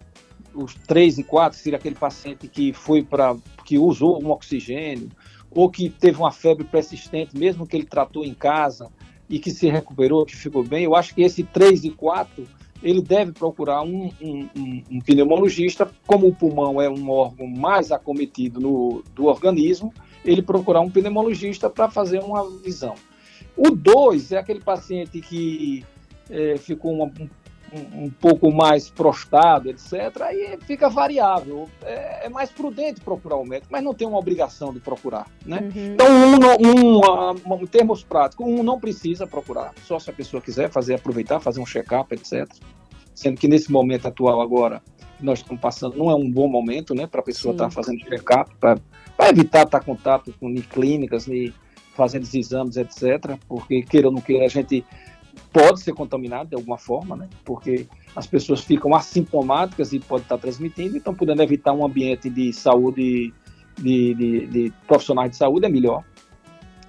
os 0.56 0.74
três 0.74 1.20
e 1.20 1.24
quatro, 1.24 1.60
seria 1.60 1.78
aquele 1.78 1.93
paciente 1.93 2.47
que 2.47 2.74
foi 2.74 3.04
para. 3.04 3.36
que 3.64 3.78
usou 3.78 4.20
um 4.20 4.32
oxigênio, 4.32 5.10
ou 5.52 5.70
que 5.70 5.88
teve 5.88 6.18
uma 6.18 6.32
febre 6.32 6.64
persistente, 6.64 7.38
mesmo 7.38 7.68
que 7.68 7.78
ele 7.78 7.86
tratou 7.86 8.26
em 8.26 8.34
casa, 8.34 8.89
e 9.32 9.40
que 9.40 9.50
se 9.50 9.70
recuperou, 9.70 10.26
que 10.26 10.36
ficou 10.36 10.62
bem, 10.62 10.84
eu 10.84 10.94
acho 10.94 11.16
que 11.16 11.24
esse 11.24 11.42
3 11.42 11.86
e 11.86 11.90
4 11.90 12.46
ele 12.84 13.02
deve 13.02 13.32
procurar 13.32 13.82
um, 13.82 14.12
um, 14.22 14.50
um, 14.56 14.84
um, 14.92 15.00
pneumologista, 15.00 15.90
como 16.06 16.28
o 16.28 16.36
pulmão 16.36 16.82
é 16.82 16.90
um 16.90 17.10
órgão 17.10 17.48
mais 17.48 17.92
acometido 17.92 18.60
no, 18.60 19.04
do 19.16 19.26
organismo, 19.26 19.94
ele 20.26 20.42
procurar 20.42 20.82
um 20.82 20.90
pneumologista 20.90 21.70
para 21.70 21.90
fazer 21.90 22.20
uma 22.20 22.50
visão. 22.60 22.96
O 23.56 23.70
2 23.70 24.34
é 24.34 24.38
aquele 24.38 24.60
paciente 24.60 25.22
que 25.22 25.86
é, 26.30 26.58
ficou 26.58 26.92
uma, 26.94 27.12
um, 27.74 28.06
um, 28.06 28.10
pouco 28.10 28.52
mais 28.52 28.90
prostado, 28.90 29.70
etc., 29.70 30.22
aí 30.22 30.58
fica 30.62 30.90
variável. 30.90 31.70
É, 31.84 32.26
é, 32.26 32.30
mais 32.30 32.50
prudente 32.50 33.02
procurar 33.02 33.38
o 33.38 33.46
médico, 33.46 33.72
mas 33.72 33.84
não 33.84 33.94
tem 33.94 34.08
uma 34.08 34.18
obrigação 34.18 34.74
de 34.74 34.80
procurar. 34.80 35.28
Né? 35.46 35.60
Uhum. 35.60 35.94
Então, 35.94 36.08
um, 36.08 37.54
um, 37.54 37.54
um, 37.54 37.66
termos 37.66 38.04
práticos, 38.04 38.46
um 38.46 38.62
não 38.64 38.80
precisa 38.80 39.26
procurar, 39.26 39.74
só 39.86 40.00
se 40.00 40.10
a 40.10 40.14
pessoa 40.14 40.42
quiser 40.42 40.70
fazer, 40.70 40.96
aproveitar, 40.96 41.40
fazer 41.40 41.60
um 41.60 41.66
check-up, 41.66 42.14
etc. 42.14 42.48
Sendo 43.14 43.40
que 43.40 43.48
nesse 43.48 43.72
momento 43.72 44.08
atual 44.08 44.42
agora, 44.42 44.82
nós 45.20 45.40
estamos 45.40 45.62
passando, 45.62 45.98
não 45.98 46.10
é 46.10 46.16
um 46.16 46.30
bom 46.30 46.48
momento 46.48 46.94
né, 46.94 47.08
para 47.08 47.22
a 47.22 47.24
pessoa 47.24 47.54
estar 47.54 47.66
tá 47.66 47.72
fazendo 47.72 48.00
check-up, 48.00 48.52
para 48.60 48.80
evitar 49.30 49.64
estar 49.64 49.80
tá 49.80 49.86
contato 49.86 50.34
com 50.40 50.54
clínicas, 50.56 51.28
nem 51.28 51.54
fazendo 51.96 52.28
exames, 52.34 52.78
etc. 52.78 53.38
Porque, 53.48 53.84
queira 53.84 54.08
ou 54.08 54.14
não 54.14 54.22
queira, 54.22 54.46
a 54.46 54.50
gente 54.50 54.84
pode 55.52 55.82
ser 55.82 55.93
contaminado 55.93 56.49
de 56.49 56.56
alguma 56.56 56.78
forma, 56.78 57.16
né? 57.16 57.30
Porque 57.43 57.88
as 58.16 58.26
pessoas 58.26 58.62
ficam 58.62 58.95
assintomáticas 58.95 59.93
e 59.93 59.99
podem 59.99 60.24
estar 60.24 60.38
transmitindo, 60.38 60.97
então 60.97 61.14
podendo 61.14 61.41
evitar 61.43 61.74
um 61.74 61.86
ambiente 61.86 62.30
de 62.30 62.54
saúde, 62.54 63.34
de, 63.78 64.14
de, 64.14 64.47
de 64.47 64.74
profissionais 64.88 65.32
de 65.32 65.38
saúde 65.38 65.66
é 65.66 65.70
melhor. 65.70 66.04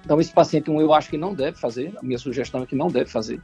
Então 0.05 0.19
esse 0.19 0.31
paciente 0.31 0.69
1 0.69 0.81
eu 0.81 0.93
acho 0.93 1.09
que 1.09 1.17
não 1.17 1.33
deve 1.33 1.57
fazer, 1.57 1.93
a 1.97 2.03
minha 2.03 2.17
sugestão 2.17 2.63
é 2.63 2.65
que 2.65 2.75
não 2.75 2.87
deve 2.87 3.09
fazer. 3.09 3.41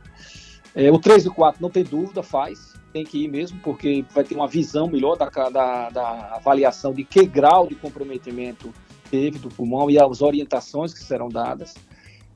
É, 0.75 0.91
o 0.91 0.99
3 0.99 1.25
e 1.25 1.29
4 1.29 1.61
não 1.61 1.69
tem 1.69 1.83
dúvida, 1.83 2.21
faz, 2.21 2.73
tem 2.93 3.03
que 3.03 3.23
ir 3.23 3.27
mesmo, 3.27 3.59
porque 3.61 4.05
vai 4.13 4.23
ter 4.23 4.35
uma 4.35 4.47
visão 4.47 4.87
melhor 4.87 5.17
da, 5.17 5.27
da, 5.27 5.89
da 5.89 6.35
avaliação 6.35 6.93
de 6.93 7.03
que 7.03 7.25
grau 7.25 7.67
de 7.67 7.75
comprometimento 7.75 8.73
teve 9.09 9.39
do 9.39 9.49
pulmão 9.49 9.89
e 9.89 9.99
as 9.99 10.21
orientações 10.21 10.93
que 10.93 10.99
serão 10.99 11.29
dadas. 11.29 11.75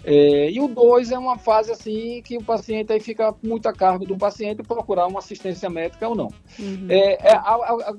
É, 0.04 0.52
e 0.52 0.60
o 0.60 0.68
2 0.68 1.12
é 1.12 1.18
uma 1.18 1.38
fase 1.38 1.72
assim 1.72 2.22
que 2.24 2.38
o 2.38 2.44
paciente 2.44 2.92
aí 2.92 3.00
fica 3.00 3.34
muito 3.42 3.68
a 3.68 3.74
cargo 3.74 4.06
do 4.06 4.18
paciente 4.18 4.62
procurar 4.62 5.08
uma 5.08 5.20
assistência 5.20 5.70
médica 5.70 6.08
ou 6.08 6.16
não. 6.16 6.28
Uhum. 6.60 6.88
É, 6.90 7.14
é, 7.14 7.36
a, 7.36 7.56
a, 7.56 7.96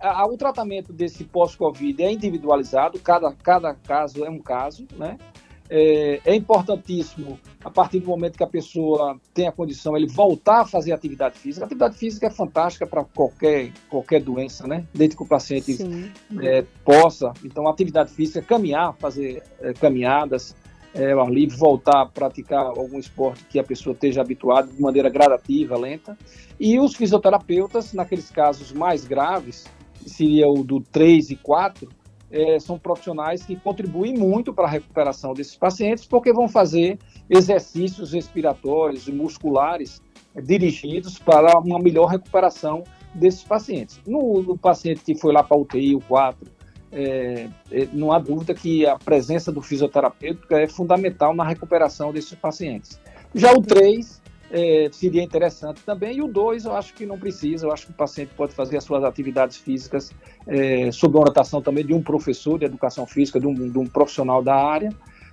a, 0.00 0.26
o 0.26 0.36
tratamento 0.36 0.92
desse 0.92 1.24
pós-Covid 1.24 2.02
é 2.02 2.12
individualizado, 2.12 2.98
cada, 3.00 3.32
cada 3.32 3.74
caso 3.74 4.24
é 4.24 4.30
um 4.30 4.38
caso, 4.38 4.86
né? 4.96 5.18
é, 5.70 6.20
é, 6.24 6.34
importantíssimo, 6.34 7.38
a 7.62 7.70
partir 7.70 8.00
do 8.00 8.06
momento 8.06 8.36
que 8.36 8.42
a 8.42 8.48
pessoa 8.48 9.20
tem 9.34 9.46
a 9.46 9.52
condição, 9.52 9.96
ele 9.96 10.06
voltar 10.06 10.62
a 10.62 10.64
fazer 10.64 10.92
atividade 10.92 11.38
física. 11.38 11.64
A 11.64 11.66
atividade 11.66 11.96
física 11.96 12.26
é 12.26 12.30
fantástica 12.30 12.86
para 12.86 13.04
qualquer, 13.04 13.72
qualquer 13.88 14.22
doença, 14.22 14.66
né? 14.66 14.86
Desde 14.94 15.16
que 15.16 15.22
o 15.22 15.26
paciente 15.26 15.76
é, 16.40 16.62
possa. 16.84 17.32
Então, 17.44 17.68
atividade 17.68 18.12
física, 18.12 18.40
caminhar, 18.40 18.94
fazer 18.94 19.42
é, 19.60 19.72
caminhadas, 19.74 20.56
é, 20.94 21.12
ao 21.12 21.28
livre, 21.28 21.56
voltar 21.56 22.02
a 22.02 22.06
praticar 22.06 22.64
algum 22.64 22.98
esporte 22.98 23.44
que 23.44 23.58
a 23.58 23.64
pessoa 23.64 23.92
esteja 23.92 24.20
habituada 24.20 24.68
de 24.68 24.80
maneira 24.80 25.08
gradativa, 25.08 25.76
lenta. 25.76 26.16
E 26.58 26.78
os 26.78 26.94
fisioterapeutas, 26.94 27.92
naqueles 27.92 28.30
casos 28.30 28.72
mais 28.72 29.04
graves, 29.04 29.66
seria 30.06 30.48
o 30.48 30.64
do 30.64 30.80
3 30.80 31.30
e 31.30 31.36
4, 31.36 31.88
é, 32.30 32.58
são 32.58 32.78
profissionais 32.78 33.44
que 33.44 33.56
contribuem 33.56 34.14
muito 34.14 34.52
para 34.52 34.66
a 34.66 34.70
recuperação 34.70 35.32
desses 35.32 35.56
pacientes, 35.56 36.06
porque 36.06 36.32
vão 36.32 36.48
fazer 36.48 36.98
exercícios 37.28 38.12
respiratórios 38.12 39.08
e 39.08 39.12
musculares 39.12 40.02
é, 40.34 40.40
dirigidos 40.40 41.18
para 41.18 41.58
uma 41.58 41.78
melhor 41.78 42.06
recuperação 42.06 42.84
desses 43.14 43.42
pacientes. 43.42 44.00
No, 44.06 44.42
no 44.42 44.58
paciente 44.58 45.02
que 45.02 45.14
foi 45.14 45.32
lá 45.32 45.42
para 45.42 45.56
a 45.56 45.60
UTI, 45.60 45.94
o 45.94 46.00
4, 46.00 46.57
é, 46.92 47.48
é, 47.70 47.88
não 47.92 48.12
há 48.12 48.18
dúvida 48.18 48.54
que 48.54 48.86
a 48.86 48.96
presença 48.96 49.52
do 49.52 49.60
fisioterapeuta 49.60 50.60
é 50.60 50.66
fundamental 50.66 51.34
na 51.34 51.44
recuperação 51.44 52.12
desses 52.12 52.34
pacientes. 52.34 52.98
Já 53.34 53.52
o 53.52 53.60
3 53.60 54.20
é, 54.50 54.88
seria 54.92 55.22
interessante 55.22 55.82
também. 55.84 56.16
E 56.16 56.22
o 56.22 56.28
2, 56.28 56.64
eu 56.64 56.74
acho 56.74 56.94
que 56.94 57.04
não 57.04 57.18
precisa, 57.18 57.66
eu 57.66 57.72
acho 57.72 57.86
que 57.86 57.92
o 57.92 57.94
paciente 57.94 58.30
pode 58.36 58.52
fazer 58.52 58.76
as 58.76 58.84
suas 58.84 59.04
atividades 59.04 59.56
físicas 59.56 60.10
é, 60.46 60.90
sob 60.90 61.16
a 61.16 61.20
orientação 61.20 61.60
também 61.60 61.84
de 61.84 61.92
um 61.92 62.02
professor 62.02 62.58
de 62.58 62.64
educação 62.64 63.06
física, 63.06 63.38
de 63.38 63.46
um, 63.46 63.54
de 63.54 63.78
um 63.78 63.86
profissional 63.86 64.42
da 64.42 64.54
área, 64.54 64.90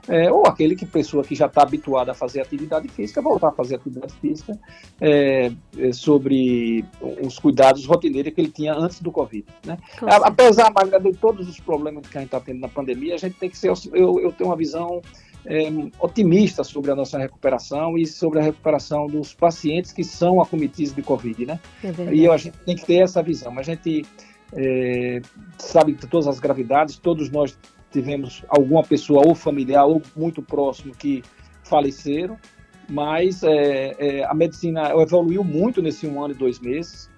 é, 0.08 0.32
ou 0.32 0.46
aquele 0.46 0.76
que 0.76 0.86
pessoa 0.86 1.24
que 1.24 1.36
já 1.36 1.48
está 1.48 1.64
habituada 1.64 2.12
a 2.12 2.16
fazer 2.16 2.42
atividade 2.42 2.88
física, 2.88 3.22
voltar 3.22 3.50
a 3.50 3.52
fazer 3.52 3.76
atividade 3.76 4.14
física 4.14 4.58
é, 5.02 5.52
é, 5.78 5.92
sobre 5.92 6.86
os 7.22 7.40
cuidados 7.40 7.86
rotineiros 7.86 8.34
que 8.34 8.42
ele 8.42 8.52
tinha 8.52 8.74
antes 8.74 9.02
do 9.02 9.12
Covid. 9.12 9.46
Né? 9.66 9.78
Apesar, 10.02 10.72
Magda, 10.72 11.00
de 11.00 11.14
todos 11.14 11.50
os 11.50 11.60
problemas 11.60 12.08
que 12.08 12.18
a 12.18 12.22
gente 12.22 12.28
está 12.28 12.40
tendo 12.40 12.60
na 12.60 12.68
pandemia, 12.68 13.16
a 13.16 13.18
gente 13.18 13.38
tem 13.38 13.50
que 13.50 13.58
ser, 13.58 13.72
eu, 13.94 14.20
eu 14.20 14.32
tenho 14.32 14.50
uma 14.50 14.56
visão 14.56 15.02
é, 15.46 15.70
otimista 16.00 16.64
sobre 16.64 16.92
a 16.92 16.96
nossa 16.96 17.18
recuperação 17.18 17.98
e 17.98 18.06
sobre 18.06 18.40
a 18.40 18.42
recuperação 18.44 19.08
dos 19.08 19.34
pacientes 19.34 19.92
que 19.92 20.04
são 20.04 20.42
acometidos 20.42 20.94
de 20.94 21.02
Covid, 21.02 21.46
né? 21.46 21.60
É 21.84 22.14
e 22.14 22.28
a 22.28 22.38
gente 22.38 22.58
tem 22.60 22.76
que 22.76 22.86
ter 22.86 22.96
essa 22.96 23.22
visão. 23.22 23.58
A 23.58 23.64
gente 23.64 24.04
é, 24.54 25.22
sabe 25.58 25.94
de 25.94 26.08
todas 26.08 26.28
as 26.28 26.40
gravidades, 26.40 26.98
todos 26.98 27.30
nós 27.30 27.58
tivemos 27.96 28.44
alguma 28.50 28.84
pessoa 28.84 29.26
ou 29.26 29.34
familiar 29.34 29.86
ou 29.86 30.02
muito 30.16 30.42
próximo 30.42 30.94
que 30.94 31.24
faleceram, 31.64 32.38
mas 32.90 33.42
é, 33.42 33.96
é, 33.98 34.26
a 34.26 34.34
medicina 34.34 34.92
evoluiu 35.02 35.44
muito 35.44 35.82
nesse 35.82 36.06
um 36.06 36.22
ano 36.22 36.34
e 36.34 36.38
dois 36.38 36.60
meses, 36.60 37.10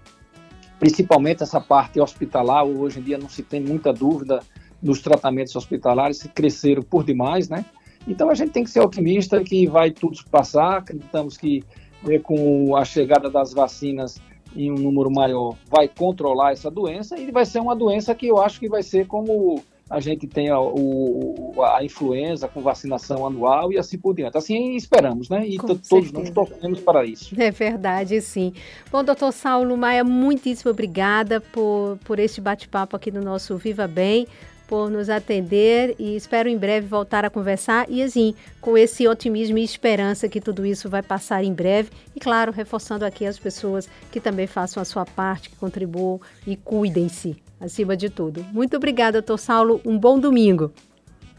principalmente 0.80 1.42
essa 1.42 1.60
parte 1.60 2.00
hospitalar, 2.00 2.64
hoje 2.64 3.00
em 3.00 3.04
dia 3.04 3.18
não 3.18 3.28
se 3.28 3.42
tem 3.42 3.60
muita 3.60 3.92
dúvida 3.92 4.40
nos 4.82 5.02
tratamentos 5.02 5.56
hospitalares, 5.56 6.30
cresceram 6.36 6.84
por 6.84 7.04
demais, 7.04 7.50
né? 7.50 7.66
Então 8.08 8.30
a 8.30 8.36
gente 8.36 8.52
tem 8.52 8.64
que 8.64 8.70
ser 8.70 8.80
otimista 8.80 9.44
que 9.44 9.66
vai 9.66 9.90
tudo 9.90 10.18
passar. 10.30 10.78
Acreditamos 10.78 11.36
que 11.36 11.64
é, 12.08 12.20
com 12.20 12.76
a 12.76 12.86
chegada 12.86 13.30
das 13.30 13.52
vacinas 13.52 14.22
em 14.56 14.72
um 14.72 14.76
número 14.76 15.12
maior 15.12 15.58
vai 15.68 15.88
controlar 15.88 16.52
essa 16.52 16.70
doença 16.70 17.18
e 17.18 17.32
vai 17.32 17.46
ser 17.46 17.60
uma 17.60 17.76
doença 17.76 18.14
que 18.14 18.28
eu 18.28 18.38
acho 18.38 18.60
que 18.60 18.70
vai 18.70 18.84
ser 18.84 19.08
como 19.08 19.62
a 19.90 20.00
gente 20.00 20.28
tem 20.28 20.50
a, 20.50 20.60
o, 20.60 21.54
a 21.64 21.84
influenza 21.84 22.48
com 22.48 22.62
vacinação 22.62 23.26
anual 23.26 23.72
e 23.72 23.78
assim 23.78 23.98
por 23.98 24.14
diante. 24.14 24.38
Assim 24.38 24.76
esperamos, 24.76 25.30
né? 25.30 25.48
E 25.48 25.58
todos 25.58 26.12
nós 26.12 26.30
torcemos 26.30 26.80
para 26.80 27.06
isso. 27.06 27.34
É 27.40 27.52
verdade, 27.52 28.20
sim. 28.22 28.54
Bom, 28.92 29.04
doutor 29.04 29.32
Saulo 29.32 29.78
Maia, 29.78 30.04
muitíssimo 30.04 30.72
obrigada 30.72 31.40
por, 31.40 31.98
por 32.04 32.20
este 32.20 32.42
bate-papo 32.42 32.96
aqui 32.96 33.12
no 33.12 33.22
nosso 33.22 33.56
Viva 33.58 33.88
Bem 33.88 34.28
por 34.68 34.90
nos 34.90 35.10
atender 35.10 35.96
e 35.98 36.16
espero 36.16 36.50
em 36.50 36.58
breve 36.58 36.88
voltar 36.88 37.24
a 37.24 37.30
conversar 37.30 37.86
e 37.90 38.04
assim, 38.04 38.36
com 38.60 38.78
esse 38.78 39.08
otimismo 39.08 39.58
e 39.58 39.64
esperança 39.64 40.28
que 40.28 40.42
tudo 40.42 40.66
isso 40.66 40.90
vai 40.90 41.02
passar 41.02 41.44
em 41.44 41.54
breve 41.54 41.90
e 42.16 42.20
claro, 42.20 42.52
reforçando 42.52 43.06
aqui 43.06 43.26
as 43.26 43.40
pessoas 43.40 43.88
que 44.12 44.20
também 44.20 44.48
façam 44.48 44.82
a 44.82 44.86
sua 44.86 45.06
parte, 45.06 45.50
que 45.50 45.56
contribuam 45.56 46.20
e 46.46 46.56
cuidem-se 46.56 47.38
acima 47.60 47.96
de 47.96 48.10
tudo. 48.10 48.46
Muito 48.52 48.78
obrigada, 48.78 49.22
doutor 49.22 49.38
Saulo, 49.38 49.82
um 49.86 49.98
bom 49.98 50.20
domingo. 50.20 50.72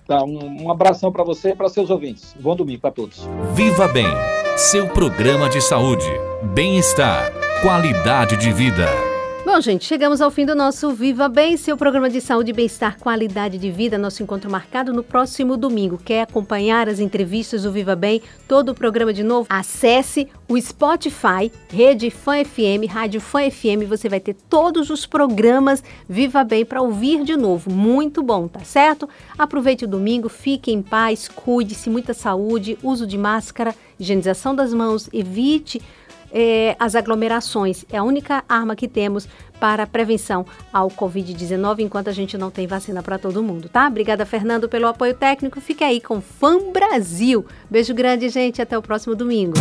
Tá, 0.07 0.25
um, 0.25 0.65
um 0.65 0.71
abração 0.71 1.13
para 1.13 1.23
você 1.23 1.51
e 1.51 1.55
para 1.55 1.69
seus 1.69 1.91
ouvintes. 1.91 2.35
Bom 2.41 2.57
domingo 2.57 2.81
para 2.81 2.91
todos. 2.91 3.29
Viva 3.53 3.87
Bem, 3.89 4.07
seu 4.57 4.89
programa 4.89 5.51
de 5.51 5.61
saúde, 5.61 6.11
bem-estar, 6.55 7.31
qualidade 7.63 8.39
de 8.39 8.51
vida. 8.51 9.18
Bom, 9.51 9.63
gente, 9.63 9.87
chegamos 9.87 10.21
ao 10.21 10.31
fim 10.31 10.45
do 10.45 10.55
nosso 10.55 10.91
Viva 10.93 11.27
Bem, 11.27 11.57
seu 11.57 11.75
programa 11.75 12.11
de 12.11 12.21
saúde, 12.21 12.53
bem-estar, 12.53 12.99
qualidade 12.99 13.57
de 13.57 13.71
vida. 13.71 13.97
Nosso 13.97 14.23
encontro 14.23 14.51
marcado 14.51 14.93
no 14.93 15.03
próximo 15.03 15.57
domingo. 15.57 15.97
Quer 15.97 16.21
acompanhar 16.21 16.87
as 16.87 17.01
entrevistas 17.01 17.63
do 17.63 17.73
Viva 17.73 17.97
Bem, 17.97 18.21
todo 18.47 18.69
o 18.69 18.75
programa 18.75 19.11
de 19.11 19.23
novo? 19.23 19.47
Acesse 19.49 20.29
o 20.47 20.61
Spotify, 20.61 21.51
Rede 21.71 22.11
Fã 22.11 22.45
FM, 22.45 22.91
Rádio 22.91 23.23
Fã 23.23 23.51
FM. 23.51 23.89
Você 23.89 24.07
vai 24.07 24.21
ter 24.21 24.35
todos 24.35 24.91
os 24.91 25.07
programas 25.07 25.83
Viva 26.07 26.45
Bem 26.45 26.67
para 26.67 26.83
ouvir 26.83 27.25
de 27.25 27.35
novo. 27.35 27.73
Muito 27.73 28.23
bom, 28.23 28.49
tá 28.49 28.61
certo? 28.61 29.09
Aproveite 29.39 29.87
o 29.87 29.89
domingo, 29.89 30.29
fique 30.29 30.71
em 30.71 30.83
paz, 30.83 31.27
cuide-se, 31.27 31.89
muita 31.89 32.13
saúde, 32.13 32.79
uso 32.83 33.07
de 33.07 33.17
máscara, 33.17 33.75
higienização 33.99 34.55
das 34.55 34.75
mãos, 34.75 35.09
evite 35.11 35.81
é, 36.33 36.77
as 36.79 36.95
aglomerações. 36.95 37.85
É 37.91 37.99
a 37.99 38.03
única 38.03 38.45
arma 38.49 38.77
que 38.77 38.89
temos 38.89 39.29
para 39.59 39.87
prevenção 39.87 40.47
ao 40.73 40.89
Covid-19, 40.89 41.81
enquanto 41.81 42.09
a 42.09 42.13
gente 42.13 42.39
não 42.39 42.51
tem 42.51 42.67
vacina 42.67 43.03
para 43.03 43.19
todo 43.19 43.43
mundo, 43.43 43.69
tá? 43.69 43.87
Obrigada, 43.89 44.25
Fernando, 44.25 44.69
pelo 44.69 44.87
apoio 44.87 45.15
técnico. 45.15 45.61
Fique 45.61 45.83
aí 45.83 46.01
com 46.01 46.21
Fã 46.21 46.71
Brasil. 46.73 47.45
Beijo 47.71 47.95
grande, 47.95 48.29
gente. 48.29 48.63
Até 48.63 48.79
o 48.79 48.83
próximo 48.83 49.15
domingo. 49.15 49.55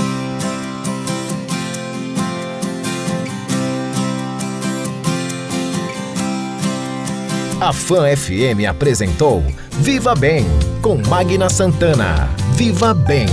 A 7.59 7.73
Fã 7.73 8.15
FM 8.15 8.69
apresentou 8.69 9.43
Viva 9.71 10.13
Bem 10.13 10.45
com 10.81 10.95
Magna 11.09 11.49
Santana. 11.49 12.29
Viva 12.55 12.93
Bem. 12.93 13.25